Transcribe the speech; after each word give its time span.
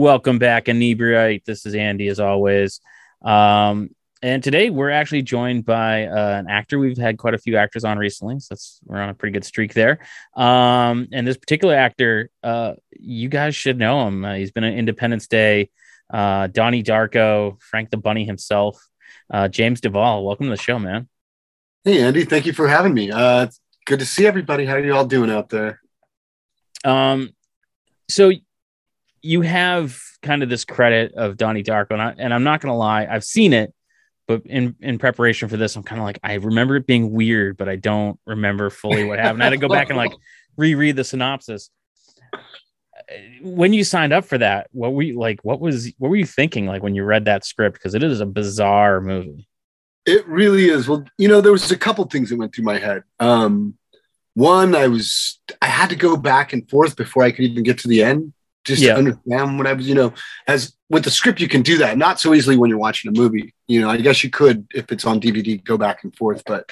Welcome 0.00 0.38
back, 0.38 0.64
Inebriate. 0.64 1.44
This 1.44 1.66
is 1.66 1.74
Andy, 1.74 2.08
as 2.08 2.20
always. 2.20 2.80
Um, 3.20 3.90
and 4.22 4.42
today 4.42 4.70
we're 4.70 4.88
actually 4.88 5.20
joined 5.20 5.66
by 5.66 6.06
uh, 6.06 6.38
an 6.38 6.48
actor. 6.48 6.78
We've 6.78 6.96
had 6.96 7.18
quite 7.18 7.34
a 7.34 7.38
few 7.38 7.58
actors 7.58 7.84
on 7.84 7.98
recently, 7.98 8.40
so 8.40 8.46
that's 8.48 8.80
we're 8.86 8.98
on 8.98 9.10
a 9.10 9.14
pretty 9.14 9.34
good 9.34 9.44
streak 9.44 9.74
there. 9.74 9.98
Um, 10.34 11.08
and 11.12 11.26
this 11.26 11.36
particular 11.36 11.74
actor, 11.74 12.30
uh, 12.42 12.76
you 12.92 13.28
guys 13.28 13.54
should 13.54 13.76
know 13.76 14.08
him. 14.08 14.24
Uh, 14.24 14.36
he's 14.36 14.52
been 14.52 14.64
an 14.64 14.72
Independence 14.72 15.26
Day, 15.26 15.68
uh, 16.08 16.46
Donnie 16.46 16.82
Darko, 16.82 17.60
Frank 17.60 17.90
the 17.90 17.98
Bunny 17.98 18.24
himself, 18.24 18.82
uh, 19.30 19.48
James 19.48 19.82
Duval. 19.82 20.24
Welcome 20.24 20.46
to 20.46 20.50
the 20.50 20.56
show, 20.56 20.78
man. 20.78 21.10
Hey, 21.84 22.00
Andy. 22.00 22.24
Thank 22.24 22.46
you 22.46 22.54
for 22.54 22.68
having 22.68 22.94
me. 22.94 23.10
Uh, 23.10 23.42
it's 23.42 23.60
good 23.84 23.98
to 23.98 24.06
see 24.06 24.26
everybody. 24.26 24.64
How 24.64 24.76
are 24.76 24.80
you 24.80 24.94
all 24.94 25.04
doing 25.04 25.30
out 25.30 25.50
there? 25.50 25.78
Um, 26.86 27.34
so 28.08 28.32
you 29.22 29.42
have 29.42 30.00
kind 30.22 30.42
of 30.42 30.48
this 30.48 30.64
credit 30.64 31.14
of 31.14 31.36
Donnie 31.36 31.62
Darko, 31.62 31.92
and, 31.92 32.02
I, 32.02 32.14
and 32.18 32.34
I'm 32.34 32.44
not 32.44 32.60
gonna 32.60 32.76
lie, 32.76 33.06
I've 33.06 33.24
seen 33.24 33.52
it, 33.52 33.74
but 34.30 34.46
in 34.46 34.76
in 34.80 34.98
preparation 34.98 35.48
for 35.48 35.56
this, 35.56 35.74
I'm 35.74 35.82
kind 35.82 36.00
of 36.00 36.04
like 36.04 36.20
I 36.22 36.34
remember 36.34 36.76
it 36.76 36.86
being 36.86 37.10
weird, 37.10 37.56
but 37.56 37.68
I 37.68 37.76
don't 37.76 38.18
remember 38.26 38.70
fully 38.70 39.02
what 39.04 39.18
happened. 39.18 39.42
I 39.42 39.46
had 39.46 39.50
to 39.50 39.56
go 39.56 39.68
back 39.68 39.88
and 39.88 39.96
like 39.96 40.12
reread 40.56 40.94
the 40.94 41.02
synopsis. 41.02 41.70
When 43.42 43.72
you 43.72 43.82
signed 43.82 44.12
up 44.12 44.24
for 44.24 44.38
that, 44.38 44.68
what 44.70 44.92
were 44.92 45.02
you 45.02 45.18
like? 45.18 45.40
What 45.42 45.60
was 45.60 45.92
what 45.98 46.10
were 46.10 46.16
you 46.16 46.26
thinking 46.26 46.66
like 46.66 46.80
when 46.80 46.94
you 46.94 47.02
read 47.02 47.24
that 47.24 47.44
script? 47.44 47.74
Because 47.74 47.96
it 47.96 48.04
is 48.04 48.20
a 48.20 48.26
bizarre 48.26 49.00
movie. 49.00 49.48
It 50.06 50.26
really 50.28 50.68
is. 50.68 50.88
Well, 50.88 51.04
you 51.18 51.26
know, 51.26 51.40
there 51.40 51.50
was 51.50 51.70
a 51.72 51.76
couple 51.76 52.04
things 52.04 52.30
that 52.30 52.36
went 52.36 52.54
through 52.54 52.64
my 52.64 52.78
head. 52.78 53.02
Um, 53.18 53.74
one, 54.34 54.76
I 54.76 54.86
was 54.86 55.40
I 55.60 55.66
had 55.66 55.90
to 55.90 55.96
go 55.96 56.16
back 56.16 56.52
and 56.52 56.70
forth 56.70 56.94
before 56.94 57.24
I 57.24 57.32
could 57.32 57.46
even 57.46 57.64
get 57.64 57.78
to 57.78 57.88
the 57.88 58.04
end 58.04 58.32
just 58.64 58.82
yeah. 58.82 58.94
understand 58.94 59.58
what 59.58 59.66
I 59.66 59.72
was, 59.72 59.88
you 59.88 59.94
know, 59.94 60.12
as 60.46 60.74
with 60.88 61.04
the 61.04 61.10
script, 61.10 61.40
you 61.40 61.48
can 61.48 61.62
do 61.62 61.78
that. 61.78 61.96
Not 61.96 62.20
so 62.20 62.34
easily 62.34 62.56
when 62.56 62.68
you're 62.68 62.78
watching 62.78 63.08
a 63.08 63.18
movie. 63.18 63.54
You 63.66 63.80
know, 63.80 63.88
I 63.88 63.96
guess 63.98 64.22
you 64.22 64.30
could, 64.30 64.66
if 64.74 64.92
it's 64.92 65.04
on 65.04 65.20
DVD, 65.20 65.62
go 65.62 65.78
back 65.78 66.04
and 66.04 66.14
forth, 66.14 66.42
but, 66.46 66.70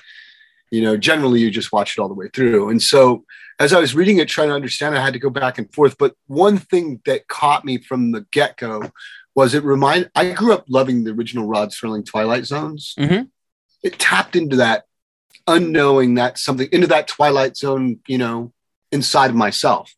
you 0.70 0.83
know, 0.83 0.97
generally 0.97 1.41
you 1.41 1.50
just 1.50 1.72
watch 1.72 1.97
it 1.97 2.00
all 2.00 2.09
the 2.09 2.14
way 2.14 2.28
through. 2.28 2.69
And 2.69 2.83
so 2.83 3.25
as 3.59 3.72
I 3.72 3.81
was 3.81 3.94
reading 3.94 4.19
it, 4.19 4.28
trying 4.28 4.48
to 4.48 4.55
understand, 4.55 4.97
I 4.97 5.03
had 5.03 5.14
to 5.14 5.19
go 5.19 5.31
back 5.31 5.59
and 5.59 5.72
forth. 5.72 5.97
But 5.98 6.14
one 6.27 6.59
thing 6.59 7.00
that 7.06 7.28
caught 7.28 7.64
me 7.64 7.78
from 7.78 8.12
the 8.12 8.27
get 8.31 8.56
go 8.56 8.91
was 9.34 9.55
it 9.55 9.64
remind, 9.64 10.11
I 10.14 10.33
grew 10.33 10.53
up 10.53 10.64
loving 10.69 11.05
the 11.05 11.12
original 11.12 11.47
Rod 11.47 11.70
Serling 11.70 12.05
Twilight 12.05 12.44
Zones. 12.44 12.94
Mm-hmm. 12.98 13.25
It 13.83 13.98
tapped 13.98 14.36
into 14.36 14.56
that 14.56 14.84
unknowing 15.47 16.14
that 16.14 16.39
something, 16.39 16.69
into 16.72 16.89
that 16.89 17.09
Twilight 17.09 17.56
Zone, 17.56 18.00
you 18.06 18.19
know, 18.19 18.53
inside 18.92 19.31
of 19.31 19.36
myself. 19.36 19.94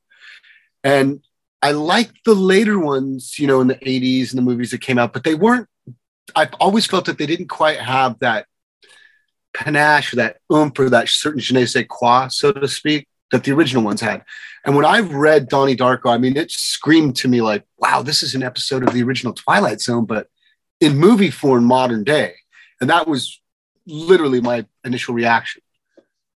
And 0.84 1.22
I 1.62 1.72
like 1.72 2.10
the 2.24 2.34
later 2.34 2.78
ones, 2.78 3.38
you 3.38 3.46
know, 3.46 3.60
in 3.60 3.68
the 3.68 3.74
80s 3.76 4.30
and 4.30 4.38
the 4.38 4.42
movies 4.42 4.70
that 4.70 4.80
came 4.80 4.98
out, 4.98 5.12
but 5.12 5.24
they 5.24 5.34
weren't, 5.34 5.68
I've 6.34 6.54
always 6.54 6.86
felt 6.86 7.04
that 7.06 7.18
they 7.18 7.26
didn't 7.26 7.48
quite 7.48 7.78
have 7.78 8.18
that 8.20 8.46
panache, 9.52 10.12
that 10.12 10.38
oomph, 10.52 10.78
or 10.78 10.88
that 10.90 11.08
certain 11.08 11.40
je 11.40 11.54
ne 11.54 11.66
sais 11.66 11.86
quoi, 11.88 12.28
so 12.28 12.52
to 12.52 12.68
speak, 12.68 13.08
that 13.32 13.44
the 13.44 13.52
original 13.52 13.82
ones 13.82 14.00
had. 14.00 14.24
And 14.64 14.74
when 14.74 14.84
I've 14.84 15.12
read 15.12 15.48
Donnie 15.48 15.76
Darko, 15.76 16.12
I 16.12 16.18
mean, 16.18 16.36
it 16.36 16.50
screamed 16.50 17.16
to 17.16 17.28
me 17.28 17.42
like, 17.42 17.64
wow, 17.78 18.02
this 18.02 18.22
is 18.22 18.34
an 18.34 18.42
episode 18.42 18.82
of 18.86 18.94
the 18.94 19.02
original 19.02 19.32
Twilight 19.32 19.80
Zone, 19.80 20.06
but 20.06 20.28
in 20.80 20.96
movie 20.96 21.30
form, 21.30 21.64
modern 21.64 22.04
day. 22.04 22.34
And 22.80 22.88
that 22.90 23.06
was 23.06 23.40
literally 23.86 24.40
my 24.40 24.66
initial 24.84 25.14
reaction. 25.14 25.62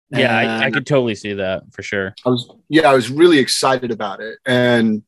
Yeah, 0.09 0.37
I, 0.37 0.65
I, 0.65 0.71
could 0.71 0.85
totally 0.85 1.15
see 1.15 1.33
that 1.33 1.63
for 1.71 1.81
sure. 1.81 2.13
I 2.23 2.29
was, 2.29 2.47
yeah, 2.69 2.89
I 2.89 2.93
was 2.93 3.09
really 3.09 3.39
excited 3.39 3.89
about 3.89 4.19
it. 4.19 4.37
And 4.45 5.01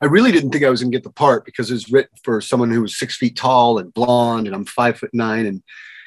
I 0.00 0.06
really 0.06 0.32
didn't 0.32 0.50
think 0.50 0.64
I 0.64 0.70
was 0.70 0.82
going 0.82 0.92
to 0.92 0.96
get 0.96 1.04
the 1.04 1.10
part 1.10 1.44
because 1.44 1.70
it 1.70 1.74
was 1.74 1.90
written 1.90 2.16
for 2.22 2.40
someone 2.40 2.70
who 2.70 2.82
was 2.82 2.98
six 2.98 3.16
feet 3.16 3.36
tall 3.36 3.78
and 3.78 3.92
blonde, 3.92 4.46
and 4.46 4.54
I'm 4.54 4.64
five 4.64 4.98
foot 4.98 5.10
nine, 5.12 5.46
and 5.46 5.62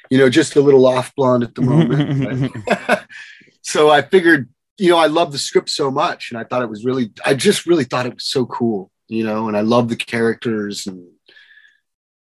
you 0.10 0.18
know, 0.18 0.30
just 0.30 0.56
a 0.56 0.62
little 0.62 0.86
off 0.86 1.14
blonde 1.16 1.44
at 1.44 1.56
the 1.56 1.62
moment. 1.62 2.52
so 3.62 3.90
I 3.90 4.02
figured, 4.02 4.50
you 4.78 4.90
know, 4.90 4.98
I 4.98 5.08
love 5.08 5.32
the 5.32 5.38
script 5.38 5.70
so 5.70 5.92
much, 5.92 6.32
and 6.32 6.40
I 6.40 6.44
thought 6.44 6.62
it 6.62 6.70
was 6.70 6.86
really, 6.86 7.12
I 7.26 7.34
just 7.34 7.66
really 7.66 7.84
thought 7.84 8.06
it 8.06 8.16
was 8.16 8.26
so 8.26 8.46
cool, 8.46 8.92
you 9.08 9.24
know, 9.24 9.48
and 9.48 9.58
I 9.58 9.62
love 9.62 9.90
the 9.90 9.96
characters, 9.96 10.88
and 10.88 11.08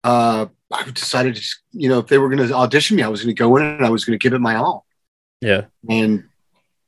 uh, 0.03 0.47
I 0.71 0.83
decided 0.91 1.35
to, 1.35 1.43
you 1.71 1.89
know, 1.89 1.99
if 1.99 2.07
they 2.07 2.17
were 2.17 2.29
going 2.29 2.47
to 2.47 2.53
audition 2.53 2.97
me, 2.97 3.03
I 3.03 3.07
was 3.07 3.23
going 3.23 3.35
to 3.35 3.39
go 3.39 3.55
in 3.57 3.63
and 3.63 3.85
I 3.85 3.89
was 3.89 4.05
going 4.05 4.17
to 4.17 4.23
give 4.23 4.33
it 4.33 4.41
my 4.41 4.55
all. 4.55 4.85
Yeah, 5.41 5.63
and 5.89 6.25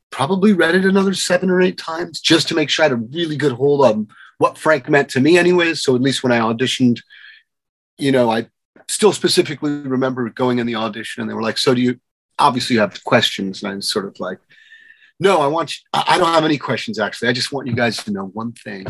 probably 0.09 0.53
read 0.53 0.75
it 0.75 0.85
another 0.85 1.13
seven 1.13 1.49
or 1.49 1.61
eight 1.61 1.77
times 1.77 2.21
just 2.21 2.47
to 2.47 2.55
make 2.55 2.69
sure 2.69 2.83
I 2.83 2.87
had 2.87 2.93
a 2.93 2.95
really 2.95 3.35
good 3.35 3.51
hold 3.51 3.85
on 3.85 4.07
what 4.37 4.57
Frank 4.57 4.89
meant 4.89 5.09
to 5.09 5.19
me, 5.19 5.37
anyways. 5.37 5.81
So 5.81 5.95
at 5.95 6.01
least 6.01 6.23
when 6.23 6.31
I 6.31 6.39
auditioned, 6.39 7.01
you 7.97 8.11
know, 8.11 8.29
I 8.29 8.47
still 8.87 9.13
specifically 9.13 9.71
remember 9.81 10.29
going 10.29 10.59
in 10.59 10.67
the 10.67 10.75
audition 10.75 11.21
and 11.21 11.29
they 11.29 11.33
were 11.33 11.41
like, 11.41 11.57
So 11.57 11.73
do 11.73 11.81
you 11.81 11.99
obviously 12.37 12.75
you 12.75 12.79
have 12.81 13.03
questions? 13.03 13.63
And 13.63 13.71
I 13.71 13.75
was 13.75 13.91
sort 13.91 14.05
of 14.05 14.19
like, 14.19 14.39
No, 15.19 15.41
I 15.41 15.47
want 15.47 15.75
you, 15.75 15.81
I 15.93 16.17
don't 16.17 16.33
have 16.33 16.45
any 16.45 16.57
questions 16.57 16.99
actually. 16.99 17.29
I 17.29 17.33
just 17.33 17.51
want 17.51 17.67
you 17.67 17.73
guys 17.73 18.03
to 18.03 18.11
know 18.11 18.25
one 18.25 18.51
thing. 18.53 18.85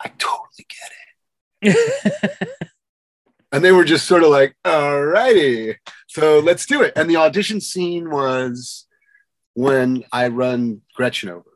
I 0.00 0.08
totally 0.18 0.66
get 1.62 1.76
it. 1.76 2.48
and 3.52 3.64
they 3.64 3.70
were 3.70 3.84
just 3.84 4.06
sort 4.06 4.24
of 4.24 4.30
like, 4.30 4.56
all 4.64 5.00
righty, 5.00 5.76
so 6.08 6.40
let's 6.40 6.66
do 6.66 6.82
it. 6.82 6.92
And 6.96 7.08
the 7.08 7.18
audition 7.18 7.60
scene 7.60 8.10
was 8.10 8.86
when 9.54 10.02
I 10.10 10.26
run 10.26 10.80
Gretchen 10.96 11.28
over. 11.28 11.48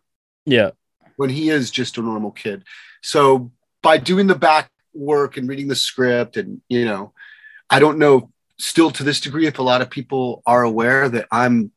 Yeah 0.44 0.70
when 1.16 1.30
he 1.30 1.50
is 1.50 1.70
just 1.70 1.98
a 1.98 2.02
normal 2.02 2.30
kid. 2.30 2.64
So 3.02 3.50
by 3.82 3.98
doing 3.98 4.26
the 4.26 4.34
back 4.34 4.70
work 4.94 5.36
and 5.36 5.48
reading 5.48 5.68
the 5.68 5.76
script, 5.76 6.36
and 6.36 6.60
you 6.68 6.84
know, 6.84 7.12
I 7.68 7.80
don't 7.80 7.98
know 7.98 8.30
still 8.58 8.90
to 8.90 9.04
this 9.04 9.20
degree 9.20 9.46
if 9.46 9.58
a 9.58 9.62
lot 9.62 9.82
of 9.82 9.90
people 9.90 10.42
are 10.46 10.62
aware 10.62 11.08
that 11.08 11.26
I'm 11.30 11.72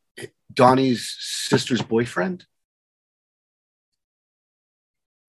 Donnie's 0.52 1.14
sister's 1.18 1.82
boyfriend. 1.82 2.44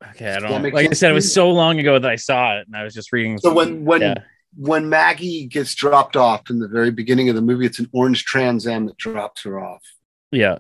Okay, 0.09 0.33
I 0.33 0.39
don't 0.39 0.73
like 0.73 0.89
I 0.89 0.93
said, 0.93 1.11
it 1.11 1.13
was 1.13 1.33
so 1.33 1.51
long 1.51 1.79
ago 1.79 1.99
that 1.99 2.09
I 2.09 2.15
saw 2.15 2.57
it, 2.57 2.67
and 2.67 2.75
I 2.75 2.83
was 2.83 2.93
just 2.93 3.11
reading. 3.13 3.37
So 3.37 3.53
when 3.53 3.85
when 3.85 4.01
yeah. 4.01 4.15
when 4.55 4.89
Maggie 4.89 5.45
gets 5.45 5.75
dropped 5.75 6.15
off 6.15 6.49
in 6.49 6.59
the 6.59 6.67
very 6.67 6.91
beginning 6.91 7.29
of 7.29 7.35
the 7.35 7.41
movie, 7.41 7.65
it's 7.65 7.79
an 7.79 7.87
orange 7.93 8.25
Trans 8.25 8.65
Am 8.65 8.87
that 8.87 8.97
drops 8.97 9.43
her 9.43 9.59
off. 9.59 9.83
Yeah, 10.31 10.57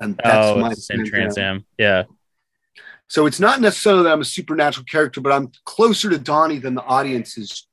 and 0.00 0.18
that's 0.22 0.46
oh, 0.46 0.58
my 0.58 0.74
same 0.74 1.04
Trans 1.04 1.36
Am. 1.38 1.64
Yeah, 1.76 2.04
so 3.12 3.26
it's 3.26 3.38
not 3.38 3.60
necessarily 3.60 4.04
that 4.04 4.12
I'm 4.14 4.22
a 4.22 4.24
supernatural 4.24 4.86
character, 4.86 5.20
but 5.20 5.32
I'm 5.32 5.52
closer 5.66 6.08
to 6.08 6.16
Donnie 6.16 6.56
than 6.56 6.74
the 6.74 6.82
audience 6.82 7.36
is 7.36 7.68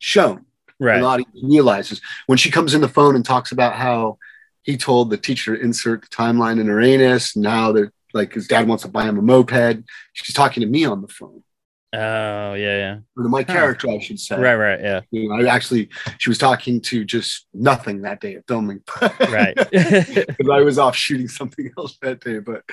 shown. 0.00 0.46
Right. 0.80 0.98
The 0.98 1.06
audience 1.06 1.30
realizes 1.44 2.00
when 2.26 2.36
she 2.36 2.50
comes 2.50 2.74
in 2.74 2.80
the 2.80 2.88
phone 2.88 3.14
and 3.14 3.24
talks 3.24 3.52
about 3.52 3.74
how 3.74 4.18
he 4.64 4.76
told 4.76 5.10
the 5.10 5.16
teacher 5.16 5.56
to 5.56 5.62
insert 5.62 6.02
the 6.02 6.08
timeline 6.08 6.58
in 6.58 6.66
her 6.66 6.80
anus, 6.80 7.36
and 7.36 7.46
how 7.46 7.70
they're 7.70 7.92
like 8.14 8.32
his 8.32 8.48
dad 8.48 8.66
wants 8.66 8.82
to 8.82 8.88
buy 8.88 9.04
him 9.04 9.16
a 9.16 9.22
moped. 9.22 9.84
She's 10.12 10.34
talking 10.34 10.62
to 10.62 10.66
me 10.66 10.84
on 10.84 11.02
the 11.02 11.08
phone. 11.08 11.44
Oh 11.92 12.54
yeah, 12.54 12.76
yeah. 12.78 12.98
Or 13.16 13.22
to 13.22 13.28
my 13.28 13.42
huh. 13.42 13.52
character, 13.52 13.90
I 13.90 14.00
should 14.00 14.18
say. 14.18 14.40
Right, 14.40 14.56
right, 14.56 14.80
yeah. 14.80 15.02
You 15.12 15.28
know, 15.28 15.36
I 15.36 15.54
actually, 15.54 15.88
she 16.18 16.30
was 16.30 16.38
talking 16.38 16.80
to 16.80 17.04
just 17.04 17.46
nothing 17.54 18.02
that 18.02 18.20
day 18.20 18.34
of 18.34 18.44
filming. 18.48 18.82
right. 19.20 19.54
Because 19.54 20.50
I 20.52 20.62
was 20.62 20.80
off 20.80 20.96
shooting 20.96 21.28
something 21.28 21.70
else 21.78 21.96
that 22.02 22.18
day, 22.18 22.40
but 22.40 22.64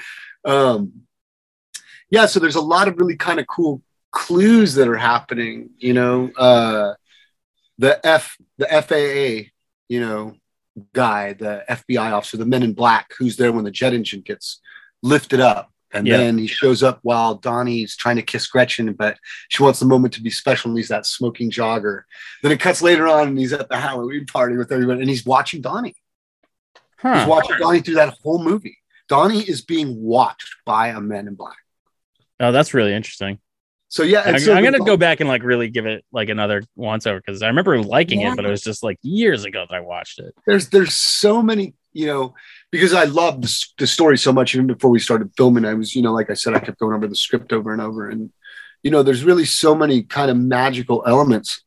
um, 0.45 1.03
yeah, 2.13 2.27
so 2.27 2.39
there's 2.39 2.55
a 2.55 2.61
lot 2.61 2.87
of 2.87 2.99
really 2.99 3.15
kind 3.15 3.39
of 3.39 3.47
cool 3.47 3.81
clues 4.11 4.75
that 4.75 4.87
are 4.87 4.95
happening. 4.95 5.71
You 5.79 5.93
know, 5.93 6.31
uh, 6.37 6.93
the 7.79 8.05
F, 8.05 8.37
the 8.59 8.67
FAA, 8.67 9.49
you 9.89 9.99
know, 9.99 10.35
guy, 10.93 11.33
the 11.33 11.63
FBI 11.67 12.11
officer, 12.11 12.37
the 12.37 12.45
Men 12.45 12.61
in 12.61 12.73
Black, 12.73 13.11
who's 13.17 13.35
there 13.35 13.51
when 13.51 13.63
the 13.63 13.71
jet 13.71 13.95
engine 13.95 14.21
gets 14.21 14.61
lifted 15.01 15.39
up. 15.39 15.71
And 15.91 16.05
yep. 16.05 16.19
then 16.19 16.37
he 16.37 16.45
shows 16.45 16.83
up 16.83 16.99
while 17.01 17.33
Donnie's 17.33 17.95
trying 17.95 18.17
to 18.17 18.21
kiss 18.21 18.45
Gretchen, 18.45 18.93
but 18.93 19.17
she 19.49 19.63
wants 19.63 19.79
the 19.79 19.87
moment 19.87 20.13
to 20.13 20.21
be 20.21 20.29
special, 20.29 20.69
and 20.69 20.77
he's 20.77 20.89
that 20.89 21.07
smoking 21.07 21.49
jogger. 21.49 22.03
Then 22.43 22.51
it 22.51 22.59
cuts 22.59 22.83
later 22.83 23.07
on, 23.07 23.29
and 23.29 23.39
he's 23.39 23.53
at 23.53 23.69
the 23.69 23.77
Halloween 23.77 24.27
party 24.27 24.55
with 24.55 24.71
everybody, 24.71 25.01
and 25.01 25.09
he's 25.09 25.25
watching 25.25 25.61
Donnie. 25.61 25.95
Huh. 26.97 27.17
He's 27.17 27.27
watching 27.27 27.57
Donnie 27.57 27.79
through 27.79 27.95
that 27.95 28.15
whole 28.21 28.43
movie. 28.43 28.77
Donnie 29.09 29.41
is 29.41 29.61
being 29.61 29.99
watched 29.99 30.57
by 30.63 30.89
a 30.89 31.01
Men 31.01 31.27
in 31.27 31.33
Black. 31.33 31.57
Oh, 32.43 32.51
that's 32.51 32.73
really 32.73 32.93
interesting. 32.93 33.39
So 33.93 34.01
yeah, 34.01 34.23
I'm, 34.25 34.39
so 34.39 34.55
I'm 34.55 34.63
gonna 34.63 34.79
go 34.79 34.97
back 34.97 35.19
and 35.19 35.29
like 35.29 35.43
really 35.43 35.69
give 35.69 35.85
it 35.85 36.03
like 36.11 36.29
another 36.29 36.63
once 36.75 37.05
over 37.05 37.21
because 37.23 37.43
I 37.43 37.47
remember 37.47 37.79
liking 37.79 38.21
yeah. 38.21 38.31
it, 38.31 38.35
but 38.35 38.43
it 38.43 38.49
was 38.49 38.63
just 38.63 38.81
like 38.81 38.97
years 39.03 39.45
ago 39.45 39.67
that 39.69 39.75
I 39.75 39.81
watched 39.81 40.17
it. 40.17 40.33
There's 40.47 40.69
there's 40.69 40.95
so 40.95 41.43
many, 41.43 41.75
you 41.91 42.07
know, 42.07 42.33
because 42.71 42.93
I 42.93 43.03
loved 43.03 43.43
the, 43.43 43.65
the 43.77 43.85
story 43.85 44.17
so 44.17 44.33
much. 44.33 44.55
Even 44.55 44.65
before 44.65 44.89
we 44.89 44.97
started 44.97 45.29
filming, 45.37 45.63
I 45.63 45.75
was, 45.75 45.95
you 45.95 46.01
know, 46.01 46.11
like 46.11 46.31
I 46.31 46.33
said, 46.33 46.55
I 46.55 46.59
kept 46.59 46.79
going 46.79 46.95
over 46.95 47.07
the 47.07 47.15
script 47.15 47.53
over 47.53 47.71
and 47.71 47.79
over, 47.79 48.09
and 48.09 48.31
you 48.81 48.89
know, 48.89 49.03
there's 49.03 49.23
really 49.23 49.45
so 49.45 49.75
many 49.75 50.01
kind 50.01 50.31
of 50.31 50.37
magical 50.37 51.03
elements 51.05 51.63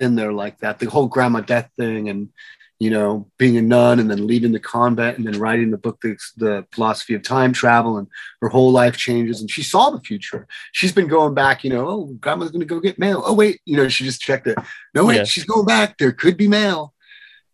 in 0.00 0.14
there 0.14 0.32
like 0.32 0.60
that. 0.60 0.78
The 0.78 0.86
whole 0.88 1.08
grandma 1.08 1.40
death 1.40 1.70
thing, 1.76 2.08
and 2.08 2.30
you 2.80 2.90
know, 2.90 3.28
being 3.38 3.56
a 3.56 3.62
nun 3.62 3.98
and 3.98 4.08
then 4.08 4.26
leaving 4.26 4.52
the 4.52 4.60
convent 4.60 5.18
and 5.18 5.26
then 5.26 5.40
writing 5.40 5.70
the 5.70 5.78
book, 5.78 6.00
the, 6.00 6.16
the 6.36 6.66
philosophy 6.72 7.14
of 7.14 7.22
time 7.22 7.52
travel, 7.52 7.98
and 7.98 8.06
her 8.40 8.48
whole 8.48 8.70
life 8.70 8.96
changes. 8.96 9.40
And 9.40 9.50
she 9.50 9.62
saw 9.64 9.90
the 9.90 10.00
future. 10.00 10.46
She's 10.72 10.92
been 10.92 11.08
going 11.08 11.34
back, 11.34 11.64
you 11.64 11.70
know, 11.70 11.88
oh, 11.88 12.04
grandma's 12.20 12.52
going 12.52 12.60
to 12.60 12.66
go 12.66 12.78
get 12.78 12.98
mail. 12.98 13.22
Oh, 13.26 13.34
wait, 13.34 13.60
you 13.64 13.76
know, 13.76 13.88
she 13.88 14.04
just 14.04 14.20
checked 14.20 14.46
it. 14.46 14.58
No, 14.94 15.04
wait, 15.04 15.16
yeah. 15.16 15.24
she's 15.24 15.44
going 15.44 15.66
back. 15.66 15.98
There 15.98 16.12
could 16.12 16.36
be 16.36 16.46
mail. 16.46 16.94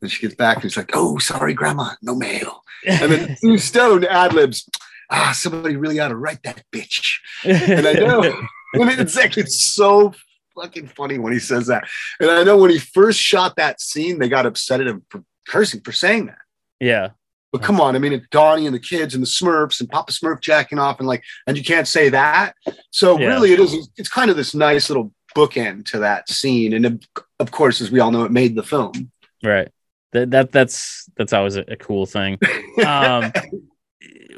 And 0.02 0.10
she 0.10 0.20
gets 0.20 0.34
back 0.34 0.56
and 0.56 0.66
it's 0.66 0.76
like, 0.76 0.90
oh, 0.92 1.16
sorry, 1.16 1.54
grandma, 1.54 1.92
no 2.02 2.14
mail. 2.14 2.62
And 2.86 3.10
then 3.10 3.36
Sue 3.40 3.56
Stone 3.56 4.04
ad 4.04 4.34
libs, 4.34 4.68
ah, 5.10 5.32
somebody 5.34 5.76
really 5.76 6.00
ought 6.00 6.08
to 6.08 6.16
write 6.16 6.42
that 6.42 6.64
bitch. 6.70 7.20
And 7.44 7.86
I 7.86 7.94
know, 7.94 8.22
it's 8.74 9.16
like, 9.16 9.38
it's 9.38 9.58
so 9.58 10.12
fucking 10.54 10.88
funny 10.88 11.18
when 11.18 11.32
he 11.32 11.38
says 11.38 11.66
that. 11.66 11.84
And 12.20 12.30
I 12.30 12.44
know 12.44 12.56
when 12.56 12.70
he 12.70 12.78
first 12.78 13.20
shot 13.20 13.56
that 13.56 13.80
scene, 13.80 14.18
they 14.18 14.28
got 14.28 14.46
upset 14.46 14.80
at 14.80 14.86
him 14.86 15.02
for 15.08 15.24
cursing 15.46 15.80
for 15.80 15.92
saying 15.92 16.26
that. 16.26 16.38
Yeah. 16.80 17.10
But 17.52 17.62
come 17.62 17.80
on, 17.80 17.94
I 17.94 18.00
mean, 18.00 18.12
it's 18.12 18.26
Donnie 18.32 18.66
and 18.66 18.74
the 18.74 18.80
kids 18.80 19.14
and 19.14 19.22
the 19.22 19.28
Smurfs 19.28 19.78
and 19.78 19.88
Papa 19.88 20.10
Smurf 20.10 20.40
jacking 20.40 20.80
off 20.80 20.98
and 20.98 21.06
like, 21.06 21.22
and 21.46 21.56
you 21.56 21.62
can't 21.62 21.86
say 21.86 22.08
that. 22.08 22.54
So 22.90 23.16
yeah. 23.16 23.28
really, 23.28 23.52
it 23.52 23.60
is. 23.60 23.88
It's 23.96 24.08
kind 24.08 24.28
of 24.28 24.36
this 24.36 24.56
nice 24.56 24.90
little 24.90 25.12
bookend 25.36 25.86
to 25.92 26.00
that 26.00 26.28
scene, 26.28 26.72
and 26.72 27.06
of 27.38 27.50
course, 27.52 27.80
as 27.80 27.92
we 27.92 28.00
all 28.00 28.10
know, 28.10 28.24
it 28.24 28.32
made 28.32 28.56
the 28.56 28.64
film. 28.64 29.12
Right. 29.44 29.68
That, 30.10 30.32
that 30.32 30.50
that's 30.50 31.08
that's 31.16 31.32
always 31.32 31.54
a, 31.54 31.64
a 31.68 31.76
cool 31.76 32.06
thing. 32.06 32.38
Um, 32.84 33.32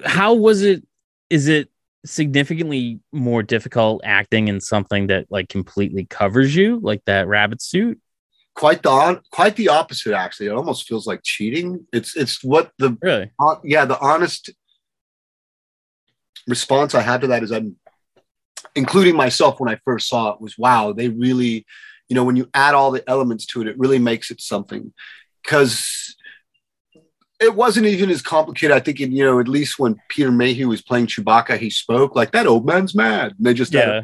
how 0.05 0.35
was 0.35 0.63
it? 0.63 0.87
Is 1.31 1.49
it 1.49 1.71
significantly 2.07 3.01
more 3.13 3.43
difficult 3.43 4.01
acting 4.05 4.49
in 4.49 4.61
something 4.61 5.09
that 5.09 5.27
like 5.31 5.49
completely 5.49 6.07
covers 6.07 6.55
you, 6.55 6.81
like 6.83 7.05
that 7.07 7.29
rabbit 7.29 7.61
suit? 7.61 8.01
Quite 8.55 8.83
the 8.83 9.21
quite 9.31 9.57
the 9.57 9.69
opposite. 9.69 10.15
Actually, 10.15 10.47
it 10.47 10.55
almost 10.55 10.89
feels 10.89 11.07
like 11.07 11.21
cheating. 11.23 11.87
It's 11.93 12.17
it's 12.17 12.43
what 12.43 12.73
the 12.79 12.97
really 13.03 13.31
uh, 13.39 13.57
yeah 13.63 13.85
the 13.85 14.01
honest 14.01 14.51
response 16.47 16.95
I 16.95 17.03
had 17.03 17.21
to 17.23 17.27
that 17.29 17.43
is 17.43 17.53
I'm 17.53 17.77
including 18.75 19.17
myself 19.17 19.61
when 19.61 19.73
I 19.73 19.79
first 19.85 20.09
saw 20.09 20.31
it 20.31 20.41
was 20.41 20.57
wow 20.57 20.93
they 20.93 21.09
really 21.09 21.67
you 22.09 22.15
know 22.15 22.25
when 22.25 22.37
you 22.37 22.49
add 22.55 22.75
all 22.75 22.91
the 22.91 23.09
elements 23.09 23.47
to 23.47 23.63
it 23.63 23.69
it 23.69 23.79
really 23.79 23.99
makes 23.99 24.31
it 24.31 24.41
something 24.41 24.93
because 25.43 26.16
it 27.41 27.55
wasn't 27.55 27.87
even 27.87 28.11
as 28.11 28.23
complicated. 28.23 28.75
I 28.75 28.81
think, 28.81 28.99
you 28.99 29.25
know, 29.25 29.41
at 29.41 29.49
least 29.49 29.79
when 29.79 30.01
Peter 30.09 30.31
Mayhew 30.31 30.69
was 30.69 30.83
playing 30.83 31.07
Chewbacca, 31.07 31.59
he 31.59 31.71
spoke 31.71 32.15
like 32.15 32.33
that 32.33 32.47
old 32.47 32.67
man's 32.67 32.95
mad. 32.95 33.35
And 33.37 33.47
they 33.47 33.55
just, 33.55 33.75
yeah. 33.75 34.03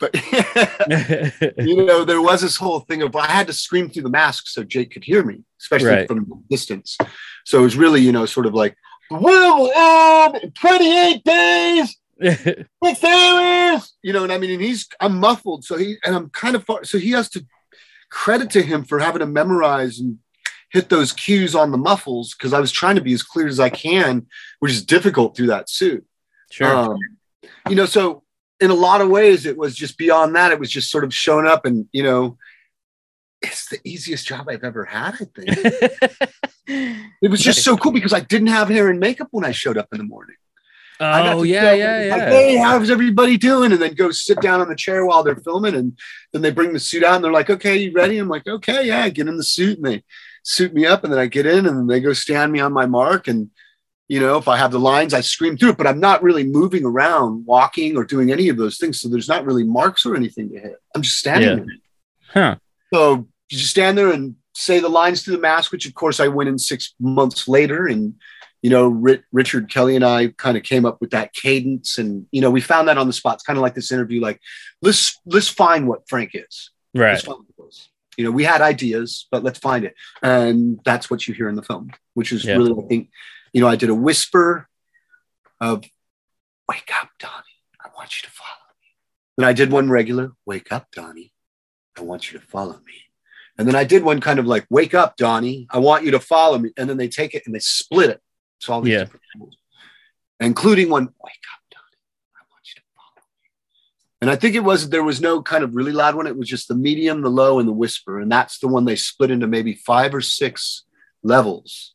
but 0.00 0.14
you 1.58 1.84
know, 1.84 2.04
there 2.04 2.20
was 2.20 2.40
this 2.40 2.56
whole 2.56 2.80
thing 2.80 3.02
of 3.02 3.14
I 3.14 3.26
had 3.26 3.46
to 3.46 3.52
scream 3.52 3.88
through 3.88 4.02
the 4.02 4.10
mask 4.10 4.48
so 4.48 4.64
Jake 4.64 4.90
could 4.90 5.04
hear 5.04 5.24
me, 5.24 5.44
especially 5.60 5.88
right. 5.88 6.08
from 6.08 6.44
distance. 6.50 6.98
So 7.44 7.60
it 7.60 7.62
was 7.62 7.76
really, 7.76 8.00
you 8.00 8.12
know, 8.12 8.26
sort 8.26 8.46
of 8.46 8.54
like, 8.54 8.76
will 9.10 9.70
end 9.72 10.36
um, 10.44 10.50
28 10.50 11.24
days. 11.24 11.96
Six 12.22 13.04
hours, 13.04 13.92
you 14.02 14.12
know, 14.12 14.22
and 14.22 14.32
I 14.32 14.38
mean, 14.38 14.52
and 14.52 14.62
he's 14.62 14.86
I'm 15.00 15.18
muffled, 15.18 15.64
so 15.64 15.76
he 15.76 15.96
and 16.04 16.14
I'm 16.14 16.30
kind 16.30 16.54
of 16.54 16.64
far, 16.64 16.84
so 16.84 16.96
he 16.96 17.10
has 17.10 17.28
to 17.30 17.44
credit 18.08 18.50
to 18.50 18.62
him 18.62 18.84
for 18.84 19.00
having 19.00 19.18
to 19.18 19.26
memorize 19.26 19.98
and 19.98 20.18
hit 20.74 20.88
those 20.88 21.12
cues 21.12 21.54
on 21.54 21.70
the 21.70 21.78
muffles 21.78 22.34
because 22.34 22.52
I 22.52 22.58
was 22.58 22.72
trying 22.72 22.96
to 22.96 23.00
be 23.00 23.12
as 23.12 23.22
clear 23.22 23.46
as 23.46 23.60
I 23.60 23.70
can, 23.70 24.26
which 24.58 24.72
is 24.72 24.84
difficult 24.84 25.36
through 25.36 25.46
that 25.46 25.70
suit. 25.70 26.04
Sure. 26.50 26.66
Um, 26.66 26.98
you 27.68 27.76
know, 27.76 27.86
so 27.86 28.24
in 28.58 28.72
a 28.72 28.74
lot 28.74 29.00
of 29.00 29.08
ways, 29.08 29.46
it 29.46 29.56
was 29.56 29.76
just 29.76 29.96
beyond 29.96 30.34
that. 30.34 30.50
It 30.50 30.58
was 30.58 30.68
just 30.68 30.90
sort 30.90 31.04
of 31.04 31.14
showing 31.14 31.46
up 31.46 31.64
and, 31.64 31.86
you 31.92 32.02
know, 32.02 32.38
it's 33.40 33.68
the 33.68 33.78
easiest 33.84 34.26
job 34.26 34.48
I've 34.48 34.64
ever 34.64 34.84
had, 34.84 35.14
I 35.14 35.26
think. 35.26 36.30
it 37.22 37.30
was 37.30 37.40
just 37.40 37.62
so 37.62 37.76
cool 37.76 37.92
because 37.92 38.12
I 38.12 38.20
didn't 38.20 38.48
have 38.48 38.68
hair 38.68 38.90
and 38.90 38.98
makeup 38.98 39.28
when 39.30 39.44
I 39.44 39.52
showed 39.52 39.78
up 39.78 39.88
in 39.92 39.98
the 39.98 40.04
morning. 40.04 40.36
Oh 40.98 41.42
yeah, 41.42 41.72
yeah, 41.72 42.04
yeah. 42.04 42.16
Like, 42.16 42.28
hey, 42.28 42.56
how's 42.56 42.88
everybody 42.88 43.36
doing? 43.36 43.72
And 43.72 43.82
then 43.82 43.94
go 43.94 44.10
sit 44.12 44.40
down 44.40 44.60
on 44.60 44.68
the 44.68 44.76
chair 44.76 45.04
while 45.04 45.24
they're 45.24 45.34
filming, 45.36 45.74
and 45.74 45.98
then 46.32 46.40
they 46.40 46.52
bring 46.52 46.72
the 46.72 46.78
suit 46.78 47.02
out, 47.02 47.16
and 47.16 47.24
they're 47.24 47.32
like, 47.32 47.50
"Okay, 47.50 47.76
you 47.76 47.92
ready?" 47.92 48.16
I'm 48.16 48.28
like, 48.28 48.46
"Okay, 48.46 48.86
yeah." 48.86 49.08
Get 49.08 49.26
in 49.26 49.36
the 49.36 49.42
suit, 49.42 49.78
and 49.78 49.86
they 49.86 50.04
suit 50.44 50.72
me 50.72 50.86
up 50.86 51.02
and 51.02 51.12
then 51.12 51.18
I 51.18 51.26
get 51.26 51.46
in 51.46 51.66
and 51.66 51.90
they 51.90 52.00
go 52.00 52.12
stand 52.12 52.52
me 52.52 52.60
on 52.60 52.72
my 52.72 52.86
mark. 52.86 53.26
And, 53.26 53.50
you 54.08 54.20
know, 54.20 54.36
if 54.36 54.46
I 54.46 54.56
have 54.58 54.70
the 54.70 54.78
lines, 54.78 55.14
I 55.14 55.22
scream 55.22 55.56
through 55.56 55.70
it, 55.70 55.78
but 55.78 55.86
I'm 55.86 55.98
not 55.98 56.22
really 56.22 56.44
moving 56.44 56.84
around, 56.84 57.46
walking 57.46 57.96
or 57.96 58.04
doing 58.04 58.30
any 58.30 58.48
of 58.50 58.56
those 58.56 58.78
things. 58.78 59.00
So 59.00 59.08
there's 59.08 59.28
not 59.28 59.46
really 59.46 59.64
marks 59.64 60.04
or 60.06 60.14
anything 60.14 60.50
to 60.50 60.60
hit. 60.60 60.76
I'm 60.94 61.02
just 61.02 61.18
standing 61.18 61.48
yeah. 61.48 61.64
there. 61.64 61.66
Huh. 62.28 62.56
So 62.92 63.14
you 63.48 63.58
just 63.58 63.70
stand 63.70 63.98
there 63.98 64.12
and 64.12 64.36
say 64.54 64.78
the 64.78 64.88
lines 64.88 65.22
through 65.22 65.36
the 65.36 65.42
mask, 65.42 65.72
which 65.72 65.86
of 65.86 65.94
course 65.94 66.20
I 66.20 66.28
went 66.28 66.48
in 66.48 66.58
six 66.58 66.94
months 67.00 67.48
later. 67.48 67.86
And, 67.86 68.14
you 68.60 68.70
know, 68.70 68.88
Richard 69.32 69.70
Kelly 69.70 69.96
and 69.96 70.04
I 70.04 70.28
kind 70.36 70.56
of 70.56 70.62
came 70.62 70.84
up 70.84 71.00
with 71.00 71.10
that 71.10 71.32
cadence. 71.32 71.96
And, 71.96 72.26
you 72.30 72.40
know, 72.40 72.50
we 72.50 72.60
found 72.60 72.88
that 72.88 72.98
on 72.98 73.06
the 73.06 73.12
spot. 73.12 73.34
It's 73.34 73.42
kind 73.44 73.58
of 73.58 73.62
like 73.62 73.74
this 73.74 73.90
interview, 73.90 74.20
like, 74.20 74.40
let's, 74.82 75.18
let's 75.24 75.48
find 75.48 75.88
what 75.88 76.08
Frank 76.08 76.32
is. 76.34 76.70
Right 76.94 77.22
you 78.16 78.24
know, 78.24 78.30
we 78.30 78.44
had 78.44 78.60
ideas, 78.60 79.26
but 79.30 79.42
let's 79.42 79.58
find 79.58 79.84
it. 79.84 79.94
And 80.22 80.80
that's 80.84 81.10
what 81.10 81.26
you 81.26 81.34
hear 81.34 81.48
in 81.48 81.56
the 81.56 81.62
film, 81.62 81.90
which 82.14 82.32
is 82.32 82.44
yeah. 82.44 82.56
really, 82.56 82.72
I 82.72 82.86
think, 82.86 83.10
you 83.52 83.60
know, 83.60 83.68
I 83.68 83.76
did 83.76 83.90
a 83.90 83.94
whisper 83.94 84.68
of, 85.60 85.84
wake 86.68 86.90
up, 87.00 87.10
Donnie. 87.18 87.32
I 87.84 87.88
want 87.96 88.22
you 88.22 88.28
to 88.28 88.34
follow 88.34 88.70
me. 88.80 88.88
And 89.38 89.46
I 89.46 89.52
did 89.52 89.70
one 89.70 89.90
regular, 89.90 90.32
wake 90.46 90.72
up, 90.72 90.90
Donnie. 90.92 91.32
I 91.96 92.02
want 92.02 92.32
you 92.32 92.38
to 92.38 92.46
follow 92.46 92.78
me. 92.86 92.94
And 93.58 93.68
then 93.68 93.76
I 93.76 93.84
did 93.84 94.02
one 94.02 94.20
kind 94.20 94.38
of 94.38 94.46
like, 94.46 94.66
wake 94.70 94.94
up, 94.94 95.16
Donnie. 95.16 95.66
I 95.70 95.78
want 95.78 96.04
you 96.04 96.10
to 96.12 96.20
follow 96.20 96.58
me. 96.58 96.72
And 96.76 96.90
then 96.90 96.96
they 96.96 97.08
take 97.08 97.34
it 97.34 97.44
and 97.46 97.54
they 97.54 97.60
split 97.60 98.10
it. 98.10 98.20
It's 98.58 98.68
all 98.68 98.80
these 98.80 98.94
yeah. 98.94 99.06
including 100.40 100.90
one, 100.90 101.04
wake 101.04 101.44
up, 101.54 101.60
and 104.24 104.30
I 104.30 104.36
think 104.36 104.54
it 104.54 104.64
was 104.64 104.88
there 104.88 105.04
was 105.04 105.20
no 105.20 105.42
kind 105.42 105.62
of 105.62 105.76
really 105.76 105.92
loud 105.92 106.14
one. 106.14 106.26
It 106.26 106.38
was 106.38 106.48
just 106.48 106.68
the 106.68 106.74
medium, 106.74 107.20
the 107.20 107.28
low, 107.28 107.58
and 107.58 107.68
the 107.68 107.74
whisper. 107.74 108.18
And 108.18 108.32
that's 108.32 108.58
the 108.58 108.68
one 108.68 108.86
they 108.86 108.96
split 108.96 109.30
into 109.30 109.46
maybe 109.46 109.74
five 109.74 110.14
or 110.14 110.22
six 110.22 110.84
levels. 111.22 111.92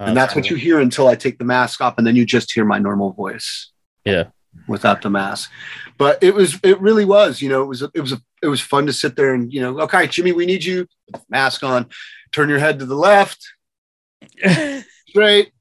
and 0.00 0.16
that's 0.16 0.34
what 0.34 0.50
you 0.50 0.56
hear 0.56 0.80
until 0.80 1.06
I 1.06 1.14
take 1.14 1.38
the 1.38 1.44
mask 1.44 1.80
off, 1.80 1.98
and 1.98 2.04
then 2.04 2.16
you 2.16 2.26
just 2.26 2.52
hear 2.52 2.64
my 2.64 2.80
normal 2.80 3.12
voice. 3.12 3.70
Yeah. 4.04 4.24
Without 4.66 5.02
the 5.02 5.10
mask. 5.10 5.52
But 5.98 6.20
it 6.20 6.34
was 6.34 6.58
it 6.64 6.80
really 6.80 7.04
was, 7.04 7.40
you 7.40 7.48
know, 7.48 7.62
it 7.62 7.66
was 7.66 7.82
a, 7.82 7.92
it 7.94 8.00
was 8.00 8.10
a, 8.10 8.20
it 8.42 8.48
was 8.48 8.60
fun 8.60 8.86
to 8.86 8.92
sit 8.92 9.14
there 9.14 9.32
and, 9.32 9.52
you 9.52 9.60
know, 9.60 9.78
okay, 9.82 10.08
Jimmy, 10.08 10.32
we 10.32 10.46
need 10.46 10.64
you, 10.64 10.88
mask 11.28 11.62
on, 11.62 11.86
turn 12.32 12.48
your 12.48 12.58
head 12.58 12.80
to 12.80 12.86
the 12.86 12.96
left, 12.96 13.40
straight, 15.06 15.52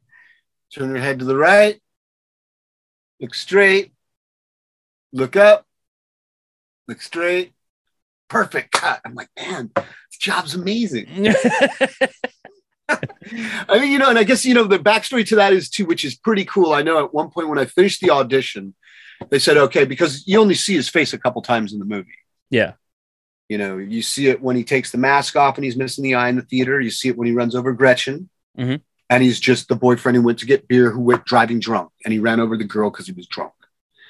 turn 0.73 0.89
your 0.89 0.97
head 0.97 1.19
to 1.19 1.25
the 1.25 1.38
right, 1.38 1.79
look 3.21 3.35
straight, 3.35 3.93
look 5.11 5.35
up, 5.35 5.65
look 6.87 7.01
straight, 7.01 7.53
perfect 8.29 8.71
cut. 8.71 9.01
I'm 9.05 9.15
like, 9.15 9.29
man, 9.35 9.71
this 9.75 10.17
job's 10.19 10.55
amazing. 10.55 11.27
I 12.89 13.79
mean, 13.79 13.91
you 13.91 13.99
know, 13.99 14.09
and 14.09 14.17
I 14.17 14.23
guess, 14.23 14.45
you 14.45 14.53
know, 14.53 14.63
the 14.63 14.79
backstory 14.79 15.27
to 15.27 15.35
that 15.37 15.53
is 15.53 15.69
too, 15.69 15.85
which 15.85 16.03
is 16.05 16.15
pretty 16.15 16.45
cool. 16.45 16.73
I 16.73 16.81
know 16.81 17.03
at 17.03 17.13
one 17.13 17.29
point 17.29 17.49
when 17.49 17.59
I 17.59 17.65
finished 17.65 18.01
the 18.01 18.11
audition, 18.11 18.73
they 19.29 19.39
said, 19.39 19.57
okay, 19.57 19.85
because 19.85 20.25
you 20.27 20.39
only 20.39 20.55
see 20.55 20.75
his 20.75 20.89
face 20.89 21.13
a 21.13 21.19
couple 21.19 21.41
times 21.41 21.73
in 21.73 21.79
the 21.79 21.85
movie. 21.85 22.09
Yeah. 22.49 22.73
You 23.47 23.57
know, 23.57 23.77
you 23.77 24.01
see 24.01 24.27
it 24.27 24.41
when 24.41 24.55
he 24.55 24.63
takes 24.63 24.91
the 24.91 24.97
mask 24.97 25.35
off 25.35 25.57
and 25.57 25.65
he's 25.65 25.75
missing 25.75 26.03
the 26.03 26.15
eye 26.15 26.29
in 26.29 26.35
the 26.35 26.43
theater. 26.43 26.79
You 26.79 26.91
see 26.91 27.09
it 27.09 27.17
when 27.17 27.27
he 27.27 27.33
runs 27.33 27.55
over 27.55 27.73
Gretchen. 27.73 28.29
Mm-hmm. 28.57 28.75
And 29.11 29.23
he's 29.23 29.39
just 29.39 29.67
the 29.67 29.75
boyfriend 29.75 30.15
who 30.15 30.21
went 30.21 30.39
to 30.39 30.45
get 30.45 30.67
beer 30.67 30.91
who 30.91 30.99
went 30.99 31.25
driving 31.25 31.59
drunk 31.59 31.89
and 32.05 32.13
he 32.13 32.19
ran 32.19 32.39
over 32.39 32.55
the 32.55 32.63
girl 32.63 32.91
because 32.91 33.07
he 33.07 33.11
was 33.11 33.27
drunk. 33.27 33.53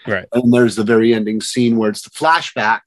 Right. 0.07 0.25
And 0.33 0.53
there's 0.53 0.75
the 0.75 0.83
very 0.83 1.13
ending 1.13 1.41
scene 1.41 1.77
where 1.77 1.89
it's 1.89 2.03
the 2.03 2.09
flashback. 2.09 2.81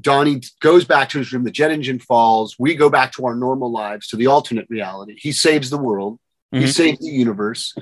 Donnie 0.00 0.42
goes 0.60 0.84
back 0.84 1.08
to 1.10 1.18
his 1.18 1.32
room, 1.32 1.44
the 1.44 1.50
jet 1.50 1.70
engine 1.70 1.98
falls. 1.98 2.56
We 2.58 2.74
go 2.74 2.90
back 2.90 3.12
to 3.12 3.26
our 3.26 3.34
normal 3.34 3.72
lives, 3.72 4.08
to 4.08 4.16
the 4.16 4.26
alternate 4.26 4.66
reality. 4.68 5.16
He 5.18 5.32
saves 5.32 5.70
the 5.70 5.78
world, 5.78 6.18
mm-hmm. 6.54 6.64
he 6.64 6.70
saves 6.70 6.98
the 6.98 7.10
universe. 7.10 7.74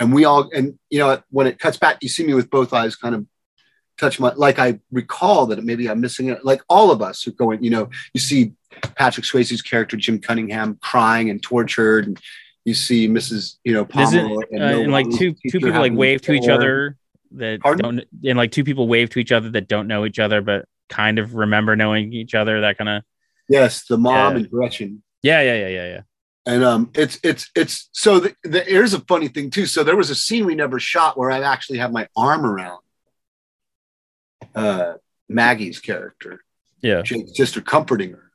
And 0.00 0.14
we 0.14 0.24
all, 0.24 0.48
and 0.54 0.78
you 0.90 1.00
know, 1.00 1.20
when 1.30 1.46
it 1.46 1.58
cuts 1.58 1.76
back, 1.76 1.98
you 2.02 2.08
see 2.08 2.24
me 2.24 2.32
with 2.34 2.50
both 2.50 2.72
eyes 2.72 2.96
kind 2.96 3.14
of 3.14 3.26
touch 3.98 4.20
my, 4.20 4.32
like 4.34 4.58
I 4.58 4.78
recall 4.92 5.46
that 5.46 5.62
maybe 5.62 5.90
I'm 5.90 6.00
missing 6.00 6.28
it. 6.28 6.44
Like 6.44 6.62
all 6.68 6.90
of 6.90 7.02
us 7.02 7.26
are 7.26 7.32
going, 7.32 7.62
you 7.62 7.70
know, 7.70 7.90
you 8.14 8.20
see 8.20 8.52
Patrick 8.94 9.26
Swayze's 9.26 9.60
character, 9.60 9.96
Jim 9.96 10.20
Cunningham, 10.20 10.78
crying 10.80 11.30
and 11.30 11.42
tortured. 11.42 12.06
And 12.06 12.20
you 12.64 12.74
see 12.74 13.08
Mrs. 13.08 13.56
You 13.64 13.74
know, 13.74 13.84
Palmer 13.84 14.38
and, 14.52 14.62
uh, 14.62 14.66
and 14.66 14.92
like 14.92 15.10
two 15.10 15.34
two 15.50 15.58
people 15.58 15.80
like 15.80 15.92
wave 15.92 16.22
to 16.22 16.32
each 16.32 16.48
other 16.48 16.96
that 17.32 17.60
Pardon? 17.60 17.96
don't 17.96 18.04
and 18.24 18.38
like 18.38 18.52
two 18.52 18.64
people 18.64 18.88
wave 18.88 19.10
to 19.10 19.18
each 19.18 19.32
other 19.32 19.50
that 19.50 19.68
don't 19.68 19.88
know 19.88 20.04
each 20.04 20.18
other 20.18 20.40
but 20.40 20.66
kind 20.88 21.18
of 21.18 21.34
remember 21.34 21.76
knowing 21.76 22.12
each 22.12 22.34
other 22.34 22.62
that 22.62 22.78
kind 22.78 22.88
of 22.88 23.02
yes 23.48 23.84
the 23.86 23.98
mom 23.98 24.32
yeah. 24.32 24.38
and 24.38 24.50
gretchen 24.50 25.02
yeah 25.22 25.40
yeah 25.42 25.54
yeah 25.54 25.68
yeah 25.68 25.86
yeah 25.86 26.00
and 26.46 26.64
um 26.64 26.90
it's 26.94 27.18
it's 27.22 27.50
it's 27.54 27.88
so 27.92 28.20
the, 28.20 28.34
the, 28.44 28.60
here's 28.60 28.94
a 28.94 29.00
funny 29.00 29.28
thing 29.28 29.50
too 29.50 29.66
so 29.66 29.84
there 29.84 29.96
was 29.96 30.10
a 30.10 30.14
scene 30.14 30.46
we 30.46 30.54
never 30.54 30.80
shot 30.80 31.18
where 31.18 31.30
i 31.30 31.40
actually 31.40 31.78
have 31.78 31.92
my 31.92 32.08
arm 32.16 32.46
around 32.46 32.80
uh 34.54 34.94
maggie's 35.28 35.78
character 35.78 36.42
yeah 36.80 37.02
jake's 37.02 37.36
sister 37.36 37.60
comforting 37.60 38.12
her 38.12 38.28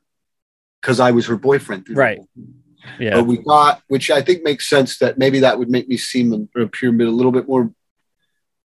because 0.84 1.00
I 1.00 1.12
was 1.12 1.26
her 1.28 1.38
boyfriend. 1.38 1.88
Right. 1.90 2.20
Yeah. 3.00 3.16
But 3.16 3.24
we 3.24 3.38
got, 3.38 3.82
which 3.88 4.12
I 4.12 4.22
think 4.22 4.44
makes 4.44 4.68
sense 4.68 4.98
that 4.98 5.18
maybe 5.18 5.40
that 5.40 5.58
would 5.58 5.70
make 5.70 5.88
me 5.88 5.96
seem 5.96 6.50
a 6.56 6.68
pyramid 6.68 7.08
a 7.08 7.12
little 7.12 7.32
bit 7.32 7.48
more 7.48 7.72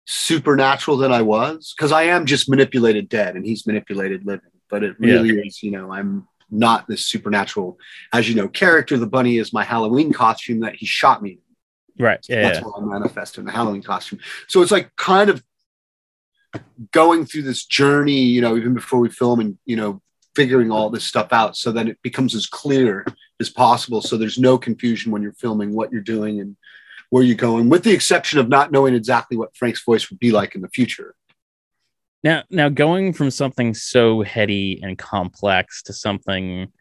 supernatural 0.06 0.98
than 0.98 1.12
I 1.12 1.22
was 1.22 1.74
because 1.76 1.92
I 1.92 2.04
am 2.04 2.26
just 2.26 2.50
manipulated 2.50 3.10
dead 3.10 3.36
and 3.36 3.46
he's 3.46 3.68
manipulated 3.68 4.26
living. 4.26 4.50
But 4.70 4.84
it 4.84 5.00
really 5.00 5.36
yeah. 5.36 5.44
is, 5.46 5.62
you 5.62 5.72
know, 5.72 5.92
I'm 5.92 6.28
not 6.50 6.88
this 6.88 7.06
supernatural, 7.06 7.78
as 8.14 8.30
you 8.30 8.36
know, 8.36 8.48
character. 8.48 8.98
The 8.98 9.08
bunny 9.08 9.38
is 9.38 9.54
my 9.54 9.64
Halloween 9.64 10.14
costume 10.14 10.62
that 10.62 10.76
he 10.76 10.86
shot 10.86 11.22
me. 11.22 11.40
Right. 12.00 12.20
Yeah. 12.28 12.44
That's 12.44 12.60
yeah. 12.60 12.66
what 12.66 12.82
I 12.82 12.86
manifest 12.86 13.38
in 13.38 13.46
the 13.46 13.52
Halloween 13.52 13.84
costume. 13.84 14.20
So 14.48 14.62
it's 14.62 14.72
like 14.72 14.96
kind 14.96 15.30
of 15.30 15.44
going 16.92 17.26
through 17.26 17.44
this 17.44 17.66
journey, 17.66 18.20
you 18.20 18.42
know, 18.42 18.58
even 18.58 18.74
before 18.74 19.00
we 19.00 19.10
film 19.10 19.40
and, 19.40 19.58
you 19.66 19.76
know, 19.76 20.02
figuring 20.36 20.72
all 20.72 20.90
this 20.90 21.04
stuff 21.04 21.34
out 21.34 21.58
so 21.58 21.72
that 21.74 21.88
it 21.88 22.02
becomes 22.02 22.36
as 22.36 22.48
clear 22.48 23.06
as 23.40 23.50
possible. 23.50 24.02
So 24.02 24.18
there's 24.18 24.38
no 24.38 24.58
confusion 24.58 25.12
when 25.12 25.22
you're 25.22 25.34
filming 25.34 25.74
what 25.74 25.92
you're 25.92 26.02
doing 26.02 26.40
and 26.40 26.56
where 27.12 27.24
you're 27.24 27.36
going, 27.36 27.70
with 27.70 27.84
the 27.84 27.92
exception 27.92 28.40
of 28.40 28.50
not 28.50 28.72
knowing 28.72 28.96
exactly 28.96 29.38
what 29.38 29.56
Frank's 29.56 29.84
voice 29.84 30.10
would 30.10 30.18
be 30.18 30.32
like 30.32 30.56
in 30.56 30.62
the 30.62 30.70
future. 30.70 31.14
Now, 32.24 32.44
now 32.50 32.70
going 32.70 33.14
from 33.14 33.32
something 33.32 33.74
so 33.74 34.22
heady 34.22 34.80
and 34.82 34.98
complex 34.98 35.84
to 35.84 35.94
something 35.94 36.72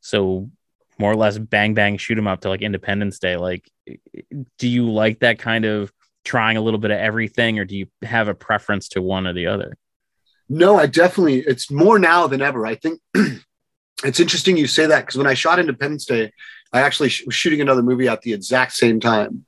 so 0.00 0.50
more 0.98 1.12
or 1.12 1.16
less 1.16 1.38
bang 1.38 1.74
bang 1.74 1.98
shoot 1.98 2.18
'em 2.18 2.26
up 2.26 2.40
to 2.40 2.48
like 2.48 2.62
Independence 2.62 3.18
Day, 3.18 3.36
like, 3.36 3.70
do 4.58 4.68
you 4.68 4.90
like 4.90 5.20
that 5.20 5.38
kind 5.38 5.64
of 5.64 5.92
trying 6.24 6.56
a 6.56 6.60
little 6.60 6.80
bit 6.80 6.90
of 6.90 6.98
everything, 6.98 7.58
or 7.58 7.64
do 7.64 7.76
you 7.76 7.86
have 8.02 8.28
a 8.28 8.34
preference 8.34 8.88
to 8.90 9.02
one 9.02 9.26
or 9.26 9.32
the 9.32 9.46
other? 9.46 9.76
No, 10.48 10.76
I 10.78 10.86
definitely. 10.86 11.40
It's 11.40 11.70
more 11.70 11.98
now 11.98 12.26
than 12.26 12.42
ever. 12.42 12.66
I 12.66 12.74
think 12.74 13.00
it's 14.04 14.20
interesting 14.20 14.56
you 14.56 14.66
say 14.66 14.86
that 14.86 15.00
because 15.06 15.18
when 15.18 15.26
I 15.26 15.34
shot 15.34 15.60
Independence 15.60 16.06
Day, 16.06 16.32
I 16.72 16.80
actually 16.80 17.10
sh- 17.10 17.24
was 17.26 17.34
shooting 17.34 17.60
another 17.60 17.82
movie 17.82 18.08
at 18.08 18.22
the 18.22 18.32
exact 18.32 18.72
same 18.72 18.98
time. 18.98 19.44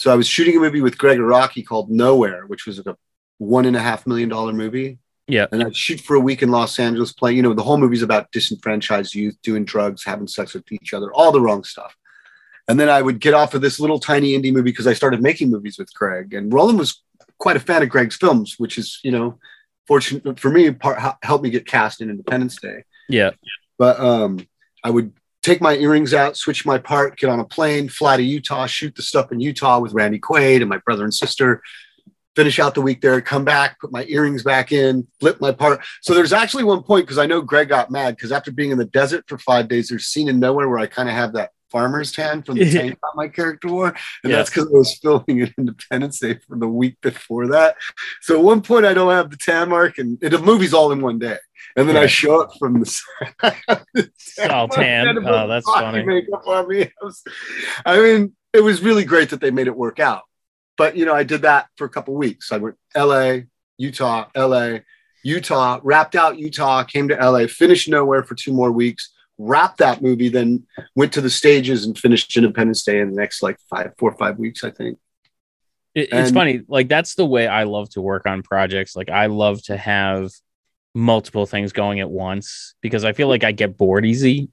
So 0.00 0.10
I 0.10 0.16
was 0.16 0.26
shooting 0.26 0.56
a 0.56 0.60
movie 0.60 0.80
with 0.80 0.96
Gregg 0.96 1.18
Araki 1.18 1.62
called 1.62 1.90
Nowhere, 1.90 2.46
which 2.46 2.64
was 2.64 2.78
like 2.78 2.86
a 2.86 2.96
one 3.36 3.66
and 3.66 3.76
a 3.76 3.80
half 3.80 4.06
million 4.06 4.30
dollar 4.30 4.54
movie. 4.54 4.96
Yeah. 5.28 5.44
And 5.52 5.62
I'd 5.62 5.76
shoot 5.76 6.00
for 6.00 6.16
a 6.16 6.20
week 6.20 6.42
in 6.42 6.50
Los 6.50 6.78
Angeles 6.78 7.12
playing, 7.12 7.36
you 7.36 7.42
know, 7.42 7.52
the 7.52 7.62
whole 7.62 7.76
movie's 7.76 8.00
about 8.00 8.32
disenfranchised 8.32 9.14
youth 9.14 9.36
doing 9.42 9.66
drugs, 9.66 10.02
having 10.02 10.26
sex 10.26 10.54
with 10.54 10.72
each 10.72 10.94
other, 10.94 11.12
all 11.12 11.32
the 11.32 11.40
wrong 11.42 11.64
stuff. 11.64 11.94
And 12.66 12.80
then 12.80 12.88
I 12.88 13.02
would 13.02 13.20
get 13.20 13.34
off 13.34 13.52
of 13.52 13.60
this 13.60 13.78
little 13.78 14.00
tiny 14.00 14.32
indie 14.32 14.54
movie 14.54 14.70
because 14.70 14.86
I 14.86 14.94
started 14.94 15.20
making 15.20 15.50
movies 15.50 15.76
with 15.78 15.92
Gregg. 15.92 16.32
And 16.32 16.50
Roland 16.50 16.78
was 16.78 17.02
quite 17.36 17.56
a 17.56 17.60
fan 17.60 17.82
of 17.82 17.90
Gregg's 17.90 18.16
films, 18.16 18.54
which 18.58 18.78
is, 18.78 19.00
you 19.04 19.10
know, 19.10 19.38
fortunate 19.86 20.40
for 20.40 20.50
me, 20.50 20.70
part, 20.70 20.98
helped 21.22 21.44
me 21.44 21.50
get 21.50 21.66
cast 21.66 22.00
in 22.00 22.08
Independence 22.08 22.56
Day. 22.56 22.84
Yeah. 23.06 23.32
But 23.76 24.00
um, 24.00 24.48
I 24.82 24.88
would 24.88 25.12
take 25.42 25.60
my 25.60 25.76
earrings 25.76 26.12
out, 26.12 26.36
switch 26.36 26.66
my 26.66 26.78
part, 26.78 27.18
get 27.18 27.30
on 27.30 27.40
a 27.40 27.44
plane, 27.44 27.88
fly 27.88 28.16
to 28.16 28.22
Utah, 28.22 28.66
shoot 28.66 28.94
the 28.94 29.02
stuff 29.02 29.32
in 29.32 29.40
Utah 29.40 29.80
with 29.80 29.92
Randy 29.92 30.18
Quaid 30.18 30.60
and 30.60 30.68
my 30.68 30.78
brother 30.78 31.04
and 31.04 31.14
sister, 31.14 31.62
finish 32.36 32.58
out 32.58 32.74
the 32.74 32.82
week 32.82 33.00
there, 33.00 33.20
come 33.20 33.44
back, 33.44 33.80
put 33.80 33.92
my 33.92 34.04
earrings 34.04 34.42
back 34.42 34.72
in, 34.72 35.06
flip 35.18 35.40
my 35.40 35.52
part. 35.52 35.80
So 36.02 36.14
there's 36.14 36.32
actually 36.32 36.64
one 36.64 36.82
point 36.82 37.06
because 37.06 37.18
I 37.18 37.26
know 37.26 37.40
Gregg 37.40 37.68
got 37.68 37.90
mad 37.90 38.16
because 38.16 38.32
after 38.32 38.52
being 38.52 38.70
in 38.70 38.78
the 38.78 38.84
desert 38.84 39.24
for 39.28 39.38
five 39.38 39.68
days, 39.68 39.88
there's 39.88 40.06
scene 40.06 40.28
in 40.28 40.40
nowhere 40.40 40.68
where 40.68 40.78
I 40.78 40.86
kind 40.86 41.08
of 41.08 41.14
have 41.14 41.32
that 41.34 41.50
farmer's 41.70 42.12
tan 42.12 42.42
from 42.42 42.56
the 42.56 42.70
tank 42.72 42.98
my 43.14 43.28
character 43.28 43.68
wore. 43.68 43.88
And 44.22 44.32
yes. 44.32 44.36
that's 44.36 44.50
because 44.50 44.66
I 44.66 44.76
was 44.76 44.98
filming 44.98 45.42
an 45.42 45.54
Independence 45.56 46.18
Day 46.18 46.38
for 46.46 46.56
the 46.56 46.68
week 46.68 47.00
before 47.00 47.48
that. 47.48 47.76
So 48.20 48.36
at 48.38 48.44
one 48.44 48.62
point 48.62 48.84
I 48.84 48.94
don't 48.94 49.12
have 49.12 49.30
the 49.30 49.36
tan 49.36 49.68
mark 49.68 49.98
and 49.98 50.18
the 50.20 50.38
movie's 50.38 50.74
all 50.74 50.92
in 50.92 51.00
one 51.00 51.18
day. 51.18 51.38
And 51.76 51.88
then 51.88 51.96
yeah. 51.96 52.02
I 52.02 52.06
show 52.06 52.40
up 52.40 52.50
from 52.58 52.80
the 52.80 53.00
all 54.50 54.68
tan. 54.68 55.18
Oh, 55.26 55.46
that's 55.46 55.66
funny. 55.66 56.04
Makeup 56.04 56.46
on 56.46 56.68
me. 56.68 56.82
I, 57.02 57.04
was, 57.04 57.22
I 57.84 58.00
mean, 58.00 58.36
it 58.52 58.62
was 58.62 58.82
really 58.82 59.04
great 59.04 59.30
that 59.30 59.40
they 59.40 59.50
made 59.50 59.66
it 59.66 59.76
work 59.76 60.00
out. 60.00 60.22
But 60.76 60.96
you 60.96 61.04
know, 61.04 61.14
I 61.14 61.24
did 61.24 61.42
that 61.42 61.68
for 61.76 61.84
a 61.84 61.90
couple 61.90 62.14
weeks. 62.14 62.52
I 62.52 62.56
went 62.56 62.76
LA, 62.96 63.40
Utah, 63.78 64.26
LA, 64.34 64.78
Utah, 65.22 65.80
wrapped 65.82 66.16
out 66.16 66.38
Utah, 66.38 66.82
came 66.84 67.08
to 67.08 67.16
LA, 67.16 67.46
finished 67.46 67.88
nowhere 67.88 68.22
for 68.22 68.34
two 68.34 68.52
more 68.52 68.72
weeks, 68.72 69.12
wrapped 69.38 69.78
that 69.78 70.02
movie, 70.02 70.28
then 70.28 70.66
went 70.94 71.12
to 71.12 71.20
the 71.20 71.30
stages 71.30 71.84
and 71.84 71.98
finished 71.98 72.36
Independence 72.36 72.82
Day 72.82 73.00
in 73.00 73.10
the 73.10 73.16
next 73.16 73.42
like 73.42 73.58
five, 73.68 73.92
four 73.98 74.10
or 74.10 74.16
five 74.16 74.38
weeks, 74.38 74.64
I 74.64 74.70
think. 74.70 74.98
It, 75.94 76.08
it's 76.12 76.28
and, 76.28 76.34
funny, 76.34 76.62
like 76.68 76.88
that's 76.88 77.14
the 77.14 77.26
way 77.26 77.48
I 77.48 77.64
love 77.64 77.90
to 77.90 78.00
work 78.00 78.26
on 78.26 78.42
projects. 78.42 78.94
Like 78.94 79.10
I 79.10 79.26
love 79.26 79.62
to 79.64 79.76
have 79.76 80.30
multiple 80.94 81.46
things 81.46 81.72
going 81.72 82.00
at 82.00 82.10
once 82.10 82.74
because 82.80 83.04
I 83.04 83.12
feel 83.12 83.28
like 83.28 83.44
I 83.44 83.52
get 83.52 83.76
bored 83.76 84.04
easy. 84.04 84.48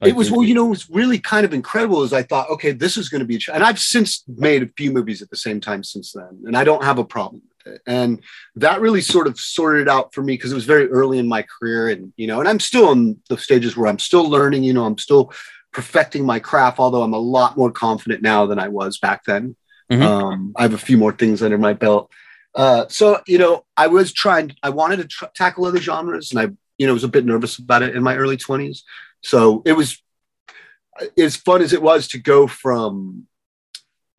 Like, 0.00 0.10
it 0.10 0.16
was 0.16 0.30
well, 0.32 0.42
you 0.42 0.54
know, 0.54 0.66
it 0.66 0.70
was 0.70 0.90
really 0.90 1.18
kind 1.18 1.44
of 1.44 1.54
incredible. 1.54 2.02
As 2.02 2.12
I 2.12 2.24
thought, 2.24 2.50
okay, 2.50 2.72
this 2.72 2.96
is 2.96 3.08
going 3.08 3.20
to 3.20 3.24
be, 3.24 3.40
and 3.52 3.62
I've 3.62 3.78
since 3.78 4.24
made 4.26 4.64
a 4.64 4.68
few 4.76 4.90
movies 4.90 5.22
at 5.22 5.30
the 5.30 5.36
same 5.36 5.60
time 5.60 5.84
since 5.84 6.12
then, 6.12 6.42
and 6.44 6.56
I 6.56 6.64
don't 6.64 6.82
have 6.82 6.98
a 6.98 7.04
problem 7.04 7.42
with 7.64 7.74
it. 7.74 7.82
And 7.86 8.20
that 8.56 8.80
really 8.80 9.00
sort 9.00 9.28
of 9.28 9.38
sorted 9.38 9.82
it 9.82 9.88
out 9.88 10.12
for 10.12 10.22
me 10.22 10.34
because 10.34 10.50
it 10.50 10.56
was 10.56 10.64
very 10.64 10.88
early 10.88 11.18
in 11.18 11.28
my 11.28 11.42
career, 11.42 11.88
and 11.88 12.12
you 12.16 12.26
know, 12.26 12.40
and 12.40 12.48
I'm 12.48 12.58
still 12.58 12.90
in 12.90 13.20
the 13.28 13.38
stages 13.38 13.76
where 13.76 13.88
I'm 13.88 14.00
still 14.00 14.28
learning. 14.28 14.64
You 14.64 14.72
know, 14.72 14.84
I'm 14.84 14.98
still 14.98 15.32
perfecting 15.72 16.26
my 16.26 16.40
craft, 16.40 16.80
although 16.80 17.02
I'm 17.02 17.14
a 17.14 17.18
lot 17.18 17.56
more 17.56 17.70
confident 17.70 18.22
now 18.22 18.46
than 18.46 18.58
I 18.58 18.68
was 18.68 18.98
back 18.98 19.22
then. 19.24 19.54
Mm-hmm. 19.90 20.02
Um, 20.02 20.52
I 20.56 20.62
have 20.62 20.74
a 20.74 20.78
few 20.78 20.96
more 20.96 21.12
things 21.12 21.42
under 21.42 21.58
my 21.58 21.74
belt. 21.74 22.10
Uh, 22.54 22.86
so 22.88 23.20
you 23.26 23.38
know, 23.38 23.64
I 23.76 23.86
was 23.86 24.12
trying. 24.12 24.54
I 24.62 24.70
wanted 24.70 24.96
to 24.98 25.04
tr- 25.08 25.24
tackle 25.34 25.64
other 25.64 25.80
genres, 25.80 26.32
and 26.32 26.40
I, 26.40 26.48
you 26.78 26.86
know, 26.86 26.92
was 26.92 27.04
a 27.04 27.08
bit 27.08 27.24
nervous 27.24 27.58
about 27.58 27.82
it 27.82 27.96
in 27.96 28.02
my 28.02 28.16
early 28.16 28.36
twenties. 28.36 28.84
So 29.22 29.62
it 29.64 29.72
was 29.72 30.02
as 31.16 31.36
fun 31.36 31.62
as 31.62 31.72
it 31.72 31.82
was 31.82 32.08
to 32.08 32.18
go 32.18 32.46
from 32.46 33.26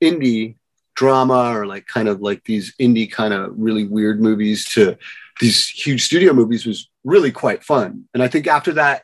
indie 0.01 0.55
drama 0.95 1.57
or 1.57 1.65
like 1.65 1.87
kind 1.87 2.07
of 2.07 2.21
like 2.21 2.43
these 2.43 2.73
indie 2.79 3.11
kind 3.11 3.33
of 3.33 3.53
really 3.55 3.85
weird 3.85 4.21
movies 4.21 4.65
to 4.65 4.97
these 5.39 5.67
huge 5.67 6.03
studio 6.03 6.33
movies 6.33 6.65
was 6.65 6.89
really 7.03 7.31
quite 7.31 7.63
fun. 7.63 8.05
And 8.13 8.21
I 8.21 8.27
think 8.27 8.47
after 8.47 8.73
that, 8.73 9.03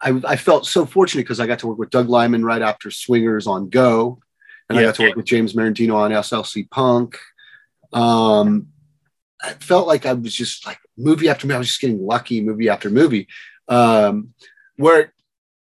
I, 0.00 0.20
I 0.24 0.36
felt 0.36 0.66
so 0.66 0.86
fortunate 0.86 1.22
because 1.22 1.40
I 1.40 1.46
got 1.46 1.60
to 1.60 1.66
work 1.66 1.78
with 1.78 1.90
Doug 1.90 2.08
Liman 2.08 2.44
right 2.44 2.62
after 2.62 2.90
Swingers 2.90 3.46
on 3.46 3.68
Go, 3.68 4.20
and 4.68 4.76
yeah. 4.76 4.82
I 4.82 4.86
got 4.86 4.94
to 4.96 5.02
work 5.02 5.16
with 5.16 5.26
James 5.26 5.54
Merendino 5.54 5.94
on 5.94 6.10
SLC 6.10 6.70
Punk. 6.70 7.18
Um, 7.92 8.68
I 9.42 9.52
felt 9.54 9.86
like 9.86 10.06
I 10.06 10.14
was 10.14 10.34
just 10.34 10.66
like 10.66 10.78
movie 10.96 11.28
after 11.28 11.46
movie. 11.46 11.56
I 11.56 11.58
was 11.58 11.68
just 11.68 11.80
getting 11.80 12.04
lucky, 12.04 12.40
movie 12.40 12.68
after 12.68 12.90
movie. 12.90 13.28
Um, 13.68 14.34
where 14.76 15.00
it 15.00 15.10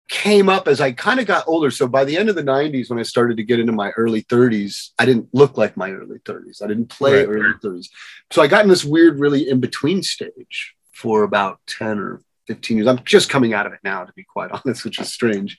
came 0.09 0.47
up 0.47 0.67
as 0.67 0.79
I 0.79 0.91
kind 0.93 1.19
of 1.19 1.27
got 1.27 1.47
older. 1.47 1.69
So 1.69 1.87
by 1.87 2.05
the 2.05 2.17
end 2.17 2.29
of 2.29 2.35
the 2.35 2.43
90s, 2.43 2.89
when 2.89 2.99
I 2.99 3.03
started 3.03 3.37
to 3.37 3.43
get 3.43 3.59
into 3.59 3.73
my 3.73 3.91
early 3.91 4.23
30s, 4.23 4.91
I 4.97 5.05
didn't 5.05 5.27
look 5.33 5.57
like 5.57 5.75
my 5.75 5.91
early 5.91 6.19
30s. 6.19 6.63
I 6.63 6.67
didn't 6.67 6.87
play 6.87 7.25
right. 7.25 7.27
early 7.27 7.53
30s. 7.63 7.89
So 8.31 8.41
I 8.41 8.47
got 8.47 8.63
in 8.63 8.69
this 8.69 8.85
weird, 8.85 9.19
really 9.19 9.49
in 9.49 9.59
between 9.59 10.01
stage 10.03 10.75
for 10.93 11.23
about 11.23 11.59
10 11.67 11.99
or 11.99 12.21
15 12.47 12.77
years. 12.77 12.87
I'm 12.87 13.03
just 13.03 13.29
coming 13.29 13.53
out 13.53 13.65
of 13.65 13.73
it 13.73 13.79
now, 13.83 14.05
to 14.05 14.13
be 14.13 14.23
quite 14.23 14.51
honest, 14.65 14.85
which 14.85 14.99
is 14.99 15.11
strange. 15.11 15.57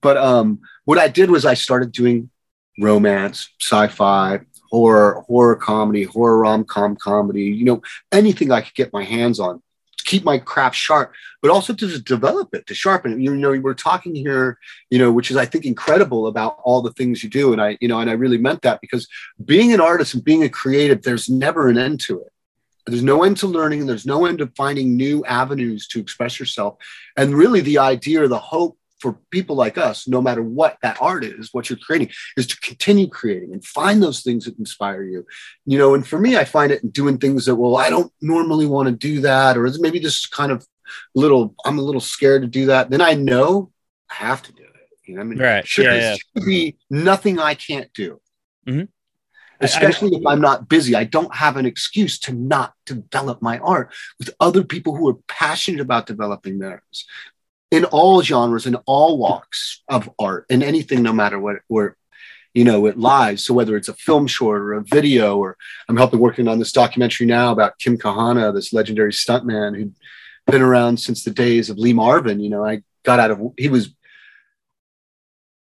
But 0.00 0.16
um, 0.16 0.60
what 0.84 0.98
I 0.98 1.08
did 1.08 1.30
was 1.30 1.44
I 1.44 1.54
started 1.54 1.92
doing 1.92 2.30
romance, 2.78 3.50
sci-fi, 3.60 4.40
horror, 4.70 5.24
horror 5.26 5.56
comedy, 5.56 6.04
horror 6.04 6.38
rom-com 6.38 6.96
comedy, 6.96 7.44
you 7.44 7.64
know, 7.64 7.82
anything 8.12 8.52
I 8.52 8.60
could 8.60 8.74
get 8.74 8.92
my 8.92 9.04
hands 9.04 9.40
on 9.40 9.60
to 9.96 10.04
keep 10.04 10.24
my 10.24 10.38
craft 10.38 10.76
sharp, 10.76 11.12
but 11.42 11.50
also 11.50 11.74
to 11.74 11.98
develop 12.00 12.54
it, 12.54 12.66
to 12.66 12.74
sharpen 12.74 13.12
it. 13.12 13.20
You 13.20 13.34
know, 13.34 13.58
we're 13.58 13.74
talking 13.74 14.14
here, 14.14 14.58
you 14.90 14.98
know, 14.98 15.12
which 15.12 15.30
is 15.30 15.36
I 15.36 15.44
think 15.44 15.64
incredible 15.64 16.26
about 16.26 16.58
all 16.62 16.82
the 16.82 16.92
things 16.92 17.22
you 17.22 17.30
do. 17.30 17.52
And 17.52 17.60
I, 17.60 17.76
you 17.80 17.88
know, 17.88 17.98
and 17.98 18.08
I 18.08 18.14
really 18.14 18.38
meant 18.38 18.62
that 18.62 18.80
because 18.80 19.06
being 19.44 19.72
an 19.72 19.80
artist 19.80 20.14
and 20.14 20.24
being 20.24 20.44
a 20.44 20.48
creative, 20.48 21.02
there's 21.02 21.28
never 21.28 21.68
an 21.68 21.78
end 21.78 22.00
to 22.00 22.20
it. 22.20 22.32
There's 22.86 23.02
no 23.02 23.24
end 23.24 23.36
to 23.38 23.46
learning. 23.46 23.80
And 23.80 23.88
there's 23.88 24.06
no 24.06 24.24
end 24.24 24.38
to 24.38 24.50
finding 24.56 24.96
new 24.96 25.24
avenues 25.24 25.86
to 25.88 26.00
express 26.00 26.40
yourself. 26.40 26.76
And 27.16 27.34
really, 27.34 27.60
the 27.60 27.78
idea 27.78 28.26
the 28.26 28.38
hope 28.38 28.78
for 29.00 29.18
people 29.30 29.56
like 29.56 29.78
us, 29.78 30.06
no 30.06 30.20
matter 30.20 30.42
what 30.42 30.76
that 30.82 30.98
art 31.00 31.24
is, 31.24 31.48
what 31.52 31.68
you're 31.68 31.78
creating, 31.78 32.10
is 32.36 32.46
to 32.46 32.60
continue 32.60 33.08
creating 33.08 33.52
and 33.52 33.64
find 33.64 34.02
those 34.02 34.20
things 34.20 34.44
that 34.44 34.58
inspire 34.58 35.02
you. 35.02 35.26
You 35.64 35.78
know, 35.78 35.94
and 35.94 36.06
for 36.06 36.18
me, 36.18 36.36
I 36.36 36.44
find 36.44 36.70
it 36.70 36.92
doing 36.92 37.18
things 37.18 37.46
that, 37.46 37.56
well, 37.56 37.76
I 37.76 37.90
don't 37.90 38.12
normally 38.20 38.66
want 38.66 38.88
to 38.88 38.94
do 38.94 39.20
that, 39.22 39.56
or 39.56 39.68
maybe 39.78 40.00
just 40.00 40.30
kind 40.30 40.52
of 40.52 40.66
little, 41.14 41.54
I'm 41.64 41.78
a 41.78 41.82
little 41.82 42.00
scared 42.00 42.42
to 42.42 42.48
do 42.48 42.66
that. 42.66 42.90
Then 42.90 43.00
I 43.00 43.14
know 43.14 43.72
I 44.10 44.14
have 44.14 44.42
to 44.42 44.52
do 44.52 44.62
it. 44.62 44.70
You 45.06 45.16
know, 45.16 45.22
I 45.22 45.24
mean, 45.24 45.38
right. 45.38 45.66
should, 45.66 45.86
yeah, 45.86 46.16
yeah. 46.34 46.44
be 46.44 46.76
nothing 46.90 47.38
I 47.38 47.54
can't 47.54 47.92
do. 47.92 48.20
Mm-hmm. 48.68 48.84
Especially 49.62 50.12
I, 50.12 50.16
I, 50.16 50.20
if 50.20 50.26
I'm 50.26 50.40
not 50.40 50.68
busy, 50.68 50.94
I 50.94 51.04
don't 51.04 51.34
have 51.34 51.56
an 51.56 51.66
excuse 51.66 52.18
to 52.20 52.32
not 52.32 52.74
develop 52.86 53.42
my 53.42 53.58
art 53.58 53.92
with 54.18 54.30
other 54.40 54.64
people 54.64 54.96
who 54.96 55.08
are 55.08 55.18
passionate 55.26 55.80
about 55.80 56.06
developing 56.06 56.58
theirs 56.58 57.06
in 57.70 57.84
all 57.86 58.22
genres, 58.22 58.66
in 58.66 58.74
all 58.86 59.18
walks 59.18 59.82
of 59.88 60.10
art, 60.18 60.46
and 60.50 60.62
anything, 60.62 61.02
no 61.02 61.12
matter 61.12 61.38
what, 61.38 61.56
where 61.68 61.96
you 62.54 62.64
know 62.64 62.86
it 62.86 62.98
lies. 62.98 63.44
So 63.44 63.54
whether 63.54 63.76
it's 63.76 63.88
a 63.88 63.94
film 63.94 64.26
short 64.26 64.60
or 64.60 64.72
a 64.74 64.82
video, 64.84 65.36
or 65.38 65.56
I'm 65.88 65.96
helping 65.96 66.18
working 66.18 66.48
on 66.48 66.58
this 66.58 66.72
documentary 66.72 67.26
now 67.26 67.52
about 67.52 67.78
Kim 67.78 67.96
Kahana, 67.96 68.52
this 68.52 68.72
legendary 68.72 69.12
stuntman 69.12 69.76
who'd 69.76 69.94
been 70.46 70.62
around 70.62 70.98
since 70.98 71.22
the 71.22 71.30
days 71.30 71.70
of 71.70 71.78
Lee 71.78 71.92
Marvin. 71.92 72.40
You 72.40 72.50
know, 72.50 72.64
I 72.64 72.82
got 73.04 73.20
out 73.20 73.30
of 73.30 73.40
he 73.56 73.68
was 73.68 73.94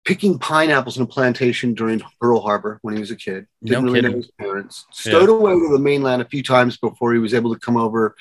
picking 0.06 0.38
pineapples 0.38 0.96
in 0.96 1.02
a 1.02 1.06
plantation 1.06 1.74
during 1.74 2.00
Pearl 2.18 2.40
Harbor 2.40 2.78
when 2.80 2.94
he 2.94 3.00
was 3.00 3.10
a 3.10 3.16
kid. 3.16 3.46
Didn't 3.62 3.84
No 3.84 3.88
really 3.88 3.98
kidding. 4.00 4.10
know 4.12 4.16
his 4.16 4.30
parents. 4.38 4.86
Stowed 4.90 5.28
Yeah. 5.28 5.34
away 5.34 5.52
to 5.52 5.68
the 5.70 5.78
mainland 5.78 6.22
a 6.22 6.24
few 6.24 6.42
times 6.42 6.78
before 6.78 7.12
he 7.12 7.18
was 7.18 7.34
able 7.34 7.52
to 7.52 7.60
come 7.60 7.76
over 7.76 8.16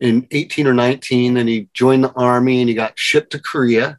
in 0.00 0.26
18 0.30 0.66
or 0.66 0.74
19. 0.74 1.36
And 1.36 1.48
he 1.48 1.68
joined 1.74 2.04
the 2.04 2.12
army 2.12 2.60
and 2.60 2.68
he 2.68 2.74
got 2.74 2.98
shipped 2.98 3.32
to 3.32 3.40
Korea, 3.40 3.98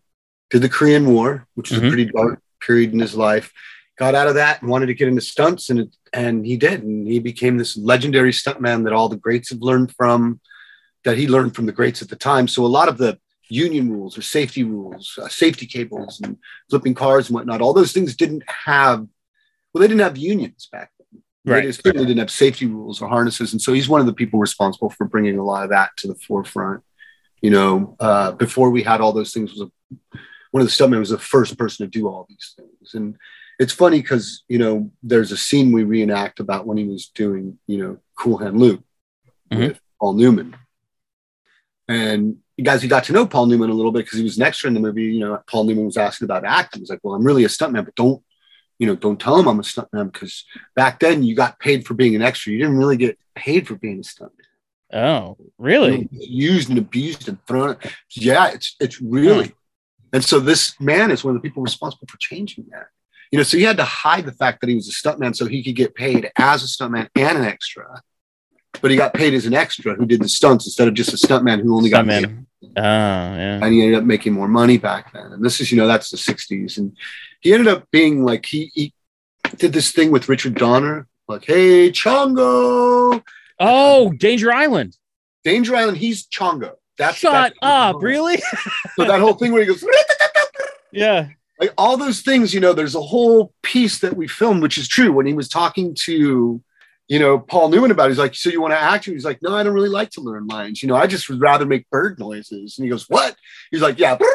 did 0.49 0.61
the 0.61 0.69
Korean 0.69 1.13
War, 1.13 1.47
which 1.55 1.71
was 1.71 1.79
Mhm. 1.79 1.85
a 1.85 1.89
pretty 1.89 2.05
dark 2.05 2.41
period 2.61 2.93
in 2.93 2.99
his 2.99 3.15
life. 3.15 3.51
Got 3.97 4.15
out 4.15 4.27
of 4.27 4.35
that 4.35 4.61
and 4.61 4.69
wanted 4.71 4.85
to 4.87 4.93
get 4.93 5.09
into 5.09 5.21
stunts, 5.21 5.69
and 5.69 5.79
it, 5.81 5.95
and 6.13 6.45
he 6.45 6.55
did, 6.55 6.83
and 6.83 7.05
he 7.05 7.19
became 7.19 7.57
this 7.57 7.75
legendary 7.75 8.31
stuntman 8.31 8.85
that 8.85 8.93
all 8.93 9.09
the 9.09 9.17
greats 9.17 9.49
have 9.49 9.61
learned 9.61 9.93
from, 9.95 10.39
that 11.03 11.17
he 11.17 11.27
learned 11.27 11.53
from 11.55 11.65
the 11.65 11.73
greats 11.73 12.01
at 12.01 12.09
the 12.09 12.15
time. 12.15 12.47
So 12.47 12.65
a 12.65 12.67
lot 12.67 12.87
of 12.87 12.97
the 12.97 13.19
union 13.49 13.89
rules 13.91 14.17
or 14.17 14.21
safety 14.21 14.63
rules, 14.63 15.17
uh, 15.21 15.27
safety 15.27 15.65
cables, 15.65 16.21
and 16.23 16.37
flipping 16.69 16.93
cars 16.93 17.27
and 17.27 17.35
whatnot, 17.35 17.61
all 17.61 17.73
those 17.73 17.91
things 17.91 18.15
didn't 18.15 18.43
have. 18.47 19.05
Well, 19.73 19.81
they 19.81 19.87
didn't 19.87 20.01
have 20.01 20.17
unions 20.17 20.69
back 20.71 20.91
then. 20.97 20.98
Right. 21.45 21.63
They 21.63 21.71
certainly 21.71 22.05
didn't 22.05 22.19
have 22.19 22.31
safety 22.31 22.65
rules 22.65 23.01
or 23.01 23.07
harnesses, 23.09 23.53
and 23.53 23.61
so 23.61 23.73
he's 23.73 23.87
one 23.89 24.01
of 24.01 24.07
the 24.07 24.13
people 24.13 24.39
responsible 24.39 24.89
for 24.89 25.05
bringing 25.07 25.37
a 25.39 25.43
lot 25.43 25.63
of 25.63 25.69
that 25.69 25.91
to 25.97 26.07
the 26.07 26.15
forefront. 26.15 26.83
You 27.41 27.49
know, 27.51 27.95
uh, 27.99 28.33
before 28.33 28.69
we 28.69 28.83
had 28.83 28.99
all 29.01 29.13
those 29.13 29.33
things, 29.33 29.51
was 29.53 29.61
a, 29.61 30.17
one 30.51 30.61
of 30.61 30.67
the 30.67 30.73
stuntmen 30.73 30.99
was 30.99 31.09
the 31.11 31.17
first 31.17 31.57
person 31.57 31.85
to 31.85 31.89
do 31.89 32.07
all 32.07 32.25
these 32.27 32.53
things, 32.57 32.93
and 32.93 33.15
it's 33.57 33.71
funny 33.73 34.01
because 34.01 34.43
you 34.49 34.57
know 34.59 34.91
there's 35.01 35.31
a 35.31 35.37
scene 35.37 35.71
we 35.71 35.83
reenact 35.85 36.39
about 36.41 36.67
when 36.67 36.77
he 36.77 36.83
was 36.85 37.07
doing 37.15 37.57
you 37.67 37.77
know 37.77 37.97
Cool 38.17 38.37
Hand 38.39 38.59
Luke 38.59 38.83
Mhm. 39.51 39.69
with 39.69 39.79
Paul 39.99 40.13
Newman, 40.13 40.55
and 41.87 42.37
you 42.57 42.65
guys, 42.65 42.81
we 42.81 42.89
got 42.89 43.05
to 43.05 43.13
know 43.13 43.25
Paul 43.25 43.45
Newman 43.45 43.69
a 43.69 43.73
little 43.73 43.93
bit 43.93 43.99
because 44.05 44.17
he 44.17 44.23
was 44.23 44.35
an 44.37 44.43
extra 44.43 44.67
in 44.67 44.73
the 44.73 44.79
movie. 44.81 45.03
You 45.05 45.19
know, 45.21 45.41
Paul 45.47 45.63
Newman 45.63 45.85
was 45.85 45.95
asking 45.97 46.25
about 46.25 46.43
acting. 46.43 46.81
He's 46.81 46.89
like, 46.89 46.99
"Well, 47.03 47.15
I'm 47.15 47.23
really 47.23 47.45
a 47.45 47.47
stuntman, 47.47 47.85
but 47.85 47.95
don't." 47.95 48.21
You 48.79 48.87
know, 48.87 48.95
don't 48.95 49.19
tell 49.19 49.37
him 49.37 49.47
I'm 49.47 49.59
a 49.59 49.63
stuntman 49.63 50.11
because 50.11 50.45
back 50.75 50.99
then 50.99 51.21
you 51.23 51.35
got 51.35 51.59
paid 51.59 51.85
for 51.85 51.93
being 51.93 52.15
an 52.15 52.21
extra. 52.21 52.51
You 52.53 52.59
didn't 52.59 52.77
really 52.77 52.97
get 52.97 53.19
paid 53.35 53.67
for 53.67 53.75
being 53.75 53.99
a 53.99 54.01
stuntman 54.01 54.31
Oh, 54.91 55.37
really? 55.57 56.07
used 56.11 56.69
and 56.69 56.77
abused 56.79 57.27
and 57.27 57.37
thrown. 57.45 57.77
Yeah, 58.11 58.47
it's 58.51 58.75
it's 58.79 59.01
really. 59.01 59.53
And 60.11 60.23
so 60.23 60.39
this 60.39 60.79
man 60.79 61.11
is 61.11 61.23
one 61.23 61.35
of 61.35 61.41
the 61.41 61.47
people 61.47 61.61
responsible 61.61 62.07
for 62.09 62.17
changing 62.17 62.65
that. 62.71 62.87
You 63.31 63.37
know, 63.37 63.43
so 63.43 63.57
he 63.57 63.63
had 63.63 63.77
to 63.77 63.83
hide 63.83 64.25
the 64.25 64.31
fact 64.31 64.61
that 64.61 64.69
he 64.69 64.75
was 64.75 64.87
a 64.89 64.91
stuntman 64.91 65.35
so 65.35 65.45
he 65.45 65.61
could 65.63 65.75
get 65.75 65.93
paid 65.93 66.31
as 66.35 66.63
a 66.63 66.65
stuntman 66.67 67.09
and 67.15 67.37
an 67.37 67.43
extra. 67.45 68.01
But 68.81 68.91
he 68.91 68.97
got 68.97 69.13
paid 69.13 69.33
as 69.33 69.45
an 69.45 69.53
extra 69.53 69.93
who 69.93 70.05
did 70.05 70.21
the 70.21 70.29
stunts 70.29 70.65
instead 70.65 70.87
of 70.87 70.93
just 70.93 71.13
a 71.13 71.27
stuntman 71.27 71.61
who 71.61 71.75
only 71.75 71.89
got 71.89 72.05
paid. 72.05 72.25
Oh, 72.27 72.71
yeah. 72.75 73.59
And 73.63 73.73
he 73.73 73.81
ended 73.81 73.99
up 73.99 74.03
making 74.05 74.33
more 74.33 74.47
money 74.47 74.77
back 74.77 75.11
then. 75.13 75.31
And 75.33 75.43
this 75.43 75.59
is, 75.59 75.71
you 75.71 75.77
know, 75.77 75.87
that's 75.87 76.09
the 76.09 76.17
60s. 76.17 76.77
And 76.77 76.95
he 77.41 77.53
ended 77.53 77.67
up 77.67 77.89
being 77.91 78.23
like, 78.23 78.45
he, 78.45 78.71
he 78.73 78.93
did 79.57 79.73
this 79.73 79.91
thing 79.91 80.11
with 80.11 80.29
Richard 80.29 80.55
Donner, 80.55 81.07
like, 81.27 81.45
hey, 81.45 81.91
Chongo. 81.91 83.23
Oh, 83.59 84.11
Danger 84.13 84.51
Island. 84.51 84.95
Danger 85.43 85.75
Island, 85.75 85.97
he's 85.97 86.27
Chongo. 86.27 86.73
That's 86.97 87.17
Shut 87.17 87.31
that's- 87.31 87.53
up. 87.61 88.01
Really? 88.01 88.37
So 88.95 89.05
that 89.05 89.19
whole 89.19 89.33
thing 89.33 89.51
where 89.53 89.61
he 89.61 89.67
goes, 89.67 89.83
yeah. 90.91 91.29
like 91.59 91.73
all 91.77 91.95
those 91.97 92.21
things, 92.21 92.53
you 92.53 92.59
know, 92.59 92.73
there's 92.73 92.95
a 92.95 93.01
whole 93.01 93.53
piece 93.63 93.99
that 93.99 94.15
we 94.15 94.27
filmed, 94.27 94.61
which 94.61 94.77
is 94.77 94.87
true. 94.87 95.11
When 95.13 95.25
he 95.25 95.33
was 95.33 95.47
talking 95.47 95.95
to, 96.03 96.61
you 97.09 97.17
know, 97.17 97.39
Paul 97.39 97.69
Newman 97.69 97.91
about 97.91 98.05
it, 98.05 98.11
he's 98.11 98.19
like, 98.19 98.35
So 98.35 98.49
you 98.49 98.61
want 98.61 98.73
to 98.73 98.79
act? 98.79 99.07
And 99.07 99.15
he's 99.15 99.25
like, 99.25 99.41
No, 99.41 99.55
I 99.55 99.63
don't 99.63 99.73
really 99.73 99.89
like 99.89 100.11
to 100.11 100.21
learn 100.21 100.47
lines. 100.47 100.81
You 100.81 100.87
know, 100.87 100.95
I 100.95 101.07
just 101.07 101.27
would 101.27 101.41
rather 101.41 101.65
make 101.65 101.89
bird 101.89 102.19
noises. 102.19 102.77
And 102.77 102.85
he 102.85 102.89
goes, 102.89 103.09
What? 103.09 103.35
He's 103.71 103.81
like, 103.81 103.99
Yeah. 103.99 104.17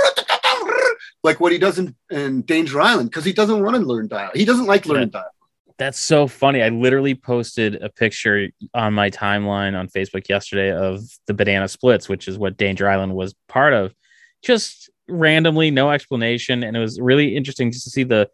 Like 1.23 1.41
what 1.41 1.53
he 1.53 1.59
does 1.59 1.79
in, 1.79 1.97
in 2.11 2.43
Danger 2.43 2.83
Island, 2.83 3.09
because 3.09 3.25
he 3.25 3.33
doesn't 3.33 3.63
want 3.63 3.77
to 3.77 3.81
learn 3.81 4.09
dialogue. 4.09 4.37
He 4.37 4.45
doesn't 4.45 4.67
like 4.67 4.85
learning 4.85 5.09
dialogue. 5.09 5.31
That's 5.79 5.99
so 5.99 6.27
funny. 6.27 6.63
I 6.63 6.69
literally 6.69 7.15
posted 7.15 7.83
a 7.83 7.89
picture 7.89 8.49
on 8.75 8.93
my 8.93 9.09
timeline 9.09 9.75
on 9.75 9.89
Facebook 9.89 10.29
yesterday 10.29 10.71
of 10.71 11.01
the 11.27 11.33
banana 11.33 11.67
splits, 11.67 12.11
which 12.11 12.29
is 12.29 12.37
what 12.37 12.59
Danger 12.59 12.91
Island 12.91 13.15
was 13.15 13.35
part 13.49 13.73
of. 13.73 13.95
Just 14.43 14.91
randomly, 15.09 15.71
no 15.71 15.91
explanation. 15.91 16.63
And 16.63 16.77
it 16.77 16.81
was 16.81 17.01
really 17.01 17.35
interesting 17.35 17.73
just 17.73 17.85
to 17.85 17.91
see 17.91 18.05
the 18.05 18.29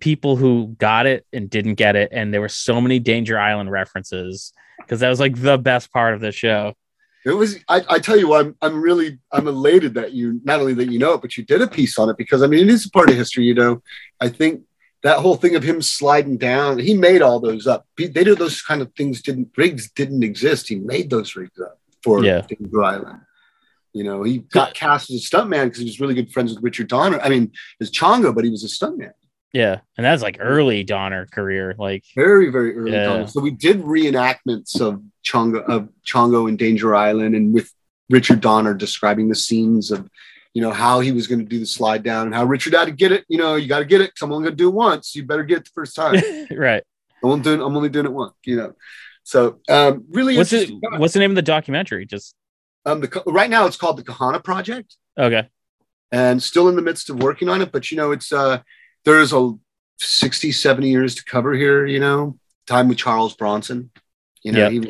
people 0.00 0.36
who 0.36 0.74
got 0.78 1.06
it 1.06 1.26
and 1.32 1.48
didn't 1.48 1.74
get 1.74 1.96
it. 1.96 2.10
And 2.12 2.32
there 2.32 2.40
were 2.40 2.48
so 2.48 2.80
many 2.80 2.98
Danger 2.98 3.38
Island 3.38 3.70
references 3.70 4.52
because 4.78 5.00
that 5.00 5.08
was 5.08 5.20
like 5.20 5.40
the 5.40 5.58
best 5.58 5.92
part 5.92 6.14
of 6.14 6.20
the 6.20 6.32
show. 6.32 6.74
It 7.24 7.32
was. 7.32 7.56
I, 7.68 7.82
I 7.88 7.98
tell 7.98 8.16
you, 8.16 8.34
I'm. 8.34 8.54
I'm 8.62 8.80
really. 8.80 9.18
I'm 9.32 9.48
elated 9.48 9.94
that 9.94 10.12
you 10.12 10.40
not 10.44 10.60
only 10.60 10.74
that 10.74 10.90
you 10.90 11.00
know 11.00 11.14
it, 11.14 11.20
but 11.20 11.36
you 11.36 11.44
did 11.44 11.60
a 11.60 11.66
piece 11.66 11.98
on 11.98 12.08
it 12.08 12.16
because 12.16 12.40
I 12.42 12.46
mean, 12.46 12.60
it 12.60 12.68
is 12.68 12.86
a 12.86 12.90
part 12.90 13.10
of 13.10 13.16
history. 13.16 13.44
You 13.44 13.54
know, 13.54 13.82
I 14.20 14.28
think 14.28 14.62
that 15.02 15.18
whole 15.18 15.34
thing 15.36 15.56
of 15.56 15.64
him 15.64 15.82
sliding 15.82 16.36
down, 16.36 16.78
he 16.78 16.94
made 16.94 17.22
all 17.22 17.40
those 17.40 17.66
up. 17.66 17.86
They 17.96 18.08
did 18.08 18.38
those 18.38 18.62
kind 18.62 18.80
of 18.80 18.92
things. 18.94 19.22
Didn't 19.22 19.50
rigs 19.56 19.90
didn't 19.90 20.22
exist. 20.22 20.68
He 20.68 20.76
made 20.76 21.10
those 21.10 21.34
rigs 21.34 21.58
up 21.60 21.80
for 22.02 22.24
Yeah. 22.24 22.42
Danger 22.42 22.82
Island. 22.84 23.20
You 23.92 24.04
know, 24.04 24.22
he 24.22 24.38
got 24.38 24.74
cast 24.74 25.10
as 25.10 25.16
a 25.16 25.28
stuntman 25.28 25.64
because 25.64 25.78
he 25.78 25.86
was 25.86 26.00
really 26.00 26.14
good 26.14 26.30
friends 26.30 26.54
with 26.54 26.62
Richard 26.62 26.86
Donner. 26.88 27.18
I 27.18 27.28
mean, 27.28 27.50
as 27.80 27.90
Chongo, 27.90 28.34
but 28.34 28.44
he 28.44 28.50
was 28.50 28.62
a 28.62 28.68
stuntman. 28.68 29.12
Yeah. 29.52 29.80
And 29.96 30.04
that's 30.04 30.22
like 30.22 30.36
early 30.40 30.84
Donner 30.84 31.26
career. 31.26 31.74
Like, 31.78 32.04
Very, 32.14 32.50
very 32.50 32.76
early 32.76 32.92
Yeah. 32.92 33.04
Donner. 33.04 33.26
So 33.26 33.40
we 33.40 33.50
did 33.50 33.82
reenactments 33.82 34.80
of 34.80 35.02
Chongo 35.24 35.64
of 35.64 35.88
Chongo 36.06 36.48
and 36.48 36.58
Danger 36.58 36.94
Island 36.94 37.34
and 37.34 37.54
with 37.54 37.72
Richard 38.10 38.40
Donner 38.40 38.74
describing 38.74 39.28
the 39.28 39.34
scenes 39.34 39.90
of 39.90 40.08
you 40.54 40.62
know 40.62 40.72
how 40.72 41.00
he 41.00 41.12
was 41.12 41.26
going 41.26 41.40
to 41.40 41.44
do 41.44 41.58
the 41.58 41.66
slide 41.66 42.02
down 42.02 42.26
and 42.26 42.34
how 42.34 42.44
Richard 42.44 42.72
had 42.74 42.86
to 42.86 42.90
get 42.92 43.12
it. 43.12 43.24
You 43.28 43.36
know, 43.38 43.56
you 43.56 43.66
got 43.68 43.80
to 43.80 43.84
get 43.84 44.00
it. 44.00 44.12
I'm 44.22 44.32
only 44.32 44.44
going 44.44 44.56
to 44.56 44.62
do 44.62 44.68
it 44.68 44.74
once. 44.74 45.14
You 45.14 45.24
better 45.24 45.44
get 45.44 45.58
it 45.58 45.64
the 45.64 45.70
first 45.74 45.94
time. 45.94 46.14
right. 46.50 46.82
I'm 47.22 47.30
only 47.30 47.42
doing. 47.42 47.60
I'm 47.60 47.76
only 47.76 47.88
doing 47.88 48.06
it 48.06 48.12
once. 48.12 48.32
You 48.44 48.56
know. 48.56 48.72
So 49.22 49.60
um, 49.68 50.04
really, 50.10 50.36
What's 50.36 50.52
it? 50.52 50.70
What's 50.96 51.12
the 51.12 51.18
name 51.20 51.30
of 51.30 51.34
the 51.36 51.42
documentary? 51.42 52.06
Just 52.06 52.34
um, 52.86 53.00
the, 53.00 53.22
right 53.26 53.50
now 53.50 53.66
it's 53.66 53.76
called 53.76 53.96
the 53.98 54.04
Kahana 54.04 54.42
Project. 54.42 54.96
okay. 55.18 55.48
and 56.12 56.42
still 56.42 56.68
in 56.68 56.76
the 56.76 56.82
midst 56.82 57.10
of 57.10 57.22
working 57.22 57.48
on 57.48 57.60
it. 57.60 57.72
But 57.72 57.90
you 57.90 57.96
know, 57.96 58.12
it's 58.12 58.32
uh 58.32 58.60
there's 59.06 59.32
a 59.32 59.52
60, 59.98 60.52
70 60.52 60.90
years 60.90 61.14
to 61.14 61.24
cover 61.24 61.54
here, 61.54 61.86
you 61.86 62.00
know, 62.00 62.38
time 62.66 62.88
with 62.88 62.98
Charles 62.98 63.34
Bronson. 63.34 63.90
You 64.42 64.52
know, 64.52 64.58
Yeah. 64.64 64.70
he 64.70 64.80
was 64.80 64.88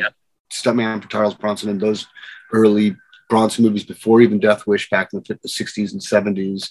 stuntman 0.52 1.02
for 1.02 1.08
Charles 1.08 1.34
Bronson 1.34 1.68
and 1.68 1.80
those 1.80 2.06
early 2.52 2.96
Bronson 3.28 3.64
movies 3.64 3.84
before 3.84 4.20
even 4.20 4.40
Death 4.40 4.66
Wish 4.66 4.88
back 4.90 5.10
in 5.12 5.22
the 5.26 5.48
60s 5.48 5.92
and 5.92 6.00
70s. 6.00 6.70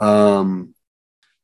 Um 0.00 0.74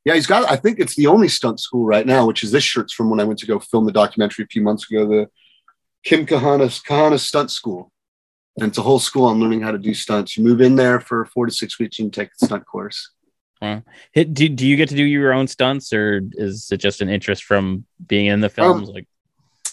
yeah, 0.05 0.15
he's 0.15 0.27
got 0.27 0.51
I 0.51 0.57
think 0.57 0.79
it's 0.79 0.95
the 0.97 1.07
only 1.09 1.29
stunt 1.29 1.61
school 1.61 1.85
right 1.85 2.07
now, 2.07 2.27
which 2.27 2.43
is 2.43 2.51
this 2.51 2.65
shirt's 2.65 2.95
from 2.95 3.11
when 3.11 3.21
I 3.21 3.25
went 3.25 3.39
to 3.41 3.47
go 3.47 3.59
film 3.59 3.85
the 3.85 3.93
documentary 3.93 4.45
a 4.45 4.49
few 4.49 4.63
months 4.63 4.91
ago, 4.91 5.07
the 5.07 5.29
Kim 6.05 6.25
Kahana's 6.25 6.81
Kahana 6.81 7.19
Stunt 7.19 7.51
School. 7.51 7.93
And 8.57 8.69
it's 8.69 8.79
a 8.79 8.83
whole 8.83 8.99
school 9.01 9.27
on 9.27 9.39
learning 9.39 9.61
how 9.61 9.73
to 9.73 9.79
do 9.79 9.93
stunts. 9.95 10.37
You 10.37 10.45
move 10.45 10.61
in 10.61 10.77
there 10.77 10.99
for 11.01 11.27
four 11.27 11.47
to 11.47 11.53
six 11.53 11.79
weeks 11.79 11.99
and 11.99 12.13
take 12.13 12.31
the 12.39 12.47
stunt 12.47 12.65
course. 12.67 13.11
Hit, 14.13 14.35
do, 14.35 14.49
do 14.49 14.67
you 14.67 14.77
get 14.77 14.89
to 14.91 14.97
do 14.97 15.05
your 15.05 15.33
own 15.33 15.47
stunts 15.47 15.93
or 15.93 16.23
is 16.33 16.71
it 16.71 16.79
just 16.79 17.01
an 17.01 17.09
interest 17.09 17.45
from 17.45 17.85
being 18.07 18.27
in 18.27 18.41
the 18.41 18.49
um, 18.49 18.53
films? 18.53 18.89
like, 18.89 19.07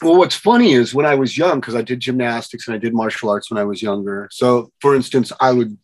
Well, 0.01 0.17
what's 0.17 0.35
funny 0.35 0.73
is 0.73 0.93
when 0.93 1.05
I 1.05 1.15
was 1.15 1.37
young, 1.37 1.59
because 1.59 1.75
I 1.75 1.81
did 1.81 1.99
gymnastics 1.99 2.67
and 2.67 2.75
I 2.75 2.79
did 2.79 2.93
martial 2.93 3.29
arts 3.29 3.51
when 3.51 3.57
I 3.57 3.63
was 3.63 3.81
younger. 3.81 4.27
So, 4.31 4.71
for 4.81 4.95
instance, 4.95 5.31
I 5.39 5.51
would, 5.51 5.77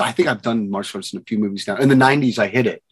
I 0.00 0.12
think 0.12 0.28
I've 0.28 0.42
done 0.42 0.70
martial 0.70 0.98
arts 0.98 1.12
in 1.12 1.20
a 1.20 1.24
few 1.24 1.38
movies 1.38 1.66
now. 1.66 1.76
In 1.76 1.88
the 1.88 1.94
90s, 1.94 2.38
I 2.38 2.48
hid 2.48 2.66
it 2.66 2.82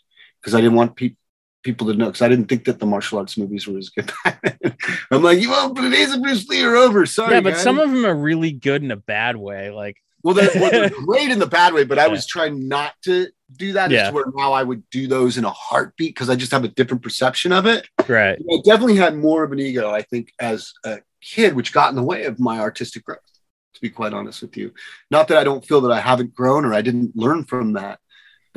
because 0.41 0.55
I 0.55 0.61
didn't 0.61 0.77
want 0.77 0.97
pe- 0.97 1.17
people 1.63 1.87
to 1.89 1.95
know, 1.95 2.07
because 2.07 2.23
I 2.23 2.29
didn't 2.29 2.47
think 2.47 2.65
that 2.65 2.79
the 2.79 2.87
martial 2.87 3.19
arts 3.19 3.37
movies 3.37 3.67
were 3.67 3.79
as 3.79 3.91
good. 3.91 4.13
I'm 5.11 5.23
like, 5.23 5.41
you 5.41 5.51
well, 5.51 5.73
the 5.73 5.91
days 5.91 6.13
of 6.13 6.23
Bruce 6.23 6.47
Lee 6.49 6.63
are 6.63 6.77
over. 6.77 7.07
Sorry. 7.07 7.35
yeah, 7.35 7.41
but 7.41 7.55
guys." 7.55 7.63
some 7.63 7.79
of 7.79 7.91
them 7.91 8.05
are 8.05 8.15
really 8.15 8.53
good 8.53 8.83
in 8.83 8.91
a 8.91 8.97
bad 8.97 9.37
way. 9.37 9.71
Like, 9.71 9.97
Well, 10.23 10.35
they're, 10.35 10.51
well, 10.55 10.71
they're 10.71 10.91
great 10.91 11.31
in 11.31 11.39
the 11.39 11.47
bad 11.47 11.73
way, 11.73 11.85
but 11.85 11.99
I 11.99 12.09
was 12.09 12.27
trying 12.27 12.69
not 12.69 12.93
to 13.05 13.29
do 13.57 13.73
that. 13.75 13.91
Yeah. 13.91 14.11
Where 14.11 14.25
now 14.35 14.53
I 14.53 14.63
would 14.63 14.89
do 14.91 15.07
those 15.07 15.39
in 15.39 15.45
a 15.45 15.51
heartbeat 15.51 16.15
because 16.15 16.29
I 16.29 16.37
just 16.37 16.53
have 16.53 16.65
a 16.65 16.69
different 16.69 17.03
perception 17.03 17.53
of 17.53 17.67
it. 17.67 17.89
right. 18.09 18.39
I 18.39 18.57
definitely 18.65 18.97
had 18.97 19.17
more 19.17 19.45
of 19.45 19.53
an 19.53 19.61
ego, 19.61 19.91
I 19.91 20.03
think, 20.03 20.33
as 20.41 20.73
a 20.85 20.99
kid, 21.21 21.55
which 21.55 21.73
got 21.73 21.91
in 21.91 21.97
the 21.97 22.03
way 22.03 22.25
of 22.25 22.41
my 22.41 22.59
artistic 22.61 23.05
growth, 23.05 23.21
to 23.75 23.81
be 23.81 23.91
quite 23.91 24.13
honest 24.13 24.43
with 24.43 24.57
you. 24.57 24.73
Not 25.11 25.29
that 25.29 25.39
I 25.39 25.45
don't 25.45 25.65
feel 25.65 25.81
that 25.83 25.93
I 25.93 26.01
haven't 26.01 26.35
grown 26.35 26.65
or 26.65 26.75
I 26.75 26.83
didn't 26.83 27.17
learn 27.17 27.45
from 27.45 27.75
that, 27.75 28.01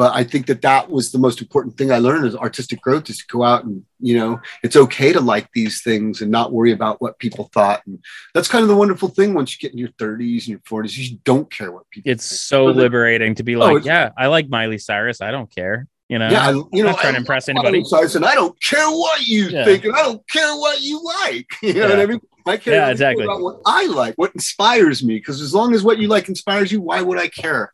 but 0.02 0.16
I 0.16 0.24
think 0.24 0.48
that 0.48 0.64
that 0.64 0.90
was 0.90 1.12
the 1.12 1.20
most 1.20 1.42
important 1.42 1.78
thing 1.78 1.92
I 1.92 2.00
learned 2.00 2.26
is 2.26 2.36
artistic 2.36 2.82
growth 2.82 3.08
is 3.12 3.20
to 3.20 3.26
go 3.28 3.44
out 3.44 3.66
and, 3.66 3.84
you 4.00 4.18
know, 4.18 4.40
it's 4.64 4.76
okay 4.76 5.14
to 5.14 5.22
like 5.22 5.48
these 5.54 5.84
things 5.84 6.22
and 6.22 6.32
not 6.32 6.52
worry 6.52 6.72
about 6.72 7.00
what 7.04 7.20
people 7.20 7.52
thought. 7.54 7.80
And 7.86 8.00
that's 8.34 8.48
kind 8.48 8.64
of 8.64 8.70
the 8.70 8.76
wonderful 8.76 9.10
thing 9.10 9.36
once 9.36 9.54
you 9.54 9.60
get 9.60 9.74
in 9.74 9.78
your 9.78 9.94
30s 10.04 10.40
and 10.48 10.48
your 10.56 10.60
40s, 10.62 10.98
you 10.98 11.20
don't 11.24 11.48
care 11.52 11.72
what 11.72 11.84
people 11.92 12.12
It's 12.12 12.28
think. 12.28 12.40
so 12.40 12.66
But 12.66 12.78
liberating 12.78 13.36
to 13.36 13.44
be 13.44 13.56
Oh, 13.56 13.60
like, 13.60 13.72
it's- 13.82 13.86
yeah, 13.86 14.10
I 14.18 14.26
like 14.26 14.50
Miley 14.50 14.80
Cyrus. 14.80 15.22
I 15.22 15.30
don't 15.30 15.54
care. 15.54 15.88
You 16.10 16.18
know, 16.18 16.30
Yeah, 16.32 16.48
I, 16.48 16.52
you 16.52 16.84
know, 16.84 16.90
not 16.90 17.00
trying 17.00 17.14
to 17.14 17.20
impress 17.20 17.48
anybody. 17.48 17.78
Miley 17.78 17.86
Cyrus, 17.86 18.16
and 18.16 18.26
I 18.26 18.34
don't 18.34 18.58
care 18.64 18.88
what 18.88 19.28
you 19.28 19.50
Yeah. 19.50 19.66
think, 19.66 19.86
and 19.86 19.94
I 19.96 20.02
don't 20.02 20.28
care 20.30 20.56
what 20.56 20.82
you 20.82 21.00
like. 21.04 21.46
You 21.62 21.74
know 21.76 21.90
what 21.90 21.98
Yeah. 22.00 22.04
I 22.04 22.06
mean? 22.08 22.22
I 22.48 22.58
care 22.58 22.74
Yeah, 22.74 22.90
exactly. 22.90 23.26
about 23.26 23.42
what 23.42 23.58
I 23.68 23.86
like, 23.86 24.16
what 24.16 24.34
inspires 24.34 25.04
me. 25.04 25.18
Because 25.18 25.42
as 25.42 25.54
long 25.54 25.76
as 25.76 25.84
what 25.84 26.00
you 26.00 26.08
like 26.08 26.28
inspires 26.28 26.72
you, 26.72 26.82
why 26.82 27.02
would 27.04 27.20
I 27.20 27.28
care? 27.28 27.72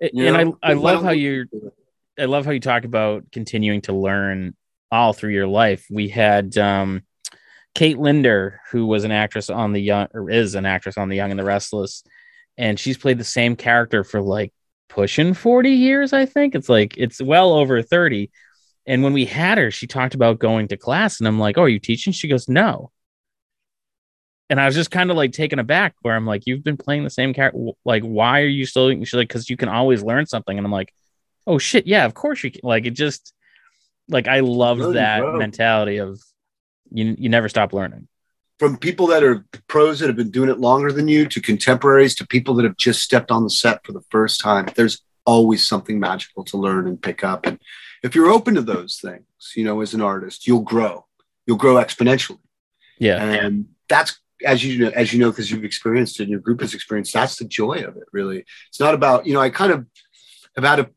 You 0.00 0.26
and 0.26 0.50
know? 0.50 0.58
I, 0.62 0.70
I 0.70 0.74
love 0.74 1.02
how 1.02 1.10
you're. 1.10 1.46
I 2.18 2.24
love 2.24 2.46
how 2.46 2.52
you 2.52 2.60
talk 2.60 2.84
about 2.84 3.30
continuing 3.30 3.82
to 3.82 3.92
learn 3.92 4.54
all 4.90 5.12
through 5.12 5.32
your 5.32 5.46
life. 5.46 5.86
We 5.90 6.08
had 6.08 6.56
um, 6.56 7.02
Kate 7.74 7.98
Linder, 7.98 8.60
who 8.70 8.86
was 8.86 9.04
an 9.04 9.12
actress 9.12 9.50
on 9.50 9.72
the 9.72 9.80
young 9.80 10.08
or 10.14 10.30
is 10.30 10.54
an 10.54 10.66
actress 10.66 10.96
on 10.96 11.08
the 11.08 11.16
Young 11.16 11.30
and 11.30 11.38
the 11.38 11.44
Restless, 11.44 12.02
and 12.56 12.80
she's 12.80 12.96
played 12.96 13.18
the 13.18 13.24
same 13.24 13.56
character 13.56 14.04
for 14.04 14.22
like 14.22 14.52
pushing 14.88 15.34
40 15.34 15.70
years, 15.70 16.12
I 16.12 16.26
think. 16.26 16.54
It's 16.54 16.68
like 16.68 16.96
it's 16.96 17.20
well 17.20 17.52
over 17.52 17.82
30. 17.82 18.30
And 18.86 19.02
when 19.02 19.12
we 19.12 19.24
had 19.24 19.58
her, 19.58 19.70
she 19.70 19.86
talked 19.86 20.14
about 20.14 20.38
going 20.38 20.68
to 20.68 20.76
class, 20.76 21.20
and 21.20 21.28
I'm 21.28 21.38
like, 21.38 21.58
Oh, 21.58 21.62
are 21.62 21.68
you 21.68 21.80
teaching? 21.80 22.12
She 22.12 22.28
goes, 22.28 22.48
No. 22.48 22.90
And 24.48 24.60
I 24.60 24.66
was 24.66 24.74
just 24.74 24.90
kind 24.90 25.10
of 25.10 25.16
like 25.16 25.32
taken 25.32 25.58
aback 25.58 25.94
where 26.02 26.14
I'm 26.14 26.26
like, 26.26 26.46
You've 26.46 26.64
been 26.64 26.76
playing 26.76 27.04
the 27.04 27.10
same 27.10 27.34
character. 27.34 27.58
Like, 27.84 28.02
why 28.02 28.42
are 28.42 28.46
you 28.46 28.66
still? 28.66 28.90
She's 28.90 29.14
like, 29.14 29.28
Because 29.28 29.50
you 29.50 29.56
can 29.56 29.68
always 29.68 30.02
learn 30.02 30.26
something. 30.26 30.56
And 30.56 30.66
I'm 30.66 30.72
like, 30.72 30.92
Oh, 31.46 31.58
shit. 31.58 31.86
Yeah, 31.86 32.04
of 32.04 32.14
course 32.14 32.42
you 32.42 32.50
can. 32.50 32.60
Like, 32.62 32.86
it 32.86 32.90
just, 32.90 33.32
like, 34.08 34.28
I 34.28 34.40
love 34.40 34.78
really, 34.78 34.94
that 34.94 35.20
bro. 35.20 35.38
mentality 35.38 35.98
of 35.98 36.20
you, 36.90 37.16
you 37.18 37.28
never 37.28 37.48
stop 37.48 37.72
learning 37.72 38.08
from 38.58 38.76
people 38.76 39.06
that 39.08 39.22
are 39.22 39.44
pros 39.68 40.00
that 40.00 40.06
have 40.06 40.16
been 40.16 40.30
doing 40.30 40.48
it 40.48 40.58
longer 40.58 40.92
than 40.92 41.08
you 41.08 41.26
to 41.26 41.40
contemporaries 41.40 42.14
to 42.16 42.26
people 42.26 42.54
that 42.54 42.64
have 42.64 42.76
just 42.76 43.02
stepped 43.02 43.30
on 43.30 43.44
the 43.44 43.50
set 43.50 43.84
for 43.84 43.92
the 43.92 44.02
first 44.10 44.40
time 44.40 44.66
there's 44.76 45.02
always 45.24 45.66
something 45.66 45.98
magical 45.98 46.44
to 46.44 46.56
learn 46.56 46.86
and 46.86 47.02
pick 47.02 47.24
up 47.24 47.46
and 47.46 47.58
if 48.02 48.14
you're 48.14 48.30
open 48.30 48.54
to 48.54 48.62
those 48.62 48.98
things 49.02 49.24
you 49.54 49.64
know 49.64 49.80
as 49.80 49.94
an 49.94 50.00
artist 50.00 50.46
you'll 50.46 50.60
grow 50.60 51.04
you'll 51.46 51.56
grow 51.56 51.74
exponentially 51.74 52.38
yeah 52.98 53.22
and 53.22 53.66
that's 53.88 54.20
as 54.44 54.64
you 54.64 54.84
know 54.84 54.90
as 54.94 55.12
you 55.12 55.18
know 55.18 55.30
because 55.30 55.50
you've 55.50 55.64
experienced 55.64 56.20
it 56.20 56.24
and 56.24 56.30
your 56.30 56.40
group 56.40 56.60
has 56.60 56.74
experienced 56.74 57.12
that's 57.12 57.36
the 57.36 57.44
joy 57.44 57.76
of 57.86 57.96
it 57.96 58.04
really 58.12 58.44
it's 58.68 58.80
not 58.80 58.94
about 58.94 59.26
you 59.26 59.32
know 59.32 59.40
i 59.40 59.48
kind 59.48 59.72
of 59.72 59.86
have 60.56 60.64
had 60.64 60.80
a 60.80 60.90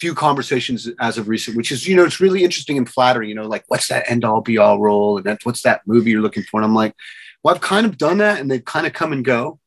few 0.00 0.14
conversations 0.14 0.88
as 1.00 1.18
of 1.18 1.28
recent, 1.28 1.56
which 1.56 1.72
is, 1.72 1.88
you 1.88 1.96
know, 1.96 2.04
it's 2.04 2.20
really 2.20 2.44
interesting 2.44 2.76
and 2.76 2.88
flattering, 2.88 3.28
you 3.28 3.34
know, 3.34 3.46
like 3.46 3.64
what's 3.68 3.88
that 3.88 4.10
end 4.10 4.24
all 4.24 4.40
be 4.40 4.58
all 4.58 4.80
role? 4.80 5.16
And 5.16 5.24
that's 5.24 5.44
what's 5.46 5.62
that 5.62 5.82
movie 5.86 6.10
you're 6.10 6.20
looking 6.20 6.42
for? 6.42 6.60
And 6.60 6.66
I'm 6.66 6.74
like, 6.74 6.94
well, 7.42 7.54
I've 7.54 7.60
kind 7.60 7.86
of 7.86 7.96
done 7.96 8.18
that 8.18 8.40
and 8.40 8.50
they've 8.50 8.64
kind 8.64 8.86
of 8.86 8.92
come 8.92 9.12
and 9.12 9.24
go, 9.24 9.58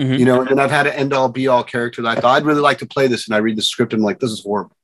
mm-hmm. 0.00 0.14
you 0.14 0.24
know, 0.24 0.40
and 0.40 0.60
I've 0.60 0.70
had 0.70 0.86
an 0.86 0.94
end 0.94 1.12
all 1.12 1.28
be 1.28 1.48
all 1.48 1.64
character 1.64 2.02
that 2.02 2.18
I 2.18 2.20
thought 2.20 2.36
I'd 2.36 2.46
really 2.46 2.60
like 2.60 2.78
to 2.78 2.86
play 2.86 3.08
this. 3.08 3.26
And 3.26 3.34
I 3.34 3.38
read 3.38 3.56
the 3.56 3.62
script 3.62 3.92
and 3.92 4.00
I'm 4.00 4.04
like, 4.04 4.20
this 4.20 4.30
is 4.30 4.42
horrible. 4.42 4.76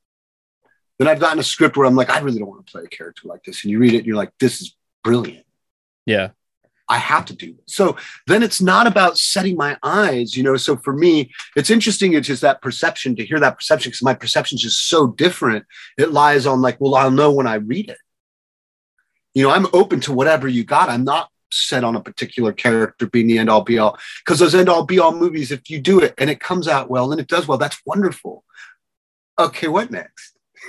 Then 0.98 1.08
I've 1.08 1.20
gotten 1.20 1.38
a 1.38 1.44
script 1.44 1.78
where 1.78 1.86
I'm 1.86 1.96
like, 1.96 2.10
I 2.10 2.20
really 2.20 2.38
don't 2.38 2.48
want 2.48 2.66
to 2.66 2.70
play 2.70 2.82
a 2.84 2.88
character 2.88 3.22
like 3.26 3.42
this. 3.44 3.64
And 3.64 3.70
you 3.70 3.78
read 3.78 3.94
it 3.94 3.98
and 3.98 4.06
you're 4.06 4.16
like, 4.16 4.32
this 4.38 4.60
is 4.60 4.76
brilliant. 5.02 5.46
Yeah. 6.04 6.30
I 6.90 6.98
have 6.98 7.24
to 7.26 7.36
do. 7.36 7.54
So 7.66 7.96
then 8.26 8.42
it's 8.42 8.60
not 8.60 8.88
about 8.88 9.16
setting 9.16 9.56
my 9.56 9.78
eyes, 9.84 10.36
you 10.36 10.42
know. 10.42 10.56
So 10.56 10.76
for 10.76 10.92
me, 10.92 11.32
it's 11.54 11.70
interesting. 11.70 12.14
It's 12.14 12.26
just 12.26 12.42
that 12.42 12.60
perception 12.60 13.14
to 13.16 13.24
hear 13.24 13.38
that 13.38 13.56
perception 13.56 13.90
because 13.90 14.02
my 14.02 14.12
perception 14.12 14.56
is 14.56 14.62
just 14.62 14.88
so 14.88 15.06
different. 15.06 15.64
It 15.96 16.10
lies 16.10 16.46
on 16.46 16.60
like, 16.60 16.80
well, 16.80 16.96
I'll 16.96 17.12
know 17.12 17.30
when 17.30 17.46
I 17.46 17.54
read 17.54 17.90
it. 17.90 17.98
You 19.34 19.44
know, 19.44 19.50
I'm 19.50 19.68
open 19.72 20.00
to 20.00 20.12
whatever 20.12 20.48
you 20.48 20.64
got. 20.64 20.88
I'm 20.88 21.04
not 21.04 21.30
set 21.52 21.84
on 21.84 21.94
a 21.94 22.02
particular 22.02 22.52
character 22.52 23.06
being 23.06 23.28
the 23.28 23.38
end 23.38 23.50
all 23.50 23.62
be 23.62 23.78
all 23.78 23.96
because 24.24 24.40
those 24.40 24.54
end 24.54 24.68
all 24.68 24.84
be 24.84 24.98
all 24.98 25.12
movies, 25.12 25.52
if 25.52 25.70
you 25.70 25.80
do 25.80 26.00
it 26.00 26.12
and 26.18 26.28
it 26.28 26.40
comes 26.40 26.66
out 26.66 26.90
well 26.90 27.12
and 27.12 27.20
it 27.20 27.28
does 27.28 27.46
well, 27.46 27.58
that's 27.58 27.80
wonderful. 27.86 28.44
Okay, 29.38 29.68
what 29.68 29.92
next? 29.92 30.36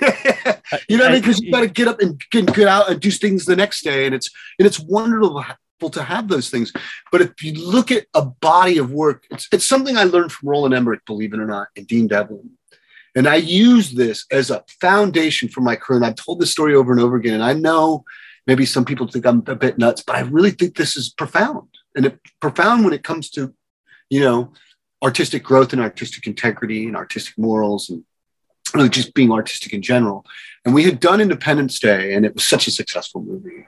you 0.88 0.96
know 0.96 1.04
what 1.04 1.10
I 1.10 1.12
mean? 1.12 1.20
Because 1.20 1.40
you 1.40 1.50
got 1.50 1.60
to 1.60 1.66
get 1.66 1.88
up 1.88 2.00
and 2.00 2.18
get 2.30 2.68
out 2.68 2.90
and 2.90 3.00
do 3.00 3.10
things 3.10 3.44
the 3.44 3.56
next 3.56 3.82
day, 3.82 4.06
and 4.06 4.14
it's 4.14 4.30
and 4.58 4.66
it's 4.66 4.80
wonderful 4.80 5.44
to 5.90 6.02
have 6.02 6.28
those 6.28 6.50
things. 6.50 6.72
But 7.10 7.20
if 7.20 7.42
you 7.42 7.52
look 7.54 7.90
at 7.90 8.06
a 8.14 8.24
body 8.24 8.78
of 8.78 8.92
work, 8.92 9.24
it's, 9.30 9.48
it's 9.52 9.64
something 9.64 9.96
I 9.96 10.04
learned 10.04 10.32
from 10.32 10.48
Roland 10.48 10.74
Emmerich, 10.74 11.04
believe 11.06 11.32
it 11.34 11.40
or 11.40 11.46
not, 11.46 11.68
and 11.76 11.86
Dean 11.86 12.06
Devlin. 12.06 12.50
And 13.14 13.28
I 13.28 13.36
use 13.36 13.92
this 13.92 14.24
as 14.30 14.50
a 14.50 14.64
foundation 14.80 15.48
for 15.48 15.60
my 15.60 15.76
career. 15.76 15.98
And 15.98 16.06
I've 16.06 16.14
told 16.14 16.40
this 16.40 16.50
story 16.50 16.74
over 16.74 16.92
and 16.92 17.00
over 17.00 17.16
again. 17.16 17.34
And 17.34 17.44
I 17.44 17.52
know 17.52 18.04
maybe 18.46 18.64
some 18.64 18.84
people 18.84 19.06
think 19.06 19.26
I'm 19.26 19.44
a 19.46 19.54
bit 19.54 19.78
nuts, 19.78 20.02
but 20.02 20.16
I 20.16 20.20
really 20.20 20.50
think 20.50 20.76
this 20.76 20.96
is 20.96 21.10
profound. 21.10 21.68
And 21.94 22.06
it, 22.06 22.18
profound 22.40 22.84
when 22.84 22.94
it 22.94 23.04
comes 23.04 23.28
to, 23.30 23.54
you 24.08 24.20
know, 24.20 24.52
artistic 25.02 25.42
growth 25.42 25.72
and 25.72 25.82
artistic 25.82 26.26
integrity 26.26 26.86
and 26.86 26.96
artistic 26.96 27.36
morals 27.36 27.90
and 27.90 28.04
really 28.74 28.88
just 28.88 29.14
being 29.14 29.30
artistic 29.30 29.72
in 29.74 29.82
general. 29.82 30.24
And 30.64 30.74
we 30.74 30.84
had 30.84 31.00
done 31.00 31.20
Independence 31.20 31.78
Day, 31.80 32.14
and 32.14 32.24
it 32.24 32.34
was 32.34 32.46
such 32.46 32.66
a 32.66 32.70
successful 32.70 33.20
movie 33.20 33.66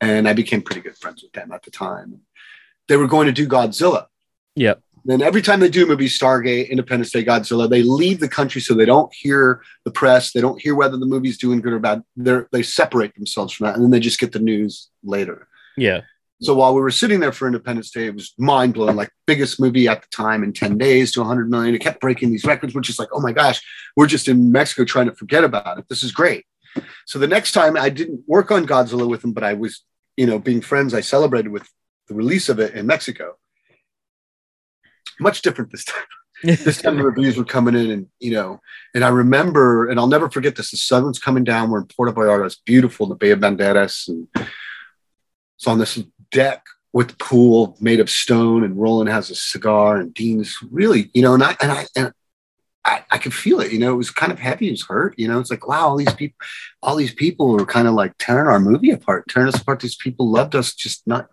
and 0.00 0.28
I 0.28 0.32
became 0.32 0.62
pretty 0.62 0.80
good 0.80 0.96
friends 0.96 1.22
with 1.22 1.32
them 1.32 1.52
at 1.52 1.62
the 1.62 1.70
time. 1.70 2.20
They 2.88 2.96
were 2.96 3.06
going 3.06 3.26
to 3.26 3.32
do 3.32 3.48
Godzilla. 3.48 4.06
Yep. 4.56 4.80
Then 5.06 5.20
every 5.20 5.42
time 5.42 5.60
they 5.60 5.68
do 5.68 5.84
a 5.84 5.86
movie 5.86 6.06
Stargate, 6.06 6.70
Independence 6.70 7.12
Day, 7.12 7.24
Godzilla, 7.24 7.68
they 7.68 7.82
leave 7.82 8.20
the 8.20 8.28
country 8.28 8.60
so 8.60 8.72
they 8.72 8.86
don't 8.86 9.12
hear 9.12 9.62
the 9.84 9.90
press. 9.90 10.32
They 10.32 10.40
don't 10.40 10.60
hear 10.60 10.74
whether 10.74 10.96
the 10.96 11.06
movie's 11.06 11.36
doing 11.36 11.60
good 11.60 11.74
or 11.74 11.78
bad. 11.78 12.02
They 12.16 12.40
they 12.52 12.62
separate 12.62 13.14
themselves 13.14 13.52
from 13.52 13.66
that, 13.66 13.74
and 13.74 13.84
then 13.84 13.90
they 13.90 14.00
just 14.00 14.18
get 14.18 14.32
the 14.32 14.38
news 14.38 14.88
later. 15.02 15.46
Yeah. 15.76 16.02
So 16.40 16.54
while 16.54 16.74
we 16.74 16.80
were 16.80 16.90
sitting 16.90 17.20
there 17.20 17.32
for 17.32 17.46
Independence 17.46 17.90
Day, 17.90 18.06
it 18.06 18.14
was 18.14 18.34
mind 18.38 18.74
blowing. 18.74 18.96
Like 18.96 19.10
biggest 19.26 19.60
movie 19.60 19.88
at 19.88 20.02
the 20.02 20.08
time 20.08 20.42
in 20.42 20.54
ten 20.54 20.78
days 20.78 21.12
to 21.12 21.20
100 21.20 21.50
million. 21.50 21.74
It 21.74 21.80
kept 21.80 22.00
breaking 22.00 22.30
these 22.30 22.44
records. 22.44 22.74
We're 22.74 22.80
just 22.80 22.98
like, 22.98 23.10
oh 23.12 23.20
my 23.20 23.32
gosh, 23.32 23.60
we're 23.96 24.06
just 24.06 24.28
in 24.28 24.52
Mexico 24.52 24.84
trying 24.84 25.06
to 25.06 25.14
forget 25.14 25.44
about 25.44 25.78
it. 25.78 25.84
This 25.88 26.02
is 26.02 26.12
great. 26.12 26.46
So 27.06 27.18
the 27.18 27.28
next 27.28 27.52
time 27.52 27.76
I 27.76 27.88
didn't 27.88 28.22
work 28.26 28.50
on 28.50 28.66
Godzilla 28.66 29.08
with 29.08 29.24
him, 29.24 29.32
but 29.32 29.44
I 29.44 29.54
was 29.54 29.82
you 30.16 30.26
know, 30.26 30.38
being 30.38 30.60
friends, 30.60 30.94
I 30.94 31.00
celebrated 31.00 31.50
with 31.50 31.68
the 32.08 32.14
release 32.14 32.48
of 32.48 32.58
it 32.58 32.74
in 32.74 32.86
Mexico. 32.86 33.36
Much 35.20 35.42
different 35.42 35.70
this 35.70 35.84
time. 35.84 36.04
this 36.42 36.82
time 36.82 36.96
the 36.96 37.04
reviews 37.04 37.36
were 37.36 37.44
coming 37.44 37.74
in, 37.74 37.90
and 37.90 38.06
you 38.18 38.32
know, 38.32 38.60
and 38.94 39.04
I 39.04 39.08
remember, 39.08 39.88
and 39.88 39.98
I'll 39.98 40.08
never 40.08 40.28
forget 40.28 40.56
this. 40.56 40.72
The 40.72 40.76
sun 40.76 41.04
was 41.04 41.18
coming 41.18 41.44
down. 41.44 41.70
We're 41.70 41.80
in 41.80 41.86
Puerto 41.86 42.12
Vallarta. 42.12 42.46
It's 42.46 42.56
beautiful, 42.56 43.06
the 43.06 43.14
Bay 43.14 43.30
of 43.30 43.38
Banderas, 43.38 44.08
and 44.08 44.28
it's 45.56 45.66
on 45.66 45.78
this 45.78 46.02
deck 46.30 46.66
with 46.92 47.08
the 47.08 47.16
pool 47.16 47.76
made 47.80 48.00
of 48.00 48.10
stone, 48.10 48.64
and 48.64 48.76
Roland 48.76 49.08
has 49.10 49.30
a 49.30 49.34
cigar, 49.34 49.96
and 49.96 50.12
Dean's 50.12 50.58
really, 50.70 51.10
you 51.14 51.22
know, 51.22 51.34
and 51.34 51.42
I 51.42 51.56
and 51.62 51.72
I 51.72 51.86
and 51.96 52.12
I, 52.84 53.04
I 53.10 53.18
could 53.18 53.32
feel 53.32 53.60
it, 53.60 53.72
you 53.72 53.78
know, 53.78 53.92
it 53.92 53.96
was 53.96 54.10
kind 54.10 54.30
of 54.30 54.38
heavy, 54.38 54.68
it 54.68 54.72
was 54.72 54.82
hurt, 54.82 55.14
you 55.18 55.26
know, 55.26 55.40
it's 55.40 55.50
like, 55.50 55.66
wow, 55.66 55.88
all 55.88 55.96
these 55.96 56.12
people, 56.12 56.36
all 56.82 56.96
these 56.96 57.14
people 57.14 57.48
were 57.48 57.64
kind 57.64 57.88
of 57.88 57.94
like 57.94 58.12
tearing 58.18 58.46
our 58.46 58.60
movie 58.60 58.90
apart, 58.90 59.26
tearing 59.28 59.48
us 59.48 59.60
apart. 59.60 59.80
These 59.80 59.96
people 59.96 60.30
loved 60.30 60.54
us 60.54 60.74
just 60.74 61.06
not 61.06 61.28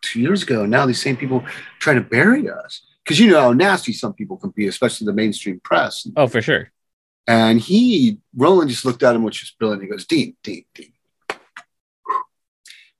two 0.00 0.20
years 0.20 0.42
ago. 0.42 0.64
Now 0.64 0.86
these 0.86 1.02
same 1.02 1.16
people 1.16 1.44
trying 1.78 1.96
to 1.96 2.02
bury 2.02 2.48
us. 2.48 2.86
Cause 3.04 3.18
you 3.18 3.30
know 3.30 3.40
how 3.40 3.52
nasty 3.52 3.92
some 3.92 4.14
people 4.14 4.38
can 4.38 4.50
be, 4.50 4.66
especially 4.66 5.04
the 5.04 5.12
mainstream 5.12 5.60
press. 5.60 6.06
Oh, 6.16 6.26
for 6.26 6.40
sure. 6.40 6.70
And 7.26 7.60
he, 7.60 8.18
Roland 8.34 8.70
just 8.70 8.86
looked 8.86 9.02
at 9.02 9.14
him, 9.14 9.22
which 9.22 9.42
is 9.42 9.54
brilliant. 9.58 9.82
He 9.82 9.88
goes, 9.88 10.06
Dean, 10.06 10.36
Dean, 10.42 10.64
Dean. 10.74 10.92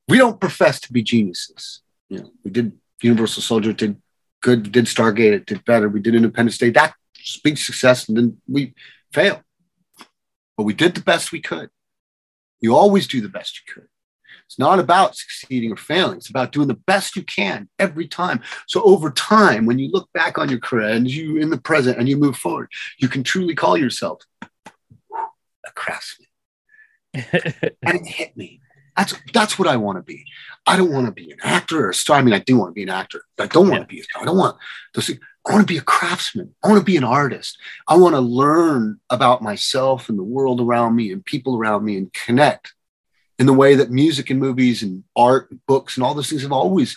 We 0.08 0.18
don't 0.18 0.40
profess 0.40 0.78
to 0.80 0.92
be 0.92 1.02
geniuses. 1.02 1.80
You 2.10 2.18
know, 2.18 2.30
we 2.44 2.50
did 2.50 2.72
Universal 3.00 3.42
Soldier, 3.42 3.72
did 3.72 4.00
good, 4.42 4.70
did 4.70 4.84
Stargate, 4.84 5.32
it 5.32 5.46
did 5.46 5.64
better. 5.64 5.88
We 5.88 6.00
did 6.00 6.14
Independence 6.14 6.58
Day. 6.58 6.70
That 6.70 6.94
big 7.42 7.58
success 7.58 8.08
and 8.08 8.16
then 8.16 8.38
we 8.48 8.74
fail. 9.12 9.42
But 10.56 10.64
we 10.64 10.74
did 10.74 10.94
the 10.94 11.02
best 11.02 11.32
we 11.32 11.40
could. 11.40 11.70
You 12.60 12.74
always 12.74 13.06
do 13.06 13.20
the 13.20 13.28
best 13.28 13.60
you 13.60 13.74
could. 13.74 13.88
It's 14.46 14.58
not 14.58 14.78
about 14.78 15.16
succeeding 15.16 15.72
or 15.72 15.76
failing. 15.76 16.18
It's 16.18 16.30
about 16.30 16.52
doing 16.52 16.68
the 16.68 16.74
best 16.74 17.16
you 17.16 17.22
can 17.22 17.68
every 17.78 18.06
time. 18.06 18.42
So 18.66 18.82
over 18.82 19.10
time, 19.10 19.66
when 19.66 19.78
you 19.78 19.90
look 19.90 20.12
back 20.12 20.38
on 20.38 20.48
your 20.48 20.60
career 20.60 20.90
and 20.90 21.10
you 21.10 21.38
in 21.38 21.50
the 21.50 21.58
present 21.58 21.98
and 21.98 22.08
you 22.08 22.16
move 22.16 22.36
forward, 22.36 22.68
you 22.98 23.08
can 23.08 23.22
truly 23.22 23.54
call 23.54 23.76
yourself 23.76 24.22
a 25.12 25.70
craftsman. 25.74 26.28
and 27.14 27.30
it 27.82 28.06
hit 28.06 28.36
me. 28.36 28.60
That's 28.96 29.14
that's 29.32 29.58
what 29.58 29.68
I 29.68 29.76
want 29.76 29.98
to 29.98 30.02
be. 30.02 30.24
I 30.66 30.76
don't 30.76 30.92
want 30.92 31.06
to 31.06 31.12
be 31.12 31.30
an 31.30 31.38
actor 31.42 31.86
or 31.86 31.90
a 31.90 31.94
star. 31.94 32.18
I 32.18 32.22
mean, 32.22 32.34
I 32.34 32.38
do 32.38 32.56
want 32.56 32.70
to 32.70 32.74
be 32.74 32.84
an 32.84 32.90
actor. 32.90 33.24
I 33.38 33.46
don't 33.46 33.68
want 33.68 33.80
yeah. 33.80 33.86
to 33.86 33.86
be 33.86 34.00
a 34.00 34.04
star. 34.04 34.22
I 34.22 34.26
don't 34.26 34.38
want 34.38 34.56
those 34.94 35.06
things. 35.06 35.20
I 35.46 35.52
want 35.52 35.66
to 35.66 35.72
be 35.72 35.78
a 35.78 35.82
craftsman. 35.82 36.54
I 36.62 36.68
want 36.68 36.78
to 36.78 36.84
be 36.84 36.96
an 36.96 37.04
artist. 37.04 37.58
I 37.86 37.96
want 37.96 38.14
to 38.14 38.20
learn 38.20 39.00
about 39.10 39.42
myself 39.42 40.08
and 40.08 40.18
the 40.18 40.22
world 40.22 40.60
around 40.60 40.96
me 40.96 41.12
and 41.12 41.24
people 41.24 41.56
around 41.56 41.84
me 41.84 41.98
and 41.98 42.12
connect 42.12 42.72
in 43.38 43.46
the 43.46 43.52
way 43.52 43.74
that 43.74 43.90
music 43.90 44.30
and 44.30 44.40
movies 44.40 44.82
and 44.82 45.04
art 45.16 45.50
and 45.50 45.60
books 45.66 45.96
and 45.96 46.04
all 46.04 46.14
those 46.14 46.30
things 46.30 46.42
have 46.42 46.52
always 46.52 46.96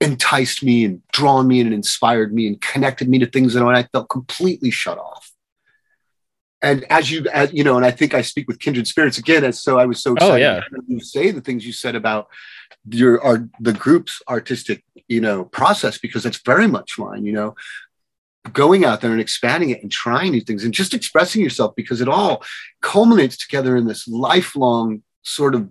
enticed 0.00 0.62
me 0.62 0.84
and 0.84 1.02
drawn 1.12 1.46
me 1.46 1.60
in 1.60 1.66
and 1.66 1.74
inspired 1.74 2.32
me 2.32 2.46
and 2.46 2.60
connected 2.60 3.08
me 3.08 3.18
to 3.18 3.26
things 3.26 3.52
that 3.52 3.62
I 3.62 3.82
felt 3.92 4.08
completely 4.08 4.70
shut 4.70 4.96
off. 4.96 5.30
And 6.62 6.84
as 6.90 7.10
you, 7.10 7.26
as, 7.32 7.52
you 7.52 7.64
know, 7.64 7.76
and 7.76 7.86
I 7.86 7.90
think 7.90 8.12
I 8.12 8.20
speak 8.20 8.46
with 8.46 8.58
kindred 8.58 8.86
spirits 8.86 9.16
again. 9.16 9.44
And 9.44 9.54
so 9.54 9.78
I 9.78 9.86
was 9.86 10.02
so 10.02 10.10
oh, 10.10 10.14
excited 10.14 10.32
oh, 10.32 10.36
yeah. 10.36 10.60
you 10.86 11.00
say 11.00 11.30
the 11.30 11.40
things 11.40 11.66
you 11.66 11.72
said 11.72 11.94
about 11.94 12.28
your 12.88 13.22
are 13.22 13.48
the 13.60 13.72
group's 13.72 14.22
artistic 14.28 14.82
you 15.08 15.20
know 15.20 15.44
process 15.44 15.98
because 15.98 16.22
that's 16.22 16.40
very 16.40 16.66
much 16.66 16.98
mine 16.98 17.24
you 17.24 17.32
know 17.32 17.54
going 18.52 18.84
out 18.84 19.00
there 19.00 19.12
and 19.12 19.20
expanding 19.20 19.70
it 19.70 19.82
and 19.82 19.92
trying 19.92 20.32
new 20.32 20.40
things 20.40 20.64
and 20.64 20.72
just 20.72 20.94
expressing 20.94 21.42
yourself 21.42 21.74
because 21.76 22.00
it 22.00 22.08
all 22.08 22.42
culminates 22.80 23.36
together 23.36 23.76
in 23.76 23.86
this 23.86 24.08
lifelong 24.08 25.02
sort 25.22 25.54
of 25.54 25.68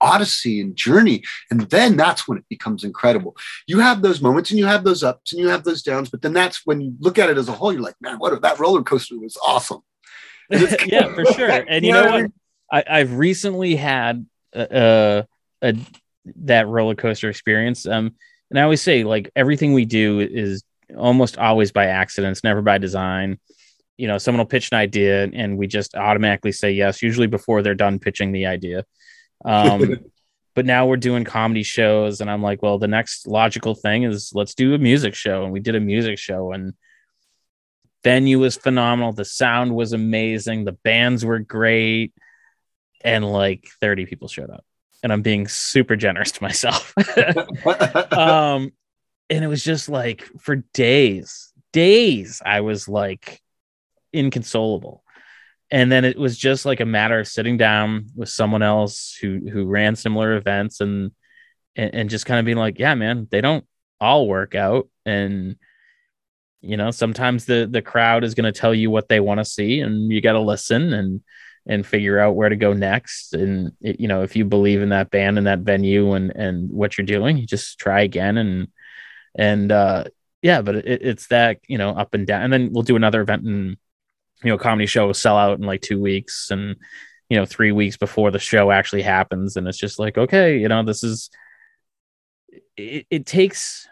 odyssey 0.00 0.60
and 0.60 0.76
journey 0.76 1.22
and 1.50 1.62
then 1.70 1.96
that's 1.96 2.28
when 2.28 2.38
it 2.38 2.44
becomes 2.48 2.84
incredible 2.84 3.36
you 3.66 3.80
have 3.80 4.02
those 4.02 4.20
moments 4.20 4.50
and 4.50 4.58
you 4.58 4.66
have 4.66 4.84
those 4.84 5.02
ups 5.02 5.32
and 5.32 5.40
you 5.40 5.48
have 5.48 5.64
those 5.64 5.82
downs 5.82 6.08
but 6.08 6.22
then 6.22 6.32
that's 6.32 6.64
when 6.64 6.80
you 6.80 6.94
look 7.00 7.18
at 7.18 7.30
it 7.30 7.38
as 7.38 7.48
a 7.48 7.52
whole 7.52 7.72
you're 7.72 7.82
like 7.82 7.96
man 8.00 8.16
what 8.18 8.32
if 8.32 8.40
that 8.40 8.58
roller 8.58 8.82
coaster 8.82 9.18
was 9.18 9.36
awesome 9.44 9.80
yeah, 10.86 11.12
for 11.14 11.24
sure. 11.26 11.50
And 11.68 11.84
you 11.84 11.92
know 11.92 12.10
what? 12.10 12.30
I, 12.70 13.00
I've 13.00 13.14
recently 13.14 13.76
had 13.76 14.26
a, 14.54 15.26
a, 15.62 15.68
a 15.68 15.74
that 16.36 16.66
roller 16.68 16.94
coaster 16.94 17.28
experience. 17.28 17.86
Um, 17.86 18.14
and 18.50 18.58
I 18.58 18.62
always 18.62 18.80
say 18.80 19.04
like 19.04 19.30
everything 19.36 19.74
we 19.74 19.84
do 19.84 20.20
is 20.20 20.62
almost 20.96 21.36
always 21.36 21.70
by 21.70 21.86
accidents, 21.86 22.42
never 22.42 22.62
by 22.62 22.78
design. 22.78 23.38
You 23.98 24.06
know, 24.06 24.16
someone 24.16 24.38
will 24.38 24.46
pitch 24.46 24.70
an 24.72 24.78
idea 24.78 25.24
and 25.24 25.58
we 25.58 25.66
just 25.66 25.94
automatically 25.94 26.52
say 26.52 26.70
yes, 26.70 27.02
usually 27.02 27.26
before 27.26 27.62
they're 27.62 27.74
done 27.74 27.98
pitching 27.98 28.32
the 28.32 28.46
idea. 28.46 28.84
Um, 29.44 30.00
but 30.54 30.66
now 30.66 30.86
we're 30.86 30.96
doing 30.96 31.24
comedy 31.24 31.62
shows, 31.62 32.20
and 32.20 32.30
I'm 32.30 32.42
like, 32.42 32.62
well, 32.62 32.78
the 32.78 32.88
next 32.88 33.26
logical 33.26 33.74
thing 33.74 34.02
is 34.04 34.32
let's 34.34 34.54
do 34.54 34.74
a 34.74 34.78
music 34.78 35.14
show. 35.14 35.44
And 35.44 35.52
we 35.52 35.60
did 35.60 35.74
a 35.74 35.80
music 35.80 36.18
show, 36.18 36.52
and 36.52 36.74
venue 38.04 38.38
was 38.38 38.56
phenomenal. 38.56 39.12
The 39.12 39.24
sound 39.24 39.74
was 39.74 39.92
amazing. 39.92 40.64
The 40.64 40.72
bands 40.72 41.24
were 41.24 41.38
great. 41.40 42.12
And 43.04 43.30
like 43.30 43.68
30 43.80 44.06
people 44.06 44.28
showed 44.28 44.50
up. 44.50 44.64
And 45.02 45.12
I'm 45.12 45.22
being 45.22 45.46
super 45.46 45.94
generous 45.94 46.32
to 46.32 46.42
myself. 46.42 46.92
um, 48.12 48.72
and 49.30 49.44
it 49.44 49.46
was 49.46 49.62
just 49.62 49.88
like 49.88 50.28
for 50.40 50.56
days, 50.74 51.52
days, 51.72 52.42
I 52.44 52.62
was 52.62 52.88
like 52.88 53.40
inconsolable. 54.12 55.04
And 55.70 55.92
then 55.92 56.04
it 56.04 56.18
was 56.18 56.38
just 56.38 56.64
like 56.64 56.80
a 56.80 56.86
matter 56.86 57.20
of 57.20 57.28
sitting 57.28 57.56
down 57.56 58.06
with 58.16 58.30
someone 58.30 58.62
else 58.62 59.16
who 59.20 59.40
who 59.52 59.66
ran 59.66 59.96
similar 59.96 60.36
events 60.36 60.80
and 60.80 61.12
and, 61.76 61.94
and 61.94 62.10
just 62.10 62.26
kind 62.26 62.40
of 62.40 62.46
being 62.46 62.58
like, 62.58 62.78
yeah, 62.78 62.94
man, 62.94 63.28
they 63.30 63.40
don't 63.40 63.66
all 64.00 64.26
work 64.26 64.54
out. 64.54 64.88
And 65.04 65.56
you 66.60 66.76
know, 66.76 66.90
sometimes 66.90 67.44
the 67.44 67.68
the 67.70 67.82
crowd 67.82 68.24
is 68.24 68.34
going 68.34 68.52
to 68.52 68.58
tell 68.58 68.74
you 68.74 68.90
what 68.90 69.08
they 69.08 69.20
want 69.20 69.38
to 69.38 69.44
see, 69.44 69.80
and 69.80 70.10
you 70.10 70.20
got 70.20 70.32
to 70.32 70.40
listen 70.40 70.92
and 70.92 71.22
and 71.66 71.86
figure 71.86 72.18
out 72.18 72.34
where 72.34 72.48
to 72.48 72.56
go 72.56 72.72
next. 72.72 73.34
And 73.34 73.72
it, 73.80 74.00
you 74.00 74.08
know, 74.08 74.22
if 74.22 74.34
you 74.36 74.44
believe 74.44 74.80
in 74.80 74.88
that 74.88 75.10
band 75.10 75.38
and 75.38 75.46
that 75.46 75.60
venue 75.60 76.12
and 76.14 76.30
and 76.34 76.70
what 76.70 76.98
you're 76.98 77.06
doing, 77.06 77.36
you 77.36 77.46
just 77.46 77.78
try 77.78 78.00
again 78.02 78.38
and 78.38 78.68
and 79.36 79.70
uh, 79.70 80.04
yeah, 80.42 80.62
but 80.62 80.76
it, 80.76 81.02
it's 81.02 81.28
that 81.28 81.58
you 81.68 81.78
know 81.78 81.90
up 81.90 82.14
and 82.14 82.26
down. 82.26 82.42
And 82.42 82.52
then 82.52 82.72
we'll 82.72 82.82
do 82.82 82.96
another 82.96 83.20
event 83.20 83.44
and 83.44 83.76
you 84.42 84.50
know, 84.50 84.58
comedy 84.58 84.86
show 84.86 85.12
sell 85.12 85.36
out 85.36 85.58
in 85.58 85.64
like 85.64 85.80
two 85.80 86.00
weeks 86.00 86.50
and 86.50 86.76
you 87.28 87.36
know 87.36 87.44
three 87.44 87.72
weeks 87.72 87.96
before 87.96 88.30
the 88.30 88.38
show 88.38 88.70
actually 88.70 89.02
happens, 89.02 89.56
and 89.56 89.66
it's 89.68 89.78
just 89.78 89.98
like 89.98 90.18
okay, 90.18 90.58
you 90.58 90.68
know, 90.68 90.82
this 90.82 91.02
is 91.02 91.30
it, 92.76 93.06
it 93.10 93.26
takes 93.26 93.86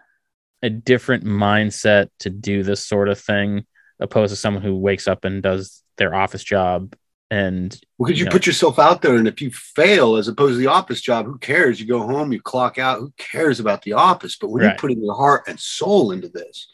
a 0.62 0.70
different 0.70 1.24
mindset 1.24 2.08
to 2.20 2.30
do 2.30 2.62
this 2.62 2.86
sort 2.86 3.08
of 3.08 3.20
thing 3.20 3.66
opposed 4.00 4.32
to 4.32 4.36
someone 4.36 4.62
who 4.62 4.76
wakes 4.76 5.06
up 5.06 5.24
and 5.24 5.42
does 5.42 5.82
their 5.96 6.14
office 6.14 6.42
job 6.42 6.94
and 7.30 7.78
well, 7.98 8.06
because 8.06 8.20
you, 8.20 8.24
you 8.24 8.30
know, 8.30 8.32
put 8.32 8.46
yourself 8.46 8.78
out 8.78 9.02
there, 9.02 9.16
and 9.16 9.26
if 9.26 9.40
you 9.42 9.50
fail, 9.50 10.16
as 10.16 10.28
opposed 10.28 10.54
to 10.54 10.58
the 10.58 10.68
office 10.68 11.00
job, 11.00 11.26
who 11.26 11.38
cares? 11.38 11.80
You 11.80 11.86
go 11.86 12.06
home, 12.06 12.32
you 12.32 12.40
clock 12.40 12.78
out. 12.78 13.00
Who 13.00 13.12
cares 13.18 13.58
about 13.58 13.82
the 13.82 13.94
office? 13.94 14.36
But 14.36 14.50
when 14.50 14.62
right. 14.62 14.72
you 14.72 14.78
put 14.78 14.92
in 14.92 15.02
your 15.02 15.14
heart 15.14 15.44
and 15.48 15.58
soul 15.58 16.12
into 16.12 16.28
this, 16.28 16.68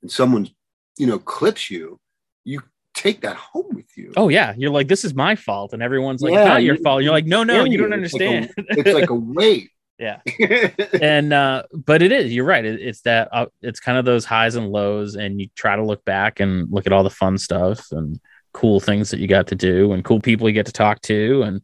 and 0.00 0.10
someone, 0.10 0.48
you 0.96 1.06
know, 1.06 1.18
clips 1.18 1.70
you, 1.70 2.00
you 2.44 2.62
take 2.98 3.20
that 3.20 3.36
home 3.36 3.66
with 3.70 3.96
you. 3.96 4.12
Oh 4.16 4.28
yeah, 4.28 4.54
you're 4.56 4.70
like, 4.70 4.88
this 4.88 5.04
is 5.04 5.14
my 5.14 5.36
fault, 5.36 5.72
and 5.72 5.82
everyone's 5.82 6.20
like, 6.20 6.32
yeah, 6.32 6.44
not 6.44 6.62
your 6.62 6.76
fault. 6.76 7.02
You're 7.02 7.12
like, 7.12 7.26
no, 7.26 7.44
no, 7.44 7.64
you 7.64 7.78
don't 7.78 7.92
understand. 7.92 8.50
It's 8.56 8.68
like 8.68 8.78
a, 8.78 8.80
it's 8.90 9.00
like 9.00 9.10
a 9.10 9.14
weight. 9.14 9.70
yeah, 9.98 10.20
and 11.02 11.32
uh, 11.32 11.64
but 11.72 12.02
it 12.02 12.12
is. 12.12 12.32
You're 12.32 12.44
right. 12.44 12.64
It, 12.64 12.80
it's 12.80 13.00
that. 13.02 13.28
Uh, 13.32 13.46
it's 13.62 13.80
kind 13.80 13.98
of 13.98 14.04
those 14.04 14.24
highs 14.24 14.54
and 14.54 14.68
lows, 14.70 15.14
and 15.14 15.40
you 15.40 15.48
try 15.54 15.76
to 15.76 15.84
look 15.84 16.04
back 16.04 16.40
and 16.40 16.70
look 16.70 16.86
at 16.86 16.92
all 16.92 17.02
the 17.02 17.10
fun 17.10 17.38
stuff 17.38 17.90
and 17.92 18.20
cool 18.52 18.80
things 18.80 19.10
that 19.10 19.20
you 19.20 19.28
got 19.28 19.46
to 19.48 19.54
do 19.54 19.92
and 19.92 20.04
cool 20.04 20.20
people 20.20 20.48
you 20.48 20.54
get 20.54 20.66
to 20.66 20.72
talk 20.72 21.00
to 21.02 21.42
and 21.42 21.62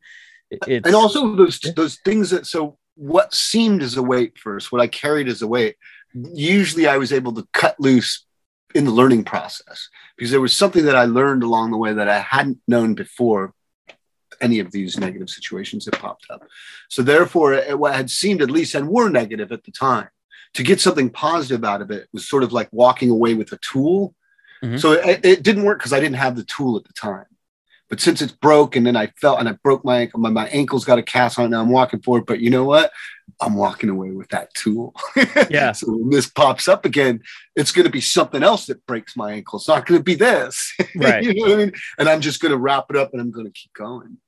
it's, 0.51 0.87
and 0.87 0.95
also 0.95 1.35
those 1.35 1.59
those 1.75 1.97
things 2.05 2.31
that 2.31 2.47
so 2.47 2.79
what 2.95 3.35
seemed 3.35 3.83
as 3.83 3.97
a 3.97 4.03
weight 4.03 4.39
first 4.39 4.71
what 4.71 4.81
i 4.81 4.87
carried 4.87 5.27
as 5.27 5.43
a 5.43 5.47
weight 5.47 5.77
usually 6.13 6.87
i 6.87 6.97
was 6.97 7.13
able 7.13 7.33
to 7.33 7.45
cut 7.53 7.75
loose 7.81 8.25
in 8.75 8.85
the 8.85 8.91
learning 8.91 9.25
process 9.25 9.89
because 10.17 10.31
there 10.31 10.41
was 10.41 10.55
something 10.55 10.85
that 10.85 10.97
i 10.97 11.05
learned 11.05 11.43
along 11.43 11.71
the 11.71 11.79
way 11.79 11.93
that 11.93 12.09
i 12.09 12.19
hadn't 12.19 12.59
known 12.67 12.95
before 12.95 13.53
any 14.41 14.59
of 14.59 14.73
these 14.73 14.99
negative 14.99 15.31
situations 15.31 15.85
that 15.85 15.99
popped 15.99 16.27
up 16.31 16.43
so 16.89 17.03
therefore 17.03 17.57
what 17.77 17.95
had 17.95 18.11
seemed 18.11 18.43
at 18.43 18.51
least 18.51 18.75
and 18.75 18.89
were 18.89 19.09
negative 19.09 19.53
at 19.53 19.65
the 19.65 19.71
time 19.71 20.09
to 20.55 20.63
get 20.63 20.81
something 20.81 21.11
positive 21.11 21.65
out 21.65 21.81
of 21.81 21.91
it 21.91 22.09
was 22.13 22.29
sort 22.29 22.43
of 22.43 22.53
like 22.53 22.69
walking 22.73 23.11
away 23.11 23.35
with 23.35 23.53
a 23.53 23.59
tool 23.59 24.15
Mm-hmm. 24.65 24.79
So 24.79 24.93
it, 24.93 25.25
it, 25.25 25.43
didn't 25.43 25.65
work 25.65 25.79
because 25.79 25.93
I 25.93 26.01
didn't 26.01 26.17
have 26.17 26.37
the 26.37 26.45
tool 26.45 26.79
at 26.79 26.85
the 26.85 26.93
time. 26.95 27.27
But 27.95 28.01
since 28.01 28.21
it's 28.21 28.33
broke 28.33 28.75
and 28.75 28.85
then 28.85 28.97
I 28.97 29.07
felt 29.21 29.39
and 29.39 29.49
I 29.49 29.53
broke 29.53 29.85
my 29.85 29.99
ankle, 29.99 30.19
my, 30.19 30.29
my 30.29 30.49
ankle's 30.49 30.85
got 30.85 30.99
a 30.99 31.03
cast 31.05 31.39
on 31.39 31.45
it. 31.45 31.49
Now 31.51 31.61
I'm 31.61 31.71
walking 31.71 32.03
forward. 32.03 32.27
But 32.27 32.41
you 32.41 32.51
know 32.51 32.65
what? 32.65 32.91
I'm 33.41 33.55
walking 33.55 33.89
away 33.89 34.11
with 34.11 34.31
that 34.31 34.53
tool. 34.53 34.97
Yeah. 35.49 35.71
so 35.71 35.93
when 35.93 36.11
this 36.11 36.29
pops 36.29 36.67
up 36.67 36.85
again, 36.85 37.23
it's 37.55 37.71
going 37.71 37.85
to 37.85 37.93
be 37.93 38.01
something 38.01 38.43
else 38.43 38.67
that 38.67 38.85
breaks 38.87 39.17
my 39.17 39.35
ankle. 39.35 39.61
It's 39.61 39.69
not 39.69 39.87
going 39.87 40.01
to 40.01 40.03
be 40.03 40.17
this. 40.17 40.77
Right. 40.97 41.23
you 41.23 41.35
know 41.35 41.43
what 41.43 41.53
I 41.53 41.57
mean? 41.57 41.73
And 42.01 42.09
I'm 42.09 42.21
just 42.21 42.41
going 42.41 42.51
to 42.51 42.59
wrap 42.59 42.87
it 42.91 42.97
up 42.97 43.13
and 43.13 43.23
I'm 43.23 43.31
going 43.31 43.47
to 43.47 43.53
keep 43.53 43.73
going. 43.75 44.19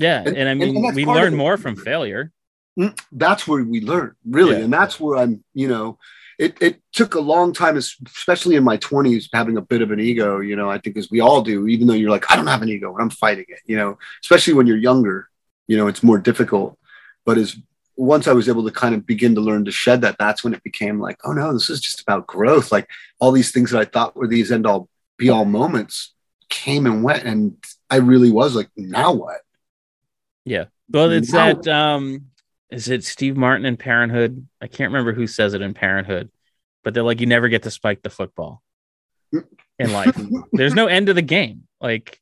Yeah. 0.00 0.24
And, 0.26 0.36
and 0.36 0.48
I 0.48 0.54
mean, 0.54 0.84
and 0.84 0.96
we 0.96 1.06
learn 1.06 1.36
more 1.36 1.56
from 1.56 1.76
failure. 1.76 2.32
Mm, 2.76 2.98
that's 3.12 3.46
where 3.46 3.62
we 3.62 3.82
learn, 3.82 4.16
really. 4.28 4.56
Yeah. 4.56 4.64
And 4.64 4.72
that's 4.72 4.98
where 4.98 5.16
I'm, 5.16 5.44
you 5.54 5.68
know, 5.68 5.96
it, 6.42 6.60
it 6.60 6.82
took 6.92 7.14
a 7.14 7.20
long 7.20 7.52
time, 7.52 7.76
especially 7.76 8.56
in 8.56 8.64
my 8.64 8.76
20s, 8.78 9.28
having 9.32 9.56
a 9.56 9.62
bit 9.62 9.80
of 9.80 9.92
an 9.92 10.00
ego, 10.00 10.40
you 10.40 10.56
know, 10.56 10.68
I 10.68 10.78
think 10.78 10.96
as 10.96 11.08
we 11.08 11.20
all 11.20 11.40
do, 11.40 11.68
even 11.68 11.86
though 11.86 11.94
you're 11.94 12.10
like, 12.10 12.28
I 12.30 12.36
don't 12.36 12.48
have 12.48 12.62
an 12.62 12.68
ego, 12.68 12.92
and 12.92 13.00
I'm 13.00 13.10
fighting 13.10 13.44
it, 13.46 13.60
you 13.64 13.76
know, 13.76 13.96
especially 14.24 14.54
when 14.54 14.66
you're 14.66 14.76
younger, 14.76 15.28
you 15.68 15.76
know, 15.76 15.86
it's 15.86 16.02
more 16.02 16.18
difficult. 16.18 16.76
But 17.24 17.38
as 17.38 17.56
once 17.96 18.26
I 18.26 18.32
was 18.32 18.48
able 18.48 18.64
to 18.64 18.72
kind 18.72 18.92
of 18.92 19.06
begin 19.06 19.36
to 19.36 19.40
learn 19.40 19.64
to 19.66 19.70
shed 19.70 20.00
that, 20.00 20.16
that's 20.18 20.42
when 20.42 20.52
it 20.52 20.64
became 20.64 20.98
like, 20.98 21.18
oh 21.24 21.32
no, 21.32 21.52
this 21.52 21.70
is 21.70 21.80
just 21.80 22.00
about 22.00 22.26
growth. 22.26 22.72
Like 22.72 22.88
all 23.20 23.30
these 23.30 23.52
things 23.52 23.70
that 23.70 23.80
I 23.80 23.84
thought 23.84 24.16
were 24.16 24.26
these 24.26 24.50
end 24.50 24.66
all 24.66 24.88
be 25.18 25.30
all 25.30 25.44
moments 25.44 26.12
came 26.48 26.86
and 26.86 27.04
went. 27.04 27.22
And 27.22 27.56
I 27.88 27.96
really 27.96 28.32
was 28.32 28.56
like, 28.56 28.68
now 28.76 29.12
what? 29.12 29.42
Yeah. 30.44 30.64
Well, 30.90 31.12
it's 31.12 31.32
now 31.32 31.54
that, 31.54 31.68
um, 31.68 32.31
is 32.72 32.88
it 32.88 33.04
Steve 33.04 33.36
Martin 33.36 33.66
in 33.66 33.76
Parenthood? 33.76 34.48
I 34.60 34.66
can't 34.66 34.92
remember 34.92 35.12
who 35.12 35.26
says 35.26 35.52
it 35.52 35.60
in 35.60 35.74
Parenthood, 35.74 36.30
but 36.82 36.94
they're 36.94 37.02
like, 37.02 37.20
you 37.20 37.26
never 37.26 37.48
get 37.48 37.64
to 37.64 37.70
spike 37.70 38.02
the 38.02 38.10
football 38.10 38.62
in 39.78 39.92
life. 39.92 40.18
There's 40.52 40.74
no 40.74 40.86
end 40.86 41.08
to 41.08 41.14
the 41.14 41.22
game. 41.22 41.68
Like 41.82 42.18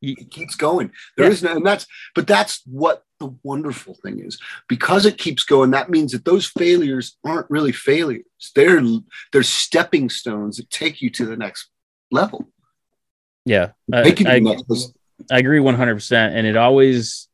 you, 0.00 0.16
it 0.18 0.30
keeps 0.30 0.56
going. 0.56 0.90
There 1.16 1.26
yeah. 1.26 1.32
is 1.32 1.42
no, 1.44 1.52
and 1.52 1.64
that's 1.64 1.86
but 2.16 2.26
that's 2.26 2.62
what 2.66 3.04
the 3.20 3.32
wonderful 3.44 3.94
thing 4.02 4.18
is 4.18 4.40
because 4.68 5.06
it 5.06 5.18
keeps 5.18 5.44
going. 5.44 5.70
That 5.70 5.88
means 5.88 6.10
that 6.12 6.24
those 6.24 6.46
failures 6.46 7.16
aren't 7.24 7.48
really 7.48 7.72
failures. 7.72 8.24
They're 8.56 8.82
they're 9.32 9.44
stepping 9.44 10.10
stones 10.10 10.56
that 10.56 10.68
take 10.68 11.00
you 11.00 11.10
to 11.10 11.26
the 11.26 11.36
next 11.36 11.70
level. 12.10 12.48
Yeah, 13.44 13.70
I, 13.92 14.14
I, 14.26 14.56
I 15.30 15.38
agree 15.38 15.60
100, 15.60 15.94
percent 15.94 16.34
and 16.34 16.46
it 16.46 16.56
always 16.56 17.28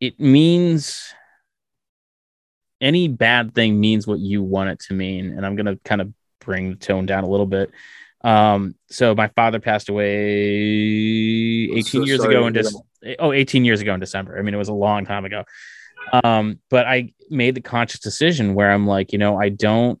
it 0.00 0.18
means 0.20 1.12
any 2.80 3.08
bad 3.08 3.54
thing 3.54 3.80
means 3.80 4.06
what 4.06 4.18
you 4.18 4.42
want 4.42 4.70
it 4.70 4.80
to 4.80 4.94
mean. 4.94 5.30
And 5.30 5.44
I'm 5.44 5.56
going 5.56 5.66
to 5.66 5.76
kind 5.84 6.00
of 6.00 6.12
bring 6.40 6.70
the 6.70 6.76
tone 6.76 7.06
down 7.06 7.24
a 7.24 7.28
little 7.28 7.46
bit. 7.46 7.70
Um, 8.22 8.74
so 8.90 9.14
my 9.14 9.28
father 9.28 9.60
passed 9.60 9.88
away 9.88 10.08
18 11.70 11.84
so 11.84 12.04
years 12.04 12.22
ago 12.22 12.46
in 12.46 12.52
De- 12.52 13.16
oh, 13.18 13.32
18 13.32 13.64
years 13.64 13.80
ago 13.80 13.94
in 13.94 14.00
December. 14.00 14.38
I 14.38 14.42
mean, 14.42 14.54
it 14.54 14.58
was 14.58 14.68
a 14.68 14.74
long 14.74 15.04
time 15.06 15.24
ago. 15.24 15.44
Um, 16.24 16.58
but 16.70 16.86
I 16.86 17.12
made 17.30 17.54
the 17.54 17.60
conscious 17.60 18.00
decision 18.00 18.54
where 18.54 18.70
I'm 18.70 18.86
like, 18.86 19.12
you 19.12 19.18
know, 19.18 19.38
I 19.38 19.50
don't, 19.50 20.00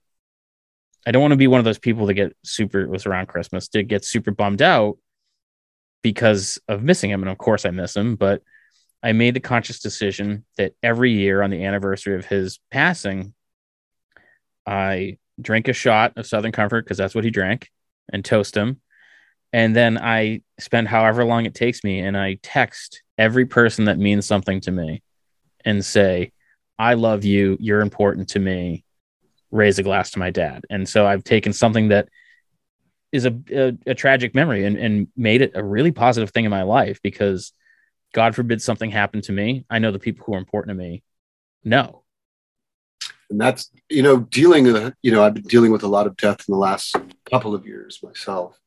I 1.06 1.10
don't 1.10 1.22
want 1.22 1.32
to 1.32 1.36
be 1.36 1.46
one 1.46 1.58
of 1.58 1.64
those 1.64 1.78
people 1.78 2.06
that 2.06 2.14
get 2.14 2.36
super, 2.44 2.80
it 2.80 2.90
was 2.90 3.06
around 3.06 3.28
Christmas 3.28 3.68
to 3.68 3.82
get 3.82 4.04
super 4.04 4.30
bummed 4.30 4.62
out 4.62 4.98
because 6.02 6.58
of 6.68 6.82
missing 6.82 7.10
him. 7.10 7.22
And 7.22 7.30
of 7.30 7.38
course 7.38 7.64
I 7.64 7.70
miss 7.70 7.96
him, 7.96 8.16
but 8.16 8.42
I 9.02 9.12
made 9.12 9.34
the 9.34 9.40
conscious 9.40 9.80
decision 9.80 10.44
that 10.56 10.74
every 10.82 11.12
year 11.12 11.42
on 11.42 11.50
the 11.50 11.64
anniversary 11.64 12.16
of 12.16 12.26
his 12.26 12.58
passing, 12.70 13.34
I 14.66 15.18
drink 15.40 15.68
a 15.68 15.72
shot 15.72 16.14
of 16.16 16.26
Southern 16.26 16.52
Comfort 16.52 16.84
because 16.84 16.98
that's 16.98 17.14
what 17.14 17.24
he 17.24 17.30
drank 17.30 17.70
and 18.12 18.24
toast 18.24 18.56
him. 18.56 18.80
And 19.52 19.74
then 19.74 19.98
I 19.98 20.42
spend 20.58 20.88
however 20.88 21.24
long 21.24 21.46
it 21.46 21.54
takes 21.54 21.84
me 21.84 22.00
and 22.00 22.16
I 22.16 22.38
text 22.42 23.02
every 23.16 23.46
person 23.46 23.86
that 23.86 23.98
means 23.98 24.26
something 24.26 24.60
to 24.62 24.70
me 24.70 25.02
and 25.64 25.84
say, 25.84 26.32
I 26.78 26.94
love 26.94 27.24
you. 27.24 27.56
You're 27.60 27.80
important 27.80 28.30
to 28.30 28.38
me. 28.38 28.84
Raise 29.50 29.78
a 29.78 29.82
glass 29.82 30.10
to 30.12 30.18
my 30.18 30.30
dad. 30.30 30.64
And 30.68 30.88
so 30.88 31.06
I've 31.06 31.24
taken 31.24 31.52
something 31.52 31.88
that 31.88 32.08
is 33.10 33.24
a, 33.24 33.34
a, 33.50 33.72
a 33.86 33.94
tragic 33.94 34.34
memory 34.34 34.64
and, 34.64 34.76
and 34.76 35.08
made 35.16 35.40
it 35.40 35.52
a 35.54 35.64
really 35.64 35.92
positive 35.92 36.30
thing 36.30 36.44
in 36.44 36.50
my 36.50 36.62
life 36.62 37.00
because 37.02 37.52
God 38.12 38.34
forbid 38.34 38.62
something 38.62 38.90
happened 38.90 39.24
to 39.24 39.32
me, 39.32 39.64
I 39.68 39.78
know 39.78 39.92
the 39.92 39.98
people 39.98 40.24
who 40.24 40.34
are 40.34 40.38
important 40.38 40.76
to 40.76 40.82
me 40.82 41.02
know. 41.64 42.02
And 43.30 43.38
that's, 43.40 43.70
you 43.90 44.02
know, 44.02 44.20
dealing 44.20 44.64
with, 44.64 44.94
you 45.02 45.12
know, 45.12 45.22
I've 45.22 45.34
been 45.34 45.42
dealing 45.42 45.70
with 45.70 45.82
a 45.82 45.88
lot 45.88 46.06
of 46.06 46.16
death 46.16 46.48
in 46.48 46.52
the 46.52 46.58
last 46.58 46.96
couple 47.30 47.54
of 47.54 47.66
years 47.66 48.00
myself. 48.02 48.58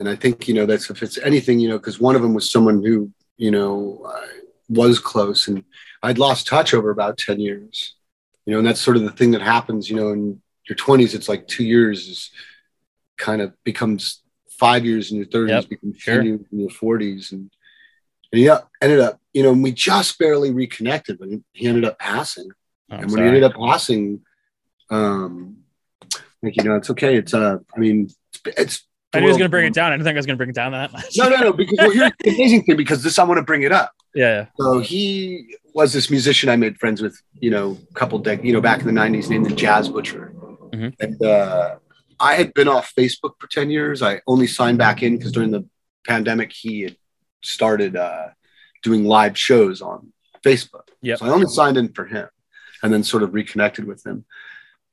and 0.00 0.08
I 0.08 0.16
think 0.16 0.48
you 0.48 0.54
know 0.54 0.66
that's 0.66 0.90
if 0.90 1.02
it's 1.02 1.18
anything, 1.18 1.60
you 1.60 1.68
know, 1.68 1.78
because 1.78 2.00
one 2.00 2.16
of 2.16 2.22
them 2.22 2.34
was 2.34 2.50
someone 2.50 2.82
who 2.82 3.12
you 3.36 3.50
know 3.50 4.02
uh, 4.06 4.26
was 4.68 4.98
close, 4.98 5.46
and 5.46 5.62
I'd 6.02 6.18
lost 6.18 6.46
touch 6.46 6.74
over 6.74 6.90
about 6.90 7.18
ten 7.18 7.38
years, 7.38 7.94
you 8.46 8.52
know, 8.52 8.58
and 8.58 8.66
that's 8.66 8.80
sort 8.80 8.96
of 8.96 9.02
the 9.02 9.12
thing 9.12 9.30
that 9.32 9.42
happens, 9.42 9.88
you 9.88 9.96
know, 9.96 10.10
in 10.10 10.40
your 10.68 10.76
twenties, 10.76 11.14
it's 11.14 11.28
like 11.28 11.46
two 11.46 11.64
years 11.64 12.08
is 12.08 12.30
kind 13.18 13.42
of 13.42 13.52
becomes 13.62 14.22
five 14.48 14.84
years 14.84 15.12
in 15.12 15.18
your 15.18 15.26
thirties, 15.26 15.52
yep, 15.52 15.68
becomes 15.68 15.98
sure. 15.98 16.22
in 16.22 16.46
your 16.50 16.70
forties, 16.70 17.32
and, 17.32 17.50
and 18.32 18.40
yeah, 18.40 18.60
ended 18.80 19.00
up, 19.00 19.20
you 19.32 19.42
know, 19.42 19.52
we 19.52 19.72
just 19.72 20.18
barely 20.18 20.50
reconnected, 20.50 21.18
but 21.18 21.28
he 21.52 21.66
ended 21.66 21.84
up 21.84 21.98
passing, 21.98 22.50
oh, 22.90 22.94
and 22.94 23.02
when 23.02 23.10
sorry. 23.10 23.22
he 23.22 23.28
ended 23.28 23.44
up 23.44 23.54
passing, 23.54 24.20
um, 24.90 25.58
like 26.42 26.56
you 26.56 26.64
know, 26.64 26.76
it's 26.76 26.90
okay. 26.90 27.16
It's 27.16 27.34
uh, 27.34 27.58
I 27.74 27.78
mean, 27.78 28.10
it's, 28.32 28.40
it's 28.58 28.86
I 29.12 29.18
knew 29.18 29.26
he 29.26 29.28
was 29.28 29.38
going 29.38 29.48
to 29.48 29.50
bring 29.50 29.66
it 29.66 29.74
down. 29.74 29.92
I 29.92 29.96
didn't 29.96 30.04
think 30.04 30.14
I 30.14 30.18
was 30.18 30.26
going 30.26 30.36
to 30.36 30.38
bring 30.38 30.50
it 30.50 30.54
down 30.54 30.72
that 30.72 30.92
much. 30.92 31.16
no, 31.16 31.28
no, 31.28 31.36
no. 31.36 31.52
Because 31.52 31.78
well, 31.78 31.90
here's 31.90 32.12
the 32.22 32.30
amazing 32.30 32.62
thing 32.62 32.76
because 32.76 33.02
this 33.02 33.18
I 33.18 33.24
want 33.24 33.38
to 33.38 33.42
bring 33.42 33.62
it 33.62 33.72
up. 33.72 33.92
Yeah. 34.14 34.46
So 34.58 34.78
he 34.78 35.56
was 35.74 35.92
this 35.92 36.10
musician 36.10 36.48
I 36.48 36.56
made 36.56 36.78
friends 36.78 37.02
with, 37.02 37.20
you 37.34 37.50
know, 37.50 37.76
a 37.90 37.94
couple 37.94 38.18
de- 38.18 38.44
you 38.44 38.52
know, 38.52 38.60
back 38.60 38.80
in 38.80 38.86
the 38.86 39.00
'90s, 39.00 39.28
named 39.28 39.46
the 39.46 39.54
Jazz 39.54 39.88
Butcher, 39.88 40.32
mm-hmm. 40.72 40.88
and 41.00 41.22
uh, 41.22 41.76
I 42.18 42.34
had 42.34 42.54
been 42.54 42.68
off 42.68 42.92
Facebook 42.96 43.32
for 43.38 43.48
ten 43.48 43.70
years. 43.70 44.02
I 44.02 44.20
only 44.26 44.46
signed 44.46 44.78
back 44.78 45.02
in 45.02 45.16
because 45.16 45.32
during 45.32 45.50
the 45.50 45.66
pandemic 46.06 46.52
he 46.52 46.82
had 46.82 46.96
started 47.42 47.96
uh, 47.96 48.28
doing 48.82 49.04
live 49.04 49.38
shows 49.38 49.82
on 49.82 50.12
Facebook. 50.44 50.88
Yeah. 51.02 51.16
So 51.16 51.26
I 51.26 51.30
only 51.30 51.46
signed 51.46 51.76
in 51.76 51.92
for 51.92 52.06
him, 52.06 52.28
and 52.82 52.92
then 52.92 53.02
sort 53.02 53.22
of 53.22 53.34
reconnected 53.34 53.86
with 53.86 54.04
him. 54.06 54.24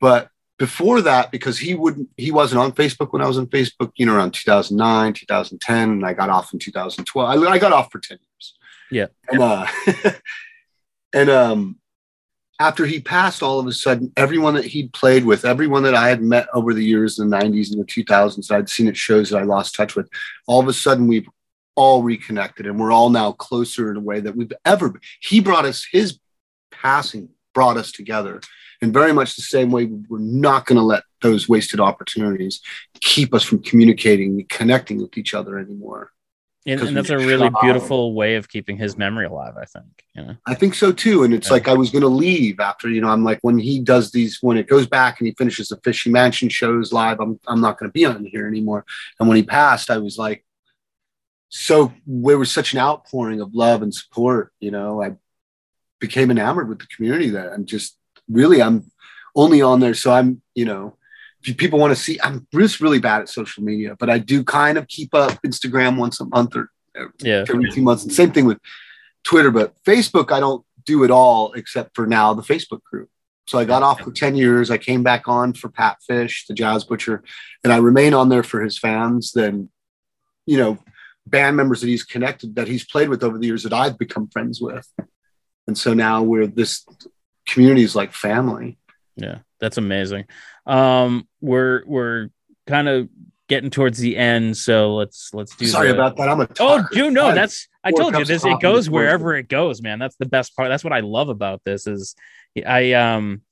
But 0.00 0.30
before 0.58 1.00
that 1.02 1.30
because 1.30 1.58
he 1.58 1.74
wouldn't 1.74 2.08
he 2.16 2.30
wasn't 2.30 2.60
on 2.60 2.72
facebook 2.72 3.12
when 3.12 3.22
i 3.22 3.26
was 3.26 3.38
on 3.38 3.46
facebook 3.46 3.92
you 3.96 4.04
know 4.04 4.14
around 4.14 4.34
2009 4.34 5.12
2010 5.12 5.90
and 5.90 6.04
i 6.04 6.12
got 6.12 6.28
off 6.28 6.52
in 6.52 6.58
2012 6.58 7.28
i, 7.28 7.50
I 7.50 7.58
got 7.58 7.72
off 7.72 7.90
for 7.90 8.00
10 8.00 8.18
years 8.20 8.58
yeah 8.90 9.06
and 9.28 9.40
uh 9.40 9.66
and 11.14 11.30
um 11.30 11.78
after 12.60 12.86
he 12.86 13.00
passed 13.00 13.42
all 13.42 13.60
of 13.60 13.68
a 13.68 13.72
sudden 13.72 14.12
everyone 14.16 14.54
that 14.54 14.64
he'd 14.64 14.92
played 14.92 15.24
with 15.24 15.44
everyone 15.44 15.84
that 15.84 15.94
i 15.94 16.08
had 16.08 16.22
met 16.22 16.48
over 16.52 16.74
the 16.74 16.84
years 16.84 17.18
in 17.18 17.30
the 17.30 17.36
90s 17.36 17.72
and 17.72 17.80
the 17.80 17.86
2000s 17.86 18.50
i'd 18.50 18.68
seen 18.68 18.88
at 18.88 18.96
shows 18.96 19.30
that 19.30 19.38
i 19.38 19.44
lost 19.44 19.76
touch 19.76 19.94
with 19.94 20.10
all 20.46 20.60
of 20.60 20.68
a 20.68 20.72
sudden 20.72 21.06
we've 21.06 21.28
all 21.78 22.02
reconnected 22.02 22.66
and 22.66 22.76
we're 22.76 22.90
all 22.90 23.08
now 23.08 23.30
closer 23.30 23.88
in 23.88 23.96
a 23.96 24.00
way 24.00 24.18
that 24.18 24.34
we've 24.34 24.52
ever 24.64 24.88
been. 24.88 25.00
he 25.20 25.38
brought 25.38 25.64
us 25.64 25.86
his 25.92 26.18
passing 26.72 27.28
brought 27.54 27.76
us 27.76 27.92
together 27.92 28.40
in 28.82 28.92
very 28.92 29.12
much 29.12 29.36
the 29.36 29.42
same 29.42 29.70
way 29.70 29.84
we're 29.84 30.18
not 30.18 30.66
going 30.66 30.76
to 30.76 30.82
let 30.82 31.04
those 31.22 31.48
wasted 31.48 31.78
opportunities 31.78 32.60
keep 33.00 33.32
us 33.32 33.44
from 33.44 33.62
communicating 33.62 34.30
and 34.30 34.48
connecting 34.48 35.00
with 35.00 35.16
each 35.16 35.34
other 35.34 35.56
anymore 35.56 36.10
and, 36.66 36.80
and 36.80 36.96
that's 36.96 37.10
a 37.10 37.16
really 37.16 37.48
beautiful 37.62 38.12
way 38.12 38.34
of 38.34 38.48
keeping 38.48 38.76
his 38.76 38.98
memory 38.98 39.26
alive 39.26 39.54
i 39.56 39.64
think 39.64 39.86
you 40.16 40.22
know? 40.22 40.34
i 40.48 40.54
think 40.54 40.74
so 40.74 40.90
too 40.90 41.22
and 41.22 41.32
it's 41.32 41.46
yeah. 41.46 41.52
like 41.52 41.68
i 41.68 41.74
was 41.74 41.90
going 41.90 42.02
to 42.02 42.08
leave 42.08 42.58
after 42.58 42.88
you 42.88 43.00
know 43.00 43.08
i'm 43.08 43.22
like 43.22 43.38
when 43.42 43.56
he 43.56 43.78
does 43.78 44.10
these 44.10 44.38
when 44.40 44.56
it 44.56 44.66
goes 44.66 44.88
back 44.88 45.20
and 45.20 45.28
he 45.28 45.34
finishes 45.34 45.68
the 45.68 45.76
fishy 45.84 46.10
mansion 46.10 46.48
shows 46.48 46.92
live 46.92 47.20
i'm, 47.20 47.38
I'm 47.46 47.60
not 47.60 47.78
going 47.78 47.88
to 47.88 47.92
be 47.92 48.04
on 48.04 48.24
here 48.24 48.48
anymore 48.48 48.84
and 49.20 49.28
when 49.28 49.36
he 49.36 49.44
passed 49.44 49.90
i 49.90 49.98
was 49.98 50.18
like 50.18 50.44
so 51.48 51.92
there 52.06 52.38
was 52.38 52.52
such 52.52 52.72
an 52.72 52.78
outpouring 52.78 53.40
of 53.40 53.54
love 53.54 53.82
and 53.82 53.94
support 53.94 54.52
you 54.60 54.70
know 54.70 55.02
i 55.02 55.12
became 56.00 56.30
enamored 56.30 56.68
with 56.68 56.78
the 56.78 56.86
community 56.94 57.30
that 57.30 57.52
i'm 57.52 57.64
just 57.64 57.98
really 58.28 58.62
I'm 58.62 58.90
only 59.34 59.62
on 59.62 59.80
there. 59.80 59.94
So 59.94 60.12
I'm, 60.12 60.42
you 60.54 60.64
know, 60.64 60.96
if 61.44 61.56
people 61.56 61.78
want 61.78 61.96
to 61.96 62.02
see, 62.02 62.18
I'm 62.22 62.46
just 62.52 62.80
really 62.80 62.98
bad 62.98 63.22
at 63.22 63.28
social 63.28 63.62
media, 63.62 63.96
but 63.98 64.10
I 64.10 64.18
do 64.18 64.44
kind 64.44 64.76
of 64.76 64.88
keep 64.88 65.14
up 65.14 65.40
Instagram 65.42 65.96
once 65.96 66.20
a 66.20 66.26
month 66.26 66.56
or 66.56 66.70
yeah. 67.20 67.44
every 67.48 67.70
two 67.70 67.82
months. 67.82 68.02
And 68.02 68.12
same 68.12 68.32
thing 68.32 68.44
with 68.44 68.58
Twitter, 69.24 69.50
but 69.50 69.74
Facebook, 69.84 70.32
I 70.32 70.40
don't 70.40 70.64
do 70.84 71.04
it 71.04 71.10
all 71.10 71.52
except 71.52 71.94
for 71.94 72.06
now 72.06 72.34
the 72.34 72.42
Facebook 72.42 72.82
group. 72.82 73.08
So 73.46 73.58
I 73.58 73.64
got 73.64 73.82
off 73.82 74.00
for 74.00 74.10
10 74.10 74.36
years. 74.36 74.70
I 74.70 74.76
came 74.76 75.02
back 75.02 75.26
on 75.26 75.54
for 75.54 75.70
Pat 75.70 75.98
Fish, 76.06 76.46
the 76.46 76.54
jazz 76.54 76.84
butcher, 76.84 77.22
and 77.64 77.72
I 77.72 77.78
remain 77.78 78.12
on 78.12 78.28
there 78.28 78.42
for 78.42 78.62
his 78.62 78.78
fans. 78.78 79.32
Then, 79.32 79.70
you 80.44 80.58
know, 80.58 80.78
band 81.30 81.56
members 81.56 81.80
that 81.80 81.88
he's 81.88 82.04
connected, 82.04 82.56
that 82.56 82.68
he's 82.68 82.84
played 82.84 83.08
with 83.08 83.22
over 83.22 83.38
the 83.38 83.46
years 83.46 83.62
that 83.62 83.72
I've 83.72 83.98
become 83.98 84.28
friends 84.28 84.60
with. 84.60 84.86
And 85.66 85.76
so 85.76 85.94
now 85.94 86.22
we're 86.22 86.46
this 86.46 86.86
community 87.46 87.82
is 87.82 87.94
like 87.94 88.12
family. 88.12 88.78
Yeah, 89.16 89.38
that's 89.60 89.76
amazing. 89.76 90.24
Um, 90.66 91.28
we're 91.40 91.82
we're 91.86 92.28
kind 92.66 92.88
of 92.88 93.08
getting 93.48 93.70
towards 93.70 93.98
the 93.98 94.16
end, 94.16 94.56
so 94.56 94.94
let's 94.94 95.32
let's 95.34 95.56
do. 95.56 95.66
Sorry 95.66 95.88
the... 95.88 95.94
about 95.94 96.16
that. 96.16 96.28
I'm 96.28 96.40
a 96.40 96.48
oh, 96.60 96.86
you 96.92 97.10
know 97.10 97.34
that's 97.34 97.68
I 97.82 97.90
told 97.90 98.16
you 98.16 98.24
this. 98.24 98.44
It 98.44 98.60
goes 98.60 98.88
wherever 98.88 99.34
it 99.34 99.48
goes, 99.48 99.82
man. 99.82 99.98
That's 99.98 100.16
the 100.16 100.26
best 100.26 100.56
part. 100.56 100.68
That's 100.68 100.84
what 100.84 100.92
I 100.92 101.00
love 101.00 101.28
about 101.28 101.62
this. 101.64 101.86
Is 101.86 102.14
I 102.66 102.92
um 102.92 103.42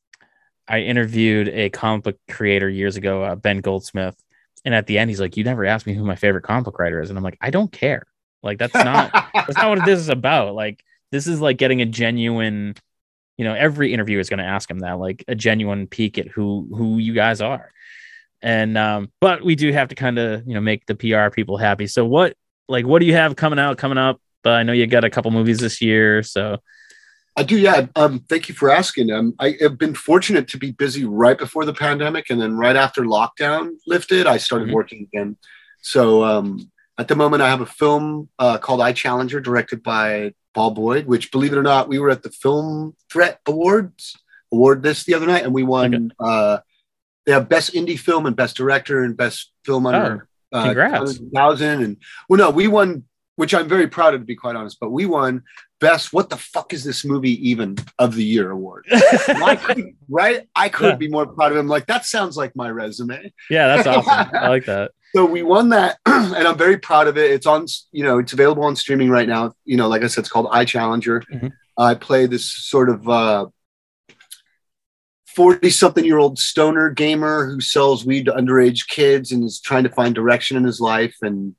I 0.69 0.81
interviewed 0.81 1.49
a 1.49 1.71
comic 1.71 2.05
book 2.05 2.17
creator 2.31 2.69
years 2.69 2.97
ago, 2.97 3.23
uh, 3.23 3.35
Ben 3.37 3.59
Goldsmith, 3.59 4.17
and 4.67 4.75
at 4.75 4.87
the 4.87 4.99
end 4.99 5.09
he's 5.09 5.21
like, 5.21 5.39
"You 5.39 5.45
never 5.45 5.65
asked 5.65 5.87
me 5.87 5.95
who 5.95 6.05
my 6.05 6.17
favorite 6.17 6.43
comic 6.43 6.65
book 6.65 6.79
writer 6.79 7.01
is," 7.01 7.09
and 7.09 7.19
I'm 7.19 7.25
like, 7.25 7.39
"I 7.41 7.49
don't 7.51 7.73
care. 7.73 8.07
Like 8.43 8.59
that's 8.59 8.75
not 8.75 9.11
that's 9.35 9.57
not 9.57 9.71
what 9.71 9.87
this 9.87 9.99
is 9.99 10.11
about. 10.11 10.55
Like 10.55 10.85
this 11.11 11.27
is 11.27 11.41
like 11.41 11.57
getting 11.57 11.81
a 11.81 11.87
genuine." 11.87 12.75
you 13.39 13.45
know 13.45 13.55
every 13.55 13.93
interviewer 13.93 14.21
is 14.21 14.29
going 14.29 14.39
to 14.39 14.45
ask 14.45 14.71
him 14.71 14.81
that 14.81 14.99
like 14.99 15.25
a 15.29 15.35
genuine 15.35 15.87
peek 15.87 16.19
at 16.19 16.29
who 16.29 16.67
who 16.75 16.99
you 16.99 17.13
guys 17.13 17.41
are 17.41 17.73
and 18.43 18.77
um 18.77 19.11
but 19.21 19.45
we 19.45 19.55
do 19.55 19.73
have 19.73 19.89
to 19.89 19.95
kind 19.95 20.19
of 20.19 20.47
you 20.47 20.55
know 20.55 20.61
make 20.61 20.87
the 20.87 20.95
pr 20.95 21.35
people 21.35 21.57
happy 21.57 21.87
so 21.87 22.05
what 22.05 22.37
like 22.69 22.87
what 22.87 23.01
do 23.01 23.07
you 23.07 23.15
have 23.15 23.37
coming 23.37 23.59
out 23.59 23.79
coming 23.79 23.99
up 23.99 24.21
uh, 24.45 24.51
i 24.51 24.63
know 24.63 24.73
you 24.73 24.87
got 24.87 25.05
a 25.05 25.11
couple 25.11 25.31
movies 25.31 25.59
this 25.59 25.81
year 25.81 26.23
so 26.23 26.59
i 27.37 27.43
do 27.43 27.59
yeah 27.59 27.87
um 27.97 28.19
thank 28.29 28.49
you 28.49 28.55
for 28.55 28.71
asking 28.71 29.11
um 29.11 29.35
i 29.39 29.57
have 29.61 29.79
been 29.79 29.95
fortunate 29.95 30.49
to 30.49 30.59
be 30.59 30.71
busy 30.71 31.05
right 31.05 31.39
before 31.39 31.65
the 31.65 31.75
pandemic 31.75 32.31
and 32.31 32.41
then 32.41 32.57
right 32.57 32.77
after 32.77 33.03
lockdown 33.03 33.75
lifted 33.87 34.27
i 34.27 34.37
started 34.37 34.67
mm-hmm. 34.67 34.75
working 34.75 35.09
again 35.13 35.37
so 35.83 36.25
um 36.25 36.71
at 36.99 37.09
the 37.09 37.17
moment 37.17 37.43
i 37.43 37.49
have 37.49 37.61
a 37.61 37.67
film 37.67 38.29
uh, 38.39 38.59
called 38.59 38.81
i 38.81 38.93
challenger 38.93 39.41
directed 39.41 39.83
by 39.83 40.33
Paul 40.57 40.71
Boyd, 40.71 41.07
which 41.07 41.31
believe 41.31 41.53
it 41.53 41.59
or 41.59 41.63
not, 41.63 41.87
we 41.87 41.99
were 41.99 42.09
at 42.09 42.23
the 42.23 42.31
Film 42.31 42.97
Threat 43.13 43.41
Awards 43.47 44.17
award 44.51 44.83
this 44.83 45.05
the 45.05 45.15
other 45.15 45.27
night, 45.27 45.45
and 45.45 45.53
we 45.53 45.63
won. 45.63 45.95
Okay. 45.95 46.09
Uh, 46.19 46.59
they 47.27 47.33
have 47.33 47.49
best 47.49 47.75
indie 47.75 47.99
film 47.99 48.25
and 48.25 48.35
best 48.35 48.57
director 48.57 49.03
and 49.03 49.17
best 49.17 49.53
film 49.65 49.87
under 49.87 50.29
oh. 50.53 50.59
Uh, 50.59 51.07
thousand 51.35 51.83
and 51.83 51.97
well, 52.29 52.39
no, 52.39 52.51
we 52.51 52.69
won, 52.69 53.05
which 53.35 53.53
I'm 53.53 53.69
very 53.69 53.89
proud 53.89 54.15
of 54.15 54.21
to 54.21 54.25
be 54.25 54.37
quite 54.37 54.57
honest. 54.57 54.79
But 54.81 54.91
we 54.91 55.05
won 55.05 55.43
best. 55.81 56.13
What 56.13 56.31
the 56.31 56.37
fuck 56.37 56.73
is 56.73 56.85
this 56.85 57.05
movie 57.05 57.49
even 57.49 57.77
of 57.99 58.15
the 58.15 58.25
year 58.25 58.51
award? 58.51 58.87
I 58.91 59.57
could, 59.57 59.97
right? 60.09 60.49
I 60.55 60.69
could 60.69 60.91
yeah. 60.91 60.97
be 60.97 61.09
more 61.09 61.27
proud 61.27 61.53
of 61.53 61.59
him. 61.59 61.69
Like 61.69 61.87
that 61.87 62.05
sounds 62.05 62.37
like 62.37 62.55
my 62.57 62.71
resume. 62.71 63.33
Yeah, 63.51 63.77
that's 63.77 63.87
awesome. 63.87 64.31
I 64.35 64.49
like 64.49 64.67
that. 64.67 64.93
So 65.15 65.25
we 65.25 65.43
won 65.43 65.71
that, 65.71 65.99
and 66.07 66.47
I'm 66.47 66.59
very 66.59 66.77
proud 66.77 67.07
of 67.07 67.17
it. 67.17 67.31
It's 67.31 67.47
on, 67.47 67.65
you 67.91 68.05
know, 68.05 68.19
it's 68.19 68.35
available 68.35 68.65
on 68.65 68.77
streaming 68.77 69.09
right 69.09 69.27
now. 69.27 69.55
You 69.65 69.79
know, 69.79 69.89
like 69.89 70.03
I 70.03 70.09
said, 70.09 70.23
it's 70.23 70.29
called 70.29 70.49
I 70.51 70.67
Challenger. 70.67 71.23
Mm-hmm. 71.33 71.47
I 71.79 71.95
play 71.95 72.27
this 72.27 72.45
sort 72.45 72.91
of 72.91 73.09
uh, 73.09 73.47
40 75.37 75.71
something 75.71 76.05
year 76.05 76.19
old 76.19 76.39
stoner 76.39 76.91
gamer 76.91 77.47
who 77.47 77.61
sells 77.61 78.05
weed 78.05 78.27
to 78.27 78.33
underage 78.33 78.89
kids 78.89 79.33
and 79.33 79.45
is 79.45 79.61
trying 79.61 79.85
to 79.85 79.91
find 79.91 80.15
direction 80.15 80.57
in 80.57 80.65
his 80.65 80.81
life. 80.81 81.17
And 81.23 81.55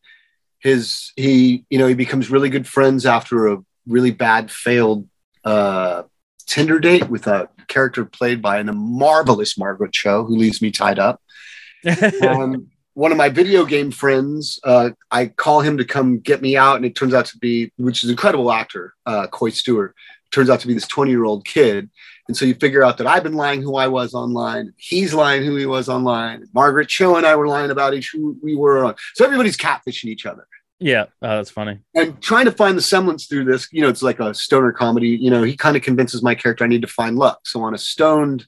his, 0.60 1.14
he, 1.16 1.66
you 1.70 1.80
know, 1.80 1.88
he 1.88 1.96
becomes 1.96 2.30
really 2.30 2.50
good 2.50 2.68
friends 2.68 3.06
after 3.06 3.48
a 3.48 3.58
really 3.88 4.12
bad 4.12 4.52
failed 4.52 5.08
uh, 5.44 6.04
Tinder 6.46 6.80
date 6.80 7.10
with 7.10 7.28
a 7.28 7.50
character 7.68 8.06
played 8.06 8.42
by 8.42 8.60
a 8.60 8.64
marvelous 8.64 9.58
Margaret 9.58 9.92
Cho 9.92 10.24
who 10.24 10.38
leaves 10.38 10.62
me 10.62 10.72
tied 10.72 11.00
up. 11.00 11.22
um, 12.22 12.68
one 12.94 13.12
of 13.12 13.18
my 13.18 13.30
video 13.30 13.66
game 13.66 13.92
friends, 13.92 14.60
uh, 14.64 14.90
I 15.12 15.28
call 15.28 15.62
him 15.62 15.78
to 15.78 15.86
come 15.86 16.20
get 16.20 16.42
me 16.42 16.58
out, 16.58 16.78
and 16.78 16.86
it 16.86 16.96
turns 16.96 17.14
out 17.14 17.26
to 17.28 17.38
be, 17.38 17.72
which 17.78 18.04
is 18.04 18.10
an 18.10 18.14
incredible 18.14 18.52
actor, 18.52 18.96
uh, 19.06 19.28
Coy 19.28 19.50
Stewart, 19.50 19.94
turns 20.32 20.50
out 20.50 20.62
to 20.62 20.68
be 20.68 20.74
this 20.74 20.88
20 20.88 21.12
year 21.12 21.26
old 21.26 21.46
kid. 21.46 21.90
And 22.28 22.36
so 22.36 22.46
you 22.46 22.56
figure 22.56 22.84
out 22.84 22.98
that 22.98 23.08
I've 23.08 23.24
been 23.24 23.36
lying 23.36 23.62
who 23.62 23.76
I 23.76 23.88
was 23.88 24.14
online. 24.14 24.74
He's 24.78 25.14
lying 25.14 25.46
who 25.46 25.56
he 25.56 25.66
was 25.66 25.88
online. 25.88 26.46
Margaret 26.54 26.90
Cho 26.90 27.16
and 27.16 27.26
I 27.26 27.36
were 27.36 27.48
lying 27.48 27.72
about 27.72 27.94
each 27.94 28.12
who 28.14 28.38
we 28.42 28.56
were 28.56 28.84
on. 28.84 28.96
So 29.14 29.24
everybody's 29.24 29.58
catfishing 29.58 30.06
each 30.06 30.26
other. 30.26 30.48
Yeah, 30.80 31.06
oh, 31.22 31.38
that's 31.38 31.50
funny. 31.50 31.80
And 31.96 32.22
trying 32.22 32.46
to 32.46 32.52
find 32.52 32.78
the 32.78 32.84
semblance 32.84 33.26
through 33.26 33.46
this, 33.46 33.68
you 33.72 33.82
know, 33.82 33.90
it's 33.90 34.04
like 34.04 34.20
a 34.20 34.34
stoner 34.34 34.72
comedy. 34.72 35.10
You 35.10 35.32
know, 35.32 35.42
he 35.42 35.58
kind 35.58 35.76
of 35.76 35.82
convinces 35.82 36.22
my 36.22 36.36
character 36.36 36.64
I 36.64 36.68
need 36.68 36.84
to 36.84 36.88
find 36.88 37.16
luck. 37.18 37.42
So 37.46 37.64
on 37.64 37.74
a 37.74 37.80
stoned 37.80 38.46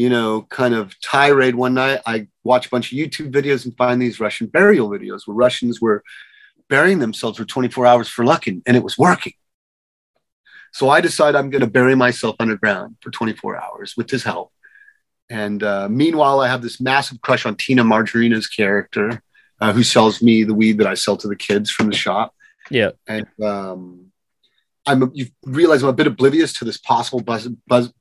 you 0.00 0.08
know, 0.08 0.42
kind 0.48 0.74
of 0.74 0.98
tirade 1.02 1.54
one 1.54 1.74
night. 1.74 2.00
I 2.06 2.28
watch 2.42 2.66
a 2.66 2.70
bunch 2.70 2.90
of 2.90 2.96
YouTube 2.96 3.32
videos 3.32 3.66
and 3.66 3.76
find 3.76 4.00
these 4.00 4.18
Russian 4.18 4.46
burial 4.46 4.88
videos 4.88 5.26
where 5.26 5.34
Russians 5.34 5.78
were 5.78 6.02
burying 6.70 7.00
themselves 7.00 7.36
for 7.36 7.44
24 7.44 7.86
hours 7.86 8.08
for 8.08 8.24
luck, 8.24 8.46
and, 8.46 8.62
and 8.66 8.78
it 8.78 8.82
was 8.82 8.96
working. 8.96 9.34
So 10.72 10.88
I 10.88 11.02
decide 11.02 11.34
I'm 11.34 11.50
going 11.50 11.60
to 11.60 11.66
bury 11.66 11.96
myself 11.96 12.36
underground 12.38 12.96
for 13.02 13.10
24 13.10 13.60
hours 13.60 13.94
with 13.94 14.08
his 14.08 14.22
help. 14.22 14.52
And 15.28 15.62
uh, 15.62 15.88
meanwhile, 15.90 16.40
I 16.40 16.48
have 16.48 16.62
this 16.62 16.80
massive 16.80 17.20
crush 17.20 17.44
on 17.44 17.56
Tina 17.56 17.84
Margarina's 17.84 18.46
character, 18.46 19.22
uh, 19.60 19.72
who 19.72 19.82
sells 19.82 20.22
me 20.22 20.44
the 20.44 20.54
weed 20.54 20.78
that 20.78 20.86
I 20.86 20.94
sell 20.94 21.16
to 21.18 21.28
the 21.28 21.36
kids 21.36 21.70
from 21.70 21.88
the 21.88 21.96
shop. 21.96 22.34
Yeah. 22.70 22.90
And 23.06 23.26
um, 23.42 24.12
I'm 24.86 25.10
you 25.14 25.26
realize 25.44 25.82
I'm 25.82 25.88
a 25.88 25.94
bit 25.94 26.06
oblivious 26.06 26.52
to 26.54 26.64
this 26.64 26.78
possible 26.78 27.20
buzz, 27.20 27.48
buzz 27.66 27.92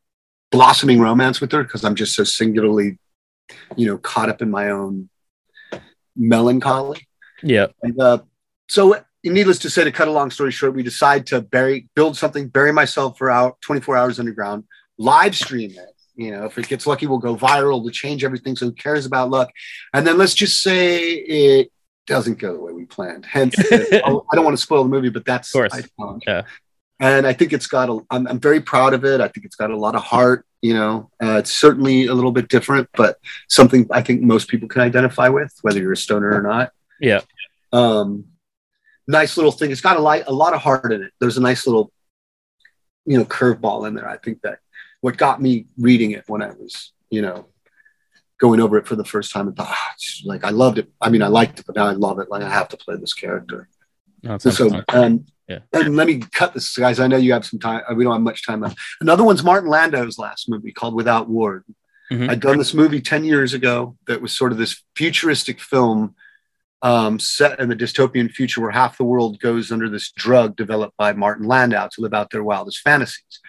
blossoming 0.51 0.99
romance 0.99 1.41
with 1.41 1.51
her 1.51 1.63
because 1.63 1.83
I'm 1.83 1.95
just 1.95 2.15
so 2.15 2.23
singularly, 2.23 2.97
you 3.75 3.87
know, 3.87 3.97
caught 3.97 4.29
up 4.29 4.41
in 4.41 4.49
my 4.49 4.69
own 4.69 5.09
melancholy. 6.15 7.07
Yeah. 7.43 7.67
And 7.81 7.99
uh, 7.99 8.19
so, 8.67 9.03
needless 9.23 9.59
to 9.59 9.69
say, 9.69 9.83
to 9.83 9.91
cut 9.91 10.07
a 10.07 10.11
long 10.11 10.31
story 10.31 10.51
short, 10.51 10.73
we 10.73 10.83
decide 10.83 11.27
to 11.27 11.41
bury, 11.41 11.89
build 11.95 12.17
something, 12.17 12.47
bury 12.47 12.71
myself 12.71 13.17
for 13.17 13.29
out 13.29 13.59
24 13.61 13.97
hours 13.97 14.19
underground, 14.19 14.65
live 14.97 15.35
stream 15.35 15.71
it. 15.71 15.95
You 16.19 16.31
know, 16.31 16.43
if 16.43 16.57
it 16.57 16.67
gets 16.67 16.85
lucky, 16.85 17.07
we'll 17.07 17.17
go 17.17 17.37
viral 17.37 17.81
to 17.85 17.91
change 17.91 18.25
everything. 18.25 18.57
So 18.57 18.65
who 18.65 18.71
cares 18.73 19.05
about 19.05 19.29
luck? 19.29 19.49
And 19.93 20.05
then 20.05 20.17
let's 20.17 20.33
just 20.33 20.61
say 20.61 21.13
it 21.13 21.71
doesn't 22.07 22.39
go 22.39 22.51
the 22.51 22.59
way 22.59 22.73
we 22.73 22.83
planned. 22.83 23.25
Hence, 23.25 23.55
I 23.71 24.01
don't 24.01 24.43
want 24.43 24.51
to 24.51 24.61
spoil 24.61 24.83
the 24.83 24.89
movie, 24.89 25.07
but 25.07 25.23
that's 25.23 25.55
of 25.55 25.71
course. 25.95 26.21
yeah. 26.27 26.43
And 26.99 27.25
I 27.25 27.31
think 27.31 27.53
it's 27.53 27.67
got 27.67 27.87
a. 27.87 27.99
I'm, 28.11 28.27
I'm 28.27 28.39
very 28.41 28.59
proud 28.59 28.93
of 28.93 29.05
it. 29.05 29.21
I 29.21 29.29
think 29.29 29.45
it's 29.45 29.55
got 29.55 29.71
a 29.71 29.77
lot 29.77 29.95
of 29.95 30.03
heart. 30.03 30.45
You 30.61 30.73
know, 30.73 31.09
uh, 31.23 31.37
it's 31.37 31.53
certainly 31.53 32.07
a 32.07 32.13
little 32.13 32.33
bit 32.33 32.49
different, 32.49 32.89
but 32.97 33.17
something 33.47 33.87
I 33.89 34.01
think 34.01 34.21
most 34.21 34.49
people 34.49 34.67
can 34.67 34.81
identify 34.81 35.29
with, 35.29 35.57
whether 35.61 35.79
you're 35.79 35.93
a 35.93 35.97
stoner 35.97 36.37
or 36.37 36.41
not. 36.41 36.73
Yeah. 36.99 37.21
Um, 37.71 38.25
nice 39.07 39.37
little 39.37 39.53
thing. 39.53 39.71
It's 39.71 39.79
got 39.79 39.95
a 39.95 40.01
lot, 40.01 40.23
a 40.27 40.33
lot 40.33 40.53
of 40.53 40.59
heart 40.59 40.91
in 40.91 41.01
it. 41.01 41.13
There's 41.21 41.37
a 41.37 41.41
nice 41.41 41.65
little, 41.65 41.93
you 43.05 43.17
know, 43.17 43.23
curveball 43.23 43.87
in 43.87 43.93
there. 43.93 44.09
I 44.09 44.17
think 44.17 44.41
that 44.41 44.59
what 45.01 45.17
got 45.17 45.41
me 45.41 45.65
reading 45.77 46.11
it 46.11 46.23
when 46.27 46.41
I 46.41 46.49
was, 46.51 46.91
you 47.09 47.21
know, 47.21 47.47
going 48.39 48.59
over 48.59 48.77
it 48.77 48.87
for 48.87 48.95
the 48.95 49.05
first 49.05 49.31
time 49.31 49.47
and 49.47 49.55
thought, 49.55 49.67
ah, 49.69 49.93
like 50.25 50.43
I 50.43 50.49
loved 50.49 50.77
it. 50.77 50.89
I 51.01 51.09
mean, 51.09 51.21
I 51.21 51.27
liked 51.27 51.59
it, 51.59 51.65
but 51.65 51.75
now 51.75 51.87
I 51.87 51.91
love 51.91 52.19
it. 52.19 52.29
Like 52.29 52.41
I 52.43 52.49
have 52.49 52.69
to 52.69 52.77
play 52.77 52.95
this 52.97 53.13
character. 53.13 53.67
No, 54.23 54.37
so, 54.37 54.81
and, 54.93 55.29
Yeah. 55.47 55.59
and 55.73 55.95
let 55.95 56.07
me 56.07 56.19
cut 56.19 56.53
this, 56.53 56.75
guys. 56.75 56.99
I 56.99 57.07
know 57.07 57.17
you 57.17 57.33
have 57.33 57.45
some 57.45 57.59
time. 57.59 57.81
We 57.95 58.03
don't 58.03 58.13
have 58.13 58.21
much 58.21 58.45
time 58.45 58.61
left. 58.61 58.77
Another 59.01 59.23
one's 59.23 59.43
Martin 59.43 59.69
Landau's 59.69 60.17
last 60.19 60.49
movie 60.49 60.71
called 60.71 60.93
Without 60.93 61.29
Ward. 61.29 61.63
Mhm. 62.11 62.29
I'd 62.29 62.39
done 62.39 62.57
this 62.57 62.73
movie 62.73 63.01
10 63.01 63.23
years 63.23 63.53
ago 63.53 63.95
that 64.07 64.21
was 64.21 64.31
sort 64.35 64.51
of 64.51 64.57
this 64.57 64.83
futuristic 64.95 65.59
film 65.61 66.15
um, 66.81 67.19
set 67.19 67.59
in 67.59 67.67
the 67.67 67.75
dystopian 67.75 68.31
future 68.31 68.61
where 68.61 68.71
half 68.71 68.97
the 68.97 69.03
world 69.03 69.39
goes 69.41 69.69
under 69.71 69.89
this 69.89 70.11
drug 70.11 70.55
developed 70.55 70.95
by 70.97 71.11
Martin 71.11 71.45
Landau 71.45 71.87
to 71.89 72.01
live 72.01 72.13
out 72.13 72.29
their 72.31 72.43
wildest 72.43 72.79
fantasies. 72.79 73.41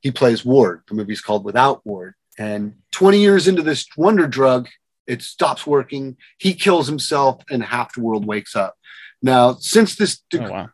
He 0.00 0.10
plays 0.10 0.44
Ward. 0.44 0.82
The 0.88 0.94
movie's 0.94 1.20
called 1.20 1.44
Without 1.44 1.84
Ward. 1.86 2.14
And 2.38 2.74
20 2.92 3.18
years 3.18 3.48
into 3.48 3.62
this 3.62 3.86
wonder 3.96 4.26
drug, 4.26 4.68
it 5.06 5.22
stops 5.22 5.66
working. 5.66 6.16
He 6.38 6.54
kills 6.54 6.86
himself, 6.86 7.42
and 7.50 7.62
half 7.62 7.94
the 7.94 8.02
world 8.02 8.26
wakes 8.26 8.54
up. 8.56 8.76
Now, 9.22 9.54
since 9.54 9.96
this 9.96 10.20
Oh, 10.34 10.50
wow. 10.50 10.68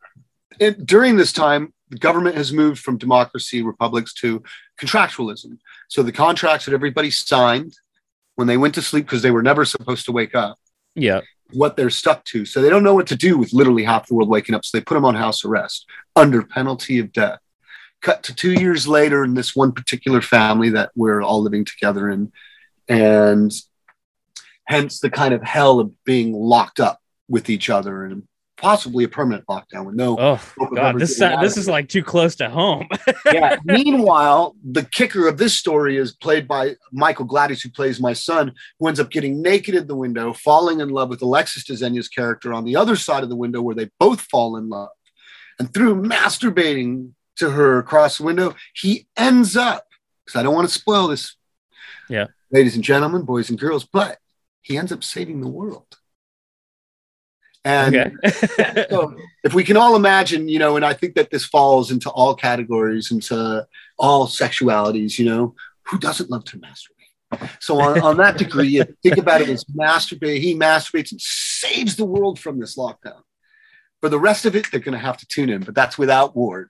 it, 0.59 0.85
during 0.85 1.17
this 1.17 1.33
time, 1.33 1.73
the 1.91 1.99
government 1.99 2.37
has 2.37 2.53
moved 2.53 2.81
from 2.81 2.97
democracy, 2.99 3.63
republics 3.63 4.13
to 4.15 4.43
contractualism. 4.81 5.59
So 5.89 6.03
the 6.03 6.13
contracts 6.13 6.65
that 6.67 6.75
everybody 6.75 7.11
signed 7.11 7.75
when 8.35 8.49
they 8.49 8.57
went 8.57 8.75
to 8.75 8.83
sleep 8.83 9.05
because 9.07 9.23
they 9.23 9.31
were 9.31 9.43
never 9.43 9.65
supposed 9.65 10.07
to 10.07 10.13
wake 10.13 10.35
up, 10.35 10.59
Yeah. 10.95 11.21
what 11.53 11.77
they're 11.77 11.91
stuck 11.91 12.25
to. 12.25 12.47
So 12.47 12.63
they 12.63 12.71
don't 12.71 12.83
know 12.83 12.95
what 12.95 13.07
to 13.09 13.17
do 13.17 13.37
with 13.37 13.53
literally 13.53 13.85
half 13.85 14.09
the 14.09 14.15
world 14.15 14.31
waking 14.31 14.55
up. 14.55 14.65
So 14.65 14.77
they 14.79 14.83
put 14.83 14.95
them 14.95 15.05
on 15.05 15.15
house 15.15 15.45
arrest 15.45 15.87
under 16.17 16.43
penalty 16.43 16.99
of 16.99 17.13
death. 17.13 17.39
Cut 18.03 18.23
to 18.25 18.35
two 18.35 18.53
years 18.53 18.87
later 18.87 19.25
in 19.25 19.35
this 19.35 19.55
one 19.55 19.73
particular 19.73 20.21
family 20.21 20.71
that 20.71 20.91
we're 20.95 21.23
all 21.23 21.43
living 21.43 21.65
together 21.65 22.11
in, 22.11 22.33
and 22.89 23.53
hence 24.67 25.01
the 25.01 25.11
kind 25.11 25.35
of 25.35 25.43
hell 25.43 25.81
of 25.81 25.93
being 26.05 26.33
locked 26.33 26.81
up 26.81 27.01
with 27.29 27.49
each 27.49 27.71
other 27.71 28.05
and 28.05 28.25
possibly 28.63 29.03
a 29.03 29.09
permanent 29.09 29.45
lockdown 29.47 29.85
with 29.85 29.97
no 29.97 30.17
Oh 30.61 30.67
God, 30.75 30.99
this 30.99 31.19
this 31.19 31.57
is 31.57 31.69
like 31.69 31.89
too 31.89 32.03
close 32.03 32.37
to 32.37 32.49
home. 32.49 32.87
yeah. 33.27 33.57
Meanwhile, 33.65 34.55
the 34.63 34.85
kicker 34.85 35.27
of 35.27 35.37
this 35.37 35.55
story 35.55 35.97
is 35.97 36.13
played 36.13 36.47
by 36.47 36.77
Michael 36.93 37.27
Gladis, 37.27 37.63
who 37.63 37.71
plays 37.71 38.01
my 38.01 38.13
son, 38.13 38.53
who 38.79 38.87
ends 38.87 39.01
up 39.01 39.11
getting 39.11 39.43
naked 39.43 39.75
in 39.75 39.89
the 39.89 39.97
window, 39.97 40.33
falling 40.33 40.81
in 40.81 40.91
love 40.91 41.09
with 41.09 41.21
Alexis 41.23 41.65
Dziena's 41.65 42.09
character 42.09 42.53
on 42.53 42.65
the 42.65 42.77
other 42.77 42.95
side 42.95 43.25
of 43.25 43.29
the 43.29 43.37
window, 43.37 43.61
where 43.61 43.75
they 43.75 43.91
both 43.99 44.21
fall 44.21 44.57
in 44.57 44.69
love. 44.69 44.91
And 45.59 45.75
through 45.75 46.03
masturbating 46.03 47.13
to 47.37 47.51
her 47.51 47.79
across 47.79 48.19
the 48.19 48.25
window, 48.25 48.55
he 48.75 49.07
ends 49.17 49.57
up, 49.57 49.87
because 50.25 50.39
I 50.39 50.43
don't 50.43 50.55
want 50.55 50.69
to 50.69 50.75
spoil 50.75 51.09
this, 51.09 51.37
Yeah. 52.09 52.27
ladies 52.51 52.75
and 52.75 52.85
gentlemen, 52.85 53.23
boys 53.23 53.51
and 53.51 53.59
girls, 53.59 53.85
but 53.85 54.19
he 54.61 54.77
ends 54.77 54.93
up 54.93 55.03
saving 55.03 55.41
the 55.41 55.49
world. 55.49 55.87
And 57.65 57.95
okay. 58.25 58.87
so 58.91 59.17
if 59.45 59.55
we 59.55 59.65
can 59.65 59.77
all 59.77 59.95
imagine, 59.97 60.49
you 60.49 60.59
know, 60.59 60.77
and 60.77 60.85
I 60.85 60.95
think 60.95 61.15
that 61.15 61.31
this 61.31 61.45
falls 61.45 61.91
into 61.91 62.11
all 62.11 62.35
categories, 62.35 63.11
into 63.11 63.67
all 63.99 64.27
sexualities, 64.27 65.19
you 65.19 65.25
know, 65.25 65.55
who 65.85 65.99
doesn't 65.99 66.31
love 66.31 66.45
to 66.47 66.59
masturbate? 66.59 67.49
So 67.61 67.81
on, 67.81 68.01
on 68.01 68.17
that 68.19 68.37
degree, 68.37 68.83
think 69.03 69.17
about 69.17 69.41
it 69.41 69.49
as 69.49 69.65
masturbate, 69.65 70.41
he 70.41 70.55
masturbates 70.55 71.13
and 71.13 71.21
saves 71.21 71.97
the 71.97 72.05
world 72.05 72.39
from 72.39 72.59
this 72.59 72.77
lockdown. 72.77 73.23
For 74.01 74.09
the 74.09 74.19
rest 74.19 74.45
of 74.45 74.57
it, 74.57 74.67
they're 74.71 74.81
going 74.81 74.99
to 74.99 74.99
have 74.99 75.17
to 75.19 75.27
tune 75.27 75.49
in, 75.49 75.63
but 75.63 75.75
that's 75.75 75.97
without 75.97 76.37
Ward. 76.37 76.69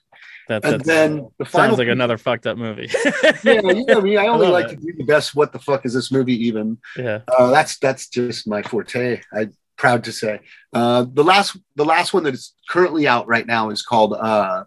That, 0.48 0.64
And 0.64 0.80
then 0.82 1.28
the 1.38 1.44
final 1.44 1.68
sounds 1.68 1.78
like 1.78 1.88
another 1.88 2.18
fucked 2.18 2.46
up 2.46 2.58
movie. 2.58 2.90
yeah, 3.44 3.60
you 3.62 3.84
know 3.86 4.00
me. 4.00 4.16
I 4.18 4.26
only 4.26 4.46
love 4.46 4.52
like 4.52 4.72
it. 4.72 4.80
to 4.80 4.86
do 4.86 4.92
the 4.96 5.04
best. 5.04 5.34
What 5.34 5.52
the 5.52 5.58
fuck 5.58 5.86
is 5.86 5.94
this 5.94 6.10
movie 6.10 6.46
even? 6.46 6.78
yeah. 6.96 7.20
Uh, 7.28 7.50
that's 7.50 7.78
that's 7.78 8.08
just 8.08 8.46
my 8.48 8.62
forte. 8.62 9.20
I'm 9.32 9.54
proud 9.76 10.04
to 10.04 10.12
say. 10.12 10.40
Uh, 10.72 11.06
the 11.12 11.24
last 11.24 11.56
the 11.76 11.84
last 11.84 12.12
one 12.12 12.24
that 12.24 12.34
is 12.34 12.54
currently 12.68 13.06
out 13.06 13.28
right 13.28 13.46
now 13.46 13.70
is 13.70 13.82
called 13.82 14.14
uh, 14.14 14.64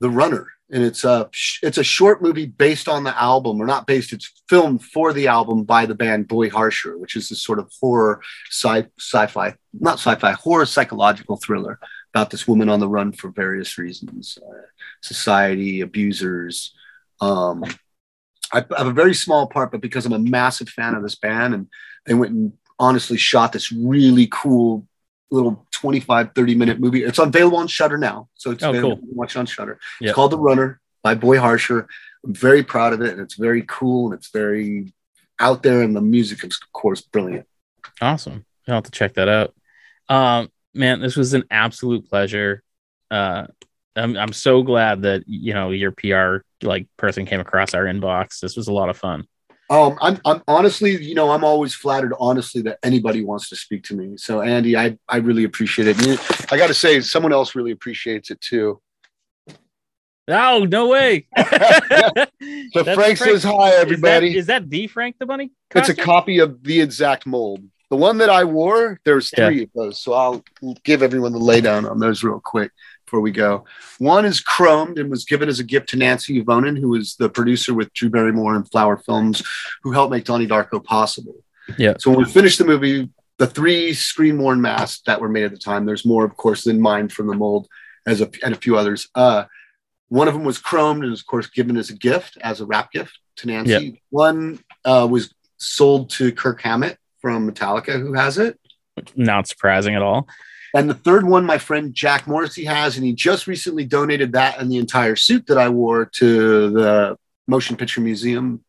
The 0.00 0.10
Runner, 0.10 0.46
and 0.70 0.82
it's 0.82 1.04
a 1.04 1.28
it's 1.62 1.78
a 1.78 1.84
short 1.84 2.22
movie 2.22 2.46
based 2.46 2.88
on 2.88 3.04
the 3.04 3.20
album, 3.20 3.60
or 3.60 3.66
not 3.66 3.86
based. 3.86 4.12
It's 4.12 4.42
filmed 4.48 4.82
for 4.82 5.12
the 5.12 5.28
album 5.28 5.64
by 5.64 5.86
the 5.86 5.94
band 5.94 6.28
Boy 6.28 6.48
Harsher, 6.48 6.96
which 6.96 7.16
is 7.16 7.28
this 7.28 7.42
sort 7.42 7.58
of 7.58 7.70
horror 7.80 8.22
sci 8.50 8.86
sci-fi, 8.98 9.54
not 9.72 9.94
sci-fi, 9.94 10.32
horror 10.32 10.66
psychological 10.66 11.36
thriller 11.36 11.78
about 12.14 12.30
this 12.30 12.48
woman 12.48 12.68
on 12.68 12.80
the 12.80 12.88
run 12.88 13.12
for 13.12 13.28
various 13.30 13.78
reasons, 13.78 14.38
uh, 14.46 14.52
society, 15.02 15.80
abusers. 15.80 16.74
Um, 17.20 17.64
I 18.52 18.64
I 18.74 18.78
have 18.78 18.86
a 18.86 18.92
very 18.92 19.14
small 19.14 19.46
part, 19.46 19.70
but 19.70 19.80
because 19.80 20.06
I'm 20.06 20.12
a 20.12 20.18
massive 20.18 20.68
fan 20.68 20.94
of 20.94 21.02
this 21.02 21.14
band 21.16 21.54
and 21.54 21.66
they 22.06 22.14
went 22.14 22.32
and 22.32 22.52
honestly 22.78 23.16
shot 23.18 23.52
this 23.52 23.70
really 23.72 24.28
cool 24.30 24.86
little 25.30 25.66
25, 25.72 26.30
30 26.34 26.54
minute 26.54 26.80
movie. 26.80 27.04
It's 27.04 27.18
available 27.18 27.58
on 27.58 27.66
Shudder 27.68 27.98
now. 27.98 28.28
So 28.34 28.50
it's 28.50 28.62
Oh, 28.64 28.70
available. 28.70 28.96
cool. 28.96 29.08
Watch 29.14 29.36
on 29.36 29.44
Shudder. 29.44 29.78
Yeah. 30.00 30.08
It's 30.10 30.14
called 30.14 30.32
The 30.32 30.38
Runner 30.38 30.80
by 31.02 31.14
Boy 31.14 31.38
Harsher. 31.38 31.86
I'm 32.24 32.32
very 32.34 32.62
proud 32.62 32.94
of 32.94 33.02
it. 33.02 33.12
And 33.12 33.20
it's 33.20 33.34
very 33.34 33.62
cool 33.68 34.06
and 34.06 34.14
it's 34.14 34.30
very 34.30 34.94
out 35.38 35.62
there. 35.62 35.82
And 35.82 35.94
the 35.94 36.00
music 36.00 36.42
is, 36.44 36.58
of 36.62 36.72
course, 36.72 37.02
brilliant. 37.02 37.46
Awesome. 38.00 38.46
I'll 38.66 38.76
have 38.76 38.84
to 38.84 38.90
check 38.90 39.14
that 39.14 39.28
out. 39.28 39.54
Um, 40.08 40.50
man, 40.74 41.00
this 41.00 41.16
was 41.16 41.34
an 41.34 41.44
absolute 41.50 42.08
pleasure. 42.08 42.62
Uh, 43.10 43.46
I'm 43.96 44.16
I'm 44.16 44.32
so 44.32 44.62
glad 44.62 45.02
that 45.02 45.24
you 45.26 45.54
know 45.54 45.70
your 45.70 45.92
PR 45.92 46.44
like 46.62 46.86
person 46.96 47.26
came 47.26 47.40
across 47.40 47.74
our 47.74 47.84
inbox. 47.84 48.40
This 48.40 48.56
was 48.56 48.68
a 48.68 48.72
lot 48.72 48.88
of 48.88 48.96
fun. 48.96 49.26
Um, 49.70 49.98
I'm, 50.00 50.18
I'm 50.24 50.42
honestly, 50.48 51.02
you 51.02 51.14
know, 51.14 51.30
I'm 51.30 51.44
always 51.44 51.74
flattered, 51.74 52.14
honestly, 52.18 52.62
that 52.62 52.78
anybody 52.82 53.22
wants 53.22 53.50
to 53.50 53.56
speak 53.56 53.84
to 53.84 53.94
me. 53.94 54.16
So, 54.16 54.40
Andy, 54.40 54.78
I, 54.78 54.96
I 55.10 55.18
really 55.18 55.44
appreciate 55.44 55.88
it. 55.88 56.06
You- 56.06 56.16
I 56.50 56.56
got 56.56 56.68
to 56.68 56.74
say, 56.74 57.02
someone 57.02 57.34
else 57.34 57.54
really 57.54 57.72
appreciates 57.72 58.30
it 58.30 58.40
too. 58.40 58.80
Oh 60.26 60.66
no 60.68 60.88
way! 60.88 61.26
So 62.72 62.82
That's 62.82 62.98
Frank, 62.98 63.18
says 63.18 63.42
hi, 63.42 63.70
everybody. 63.70 64.36
Is 64.36 64.46
that, 64.46 64.68
the 64.68 64.86
Frank 64.86 65.16
the 65.18 65.26
Bunny? 65.26 65.50
it's 65.74 65.88
a 65.88 65.94
copy 65.94 66.38
of 66.38 66.62
the 66.62 66.80
exact 66.80 67.26
mold. 67.26 67.64
The 67.90 67.96
one 67.96 68.18
that 68.18 68.28
I 68.30 68.44
wore, 68.44 69.00
there's 69.04 69.32
Yeah. 69.36 69.48
three 69.48 69.62
of 69.62 69.70
those. 69.74 70.00
So 70.00 70.12
I'll 70.12 70.44
give 70.84 71.02
everyone 71.02 71.32
the 71.32 71.38
laydown 71.38 71.90
on 71.90 71.98
those 71.98 72.22
real 72.22 72.40
quick 72.40 72.70
before 73.06 73.20
we 73.20 73.30
go. 73.30 73.64
One 73.98 74.26
is 74.26 74.42
chromed 74.42 74.98
and 75.00 75.10
was 75.10 75.24
given 75.24 75.48
as 75.48 75.58
a 75.58 75.64
gift 75.64 75.88
to 75.90 75.96
Nancy 75.96 76.38
Juvonen, 76.42 76.78
who 76.78 76.90
was 76.90 77.16
the 77.16 77.30
producer 77.30 77.72
with 77.72 77.92
Drew 77.94 78.10
Barrymore 78.10 78.54
and 78.54 78.70
Flower 78.70 78.98
Films, 78.98 79.42
who 79.82 79.92
helped 79.92 80.10
make 80.10 80.24
Donnie 80.24 80.46
Darko 80.46 80.84
possible. 80.84 81.36
Yeah. 81.78 81.94
So 81.98 82.10
when 82.10 82.18
we 82.20 82.30
finished 82.30 82.58
the 82.58 82.64
movie, 82.66 83.08
the 83.38 83.46
three 83.46 83.94
screen 83.94 84.36
worn 84.38 84.60
masks 84.60 85.02
that 85.06 85.20
were 85.20 85.28
made 85.28 85.44
at 85.44 85.52
the 85.52 85.58
time, 85.58 85.86
there's 85.86 86.04
more, 86.04 86.24
of 86.24 86.36
course, 86.36 86.64
than 86.64 86.80
mine 86.80 87.08
from 87.08 87.26
the 87.26 87.34
mold 87.34 87.68
as 88.06 88.20
a, 88.20 88.30
and 88.42 88.54
a 88.54 88.58
few 88.58 88.76
others. 88.76 89.08
Uh, 89.14 89.44
one 90.08 90.28
of 90.28 90.34
them 90.34 90.44
was 90.44 90.58
chromed 90.58 91.02
and 91.02 91.10
was, 91.10 91.20
of 91.20 91.26
course, 91.26 91.46
given 91.46 91.76
as 91.76 91.88
a 91.88 91.94
gift, 91.94 92.36
as 92.42 92.60
a 92.60 92.66
wrap 92.66 92.92
gift 92.92 93.18
to 93.36 93.46
Nancy. 93.46 93.70
Yeah. 93.72 93.90
One 94.10 94.58
uh, 94.84 95.06
was 95.10 95.32
sold 95.56 96.10
to 96.10 96.32
Kirk 96.32 96.60
Hammett 96.60 96.98
from 97.28 97.50
Metallica, 97.50 98.00
who 98.00 98.14
has 98.14 98.38
it. 98.38 98.58
Not 99.14 99.46
surprising 99.46 99.94
at 99.94 100.02
all. 100.02 100.28
And 100.74 100.88
the 100.88 100.94
third 100.94 101.26
one, 101.26 101.44
my 101.44 101.58
friend 101.58 101.94
Jack 101.94 102.26
Morrissey 102.26 102.64
has, 102.64 102.96
and 102.96 103.04
he 103.04 103.12
just 103.12 103.46
recently 103.46 103.84
donated 103.84 104.32
that 104.32 104.58
and 104.58 104.70
the 104.70 104.78
entire 104.78 105.16
suit 105.16 105.46
that 105.46 105.58
I 105.58 105.68
wore 105.68 106.06
to 106.06 106.70
the 106.70 107.18
Motion 107.46 107.76
Picture 107.76 108.00
Museum, 108.00 108.64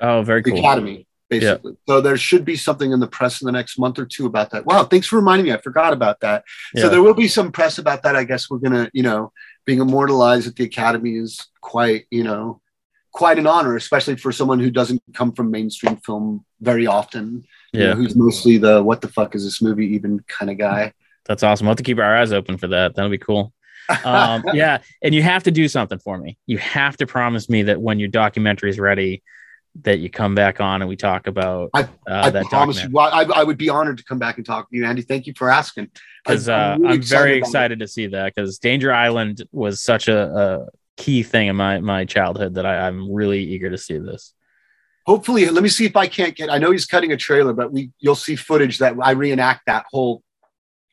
Oh, 0.00 0.22
very 0.22 0.42
the 0.42 0.50
cool. 0.50 0.60
Academy, 0.60 1.06
basically. 1.30 1.72
Yeah. 1.72 1.94
So 1.94 2.00
there 2.00 2.16
should 2.16 2.44
be 2.44 2.56
something 2.56 2.92
in 2.92 3.00
the 3.00 3.06
press 3.06 3.40
in 3.40 3.46
the 3.46 3.52
next 3.52 3.78
month 3.78 3.98
or 3.98 4.04
two 4.04 4.26
about 4.26 4.50
that. 4.50 4.66
Wow, 4.66 4.84
thanks 4.84 5.06
for 5.06 5.16
reminding 5.16 5.46
me. 5.46 5.52
I 5.52 5.58
forgot 5.58 5.92
about 5.92 6.20
that. 6.20 6.44
Yeah. 6.74 6.82
So 6.82 6.88
there 6.90 7.02
will 7.02 7.14
be 7.14 7.28
some 7.28 7.52
press 7.52 7.78
about 7.78 8.02
that. 8.02 8.16
I 8.16 8.24
guess 8.24 8.50
we're 8.50 8.58
gonna, 8.58 8.90
you 8.92 9.02
know, 9.02 9.32
being 9.64 9.80
immortalized 9.80 10.46
at 10.46 10.56
the 10.56 10.64
Academy 10.64 11.16
is 11.16 11.46
quite, 11.60 12.06
you 12.10 12.24
know, 12.24 12.60
quite 13.12 13.38
an 13.38 13.46
honor, 13.46 13.76
especially 13.76 14.16
for 14.16 14.32
someone 14.32 14.58
who 14.60 14.70
doesn't 14.70 15.02
come 15.14 15.32
from 15.32 15.50
mainstream 15.50 15.96
film 15.96 16.44
very 16.60 16.86
often. 16.86 17.44
Yeah, 17.74 17.88
know, 17.88 17.94
who's 17.96 18.16
mostly 18.16 18.58
the 18.58 18.82
"what 18.82 19.00
the 19.00 19.08
fuck 19.08 19.34
is 19.34 19.44
this 19.44 19.60
movie?" 19.60 19.86
even 19.94 20.20
kind 20.28 20.50
of 20.50 20.58
guy. 20.58 20.92
That's 21.26 21.42
awesome. 21.42 21.66
We'll 21.66 21.72
have 21.72 21.78
to 21.78 21.82
keep 21.82 21.98
our 21.98 22.16
eyes 22.16 22.32
open 22.32 22.58
for 22.58 22.68
that. 22.68 22.94
That'll 22.94 23.10
be 23.10 23.18
cool. 23.18 23.52
um, 24.04 24.42
yeah, 24.52 24.78
and 25.02 25.14
you 25.14 25.22
have 25.22 25.42
to 25.44 25.50
do 25.50 25.68
something 25.68 25.98
for 25.98 26.16
me. 26.16 26.38
You 26.46 26.58
have 26.58 26.96
to 26.98 27.06
promise 27.06 27.48
me 27.48 27.64
that 27.64 27.80
when 27.80 27.98
your 27.98 28.08
documentary 28.08 28.70
is 28.70 28.78
ready, 28.78 29.22
that 29.82 29.98
you 29.98 30.08
come 30.08 30.34
back 30.34 30.60
on 30.60 30.82
and 30.82 30.88
we 30.88 30.96
talk 30.96 31.26
about. 31.26 31.70
I, 31.74 31.82
uh, 32.08 32.30
I 32.34 32.42
promise 32.44 32.82
you. 32.82 32.90
Well, 32.90 33.10
I, 33.12 33.24
I, 33.24 33.44
would 33.44 33.58
be 33.58 33.68
honored 33.68 33.98
to 33.98 34.04
come 34.04 34.18
back 34.18 34.36
and 34.36 34.46
talk 34.46 34.70
to 34.70 34.76
you, 34.76 34.84
Andy. 34.84 35.02
Thank 35.02 35.26
you 35.26 35.34
for 35.36 35.50
asking. 35.50 35.90
Because 36.24 36.48
uh, 36.48 36.52
I'm, 36.52 36.82
really 36.82 36.94
I'm 36.94 37.02
very 37.02 37.36
excited 37.36 37.80
to 37.80 37.88
see 37.88 38.06
that 38.08 38.34
because 38.34 38.58
Danger 38.58 38.92
Island 38.92 39.42
was 39.52 39.82
such 39.82 40.08
a, 40.08 40.28
a, 40.28 40.66
key 40.96 41.24
thing 41.24 41.48
in 41.48 41.56
my 41.56 41.80
my 41.80 42.04
childhood 42.04 42.54
that 42.54 42.64
I, 42.64 42.86
I'm 42.86 43.12
really 43.12 43.42
eager 43.42 43.68
to 43.68 43.76
see 43.76 43.98
this. 43.98 44.32
Hopefully, 45.06 45.48
let 45.50 45.62
me 45.62 45.68
see 45.68 45.84
if 45.84 45.96
I 45.96 46.06
can't 46.06 46.34
get. 46.34 46.50
I 46.50 46.58
know 46.58 46.70
he's 46.70 46.86
cutting 46.86 47.12
a 47.12 47.16
trailer, 47.16 47.52
but 47.52 47.72
we 47.72 47.90
you'll 47.98 48.14
see 48.14 48.36
footage 48.36 48.78
that 48.78 48.94
I 49.00 49.12
reenact 49.12 49.66
that 49.66 49.84
whole 49.90 50.22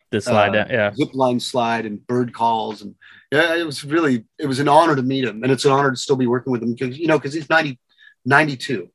the 0.10 0.20
slide 0.20 0.50
uh, 0.50 0.64
down, 0.64 0.70
yeah, 0.70 0.94
zip 0.94 1.14
line 1.14 1.40
slide 1.40 1.86
and 1.86 2.06
bird 2.06 2.34
calls 2.34 2.82
and 2.82 2.96
yeah, 3.32 3.56
it 3.56 3.66
was 3.66 3.84
really 3.86 4.26
it 4.38 4.46
was 4.46 4.60
an 4.60 4.68
honor 4.68 4.96
to 4.96 5.02
meet 5.02 5.24
him, 5.24 5.42
and 5.42 5.52
it's 5.52 5.64
an 5.64 5.72
honor 5.72 5.92
to 5.92 5.98
still 5.98 6.18
be 6.18 6.28
working 6.28 6.52
with 6.52 6.62
him 6.62 6.74
because 6.74 6.98
you 7.00 7.08
know 7.08 7.18
because 7.18 7.34
he's 7.34 7.50
90, 7.50 7.80
92. 8.26 8.90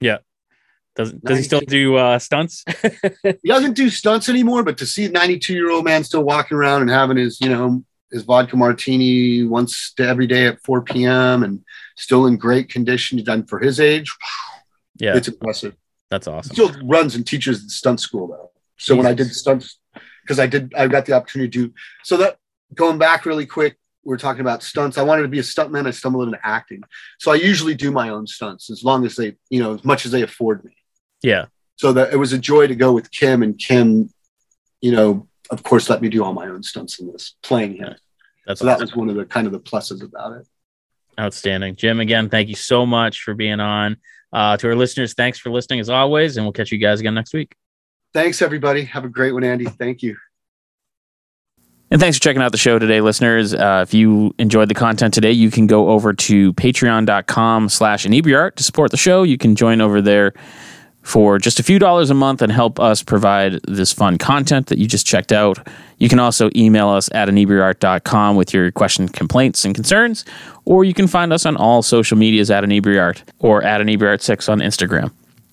Yeah. 0.00 0.18
Does, 0.94 1.12
does 1.12 1.38
he 1.38 1.44
still 1.44 1.60
do 1.60 1.94
uh, 1.96 2.18
stunts? 2.18 2.64
he 3.22 3.48
doesn't 3.48 3.74
do 3.74 3.88
stunts 3.88 4.28
anymore, 4.28 4.64
but 4.64 4.78
to 4.78 4.86
see 4.86 5.04
a 5.04 5.08
92 5.08 5.54
year 5.54 5.70
old 5.70 5.84
man 5.84 6.02
still 6.02 6.24
walking 6.24 6.56
around 6.56 6.82
and 6.82 6.90
having 6.90 7.16
his, 7.16 7.40
you 7.40 7.48
know, 7.48 7.84
his 8.10 8.24
vodka 8.24 8.56
martini 8.56 9.44
once 9.44 9.94
every 9.98 10.26
day 10.26 10.48
at 10.48 10.60
4 10.64 10.82
p.m. 10.82 11.44
and 11.44 11.64
still 11.96 12.26
in 12.26 12.36
great 12.36 12.68
condition 12.68 13.22
done 13.22 13.46
for 13.46 13.60
his 13.60 13.78
age. 13.78 14.12
Yeah. 14.98 15.16
It's 15.16 15.28
impressive. 15.28 15.76
That's 16.10 16.26
awesome. 16.26 16.54
Still 16.54 16.72
runs 16.84 17.14
and 17.14 17.26
teaches 17.26 17.64
the 17.64 17.70
stunt 17.70 18.00
school 18.00 18.28
though. 18.28 18.50
So 18.76 18.94
Jesus. 18.94 18.96
when 18.96 19.06
I 19.06 19.14
did 19.14 19.34
stunts, 19.34 19.78
because 20.22 20.38
I 20.38 20.46
did, 20.46 20.72
I 20.76 20.86
got 20.86 21.06
the 21.06 21.12
opportunity 21.12 21.50
to 21.50 21.68
do 21.68 21.74
so 22.04 22.16
that 22.18 22.38
going 22.74 22.98
back 22.98 23.26
really 23.26 23.46
quick, 23.46 23.76
we're 24.04 24.16
talking 24.16 24.40
about 24.40 24.62
stunts. 24.62 24.96
I 24.96 25.02
wanted 25.02 25.22
to 25.22 25.28
be 25.28 25.38
a 25.38 25.42
stuntman. 25.42 25.86
I 25.86 25.90
stumbled 25.90 26.26
into 26.28 26.40
acting. 26.42 26.82
So 27.18 27.30
I 27.30 27.34
usually 27.34 27.74
do 27.74 27.90
my 27.90 28.08
own 28.08 28.26
stunts 28.26 28.70
as 28.70 28.82
long 28.82 29.04
as 29.04 29.16
they, 29.16 29.36
you 29.50 29.62
know, 29.62 29.74
as 29.74 29.84
much 29.84 30.06
as 30.06 30.12
they 30.12 30.22
afford 30.22 30.64
me. 30.64 30.72
Yeah. 31.22 31.46
So 31.76 31.92
that 31.92 32.12
it 32.12 32.16
was 32.16 32.32
a 32.32 32.38
joy 32.38 32.66
to 32.68 32.74
go 32.74 32.92
with 32.92 33.10
Kim 33.10 33.42
and 33.42 33.58
Kim, 33.58 34.10
you 34.80 34.92
know, 34.92 35.28
of 35.50 35.62
course, 35.62 35.90
let 35.90 36.00
me 36.00 36.08
do 36.08 36.24
all 36.24 36.32
my 36.32 36.46
own 36.46 36.62
stunts 36.62 36.98
in 37.00 37.12
this 37.12 37.34
playing 37.42 37.76
him. 37.76 37.94
That's 38.46 38.60
so 38.60 38.68
awesome. 38.68 38.78
that 38.78 38.80
was 38.80 38.96
one 38.96 39.10
of 39.10 39.16
the 39.16 39.26
kind 39.26 39.46
of 39.46 39.52
the 39.52 39.60
pluses 39.60 40.02
about 40.02 40.32
it. 40.40 40.46
Outstanding. 41.20 41.76
Jim, 41.76 42.00
again, 42.00 42.30
thank 42.30 42.48
you 42.48 42.54
so 42.54 42.86
much 42.86 43.22
for 43.22 43.34
being 43.34 43.60
on. 43.60 43.98
Uh, 44.32 44.56
to 44.56 44.68
our 44.68 44.74
listeners, 44.74 45.14
thanks 45.14 45.38
for 45.38 45.50
listening 45.50 45.80
as 45.80 45.88
always, 45.88 46.36
and 46.36 46.44
we'll 46.44 46.52
catch 46.52 46.70
you 46.70 46.78
guys 46.78 47.00
again 47.00 47.14
next 47.14 47.32
week. 47.32 47.54
Thanks, 48.12 48.42
everybody. 48.42 48.84
Have 48.84 49.04
a 49.04 49.08
great 49.08 49.32
one, 49.32 49.44
Andy. 49.44 49.66
Thank 49.66 50.02
you. 50.02 50.16
And 51.90 52.00
thanks 52.00 52.18
for 52.18 52.22
checking 52.22 52.42
out 52.42 52.52
the 52.52 52.58
show 52.58 52.78
today, 52.78 53.00
listeners. 53.00 53.54
Uh, 53.54 53.84
if 53.86 53.94
you 53.94 54.34
enjoyed 54.38 54.68
the 54.68 54.74
content 54.74 55.14
today, 55.14 55.32
you 55.32 55.50
can 55.50 55.66
go 55.66 55.88
over 55.88 56.12
to 56.12 56.52
patreon.com 56.52 57.70
slash 57.70 58.04
inebriart 58.04 58.56
to 58.56 58.62
support 58.62 58.90
the 58.90 58.98
show. 58.98 59.22
You 59.22 59.38
can 59.38 59.56
join 59.56 59.80
over 59.80 60.02
there 60.02 60.34
for 61.08 61.38
just 61.38 61.58
a 61.58 61.62
few 61.62 61.78
dollars 61.78 62.10
a 62.10 62.14
month 62.14 62.42
and 62.42 62.52
help 62.52 62.78
us 62.78 63.02
provide 63.02 63.60
this 63.66 63.94
fun 63.94 64.18
content 64.18 64.66
that 64.66 64.76
you 64.78 64.86
just 64.86 65.06
checked 65.06 65.32
out. 65.32 65.66
You 65.96 66.08
can 66.08 66.20
also 66.20 66.50
email 66.54 66.90
us 66.90 67.08
at 67.12 67.28
inebriart.com 67.28 68.36
with 68.36 68.52
your 68.52 68.70
questions, 68.70 69.10
complaints, 69.12 69.64
and 69.64 69.74
concerns, 69.74 70.26
or 70.66 70.84
you 70.84 70.92
can 70.92 71.06
find 71.06 71.32
us 71.32 71.46
on 71.46 71.56
all 71.56 71.80
social 71.82 72.18
medias 72.18 72.50
at 72.50 72.62
inebriart 72.62 73.22
or 73.38 73.64
at 73.64 73.80
inebriart6 73.80 74.50
on 74.50 74.58
Instagram. 74.60 75.10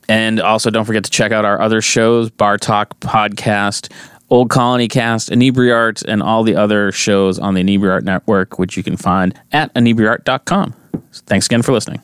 And 0.10 0.42
also, 0.42 0.70
don't 0.70 0.86
forget 0.86 1.06
to 1.06 1.10
check 1.10 1.32
out 1.32 1.46
our 1.46 1.60
other 1.62 1.82
shows, 1.82 2.30
Bar 2.30 2.58
Talk 2.58 3.00
Podcast, 3.00 3.92
Old 4.30 4.50
Colony 4.50 4.90
Cast, 4.90 5.30
Inebriart, 5.30 6.04
and 6.06 6.22
all 6.22 6.44
the 6.44 6.56
other 6.56 6.92
shows 6.92 7.40
on 7.40 7.54
the 7.54 7.64
Inebriart 7.64 8.04
Network, 8.04 8.60
which 8.60 8.76
you 8.76 8.84
can 8.84 8.98
find 8.98 9.40
at 9.54 9.74
inebriart.com. 9.74 10.76
Thanks 11.28 11.46
again 11.46 11.62
for 11.62 11.72
listening. 11.72 12.02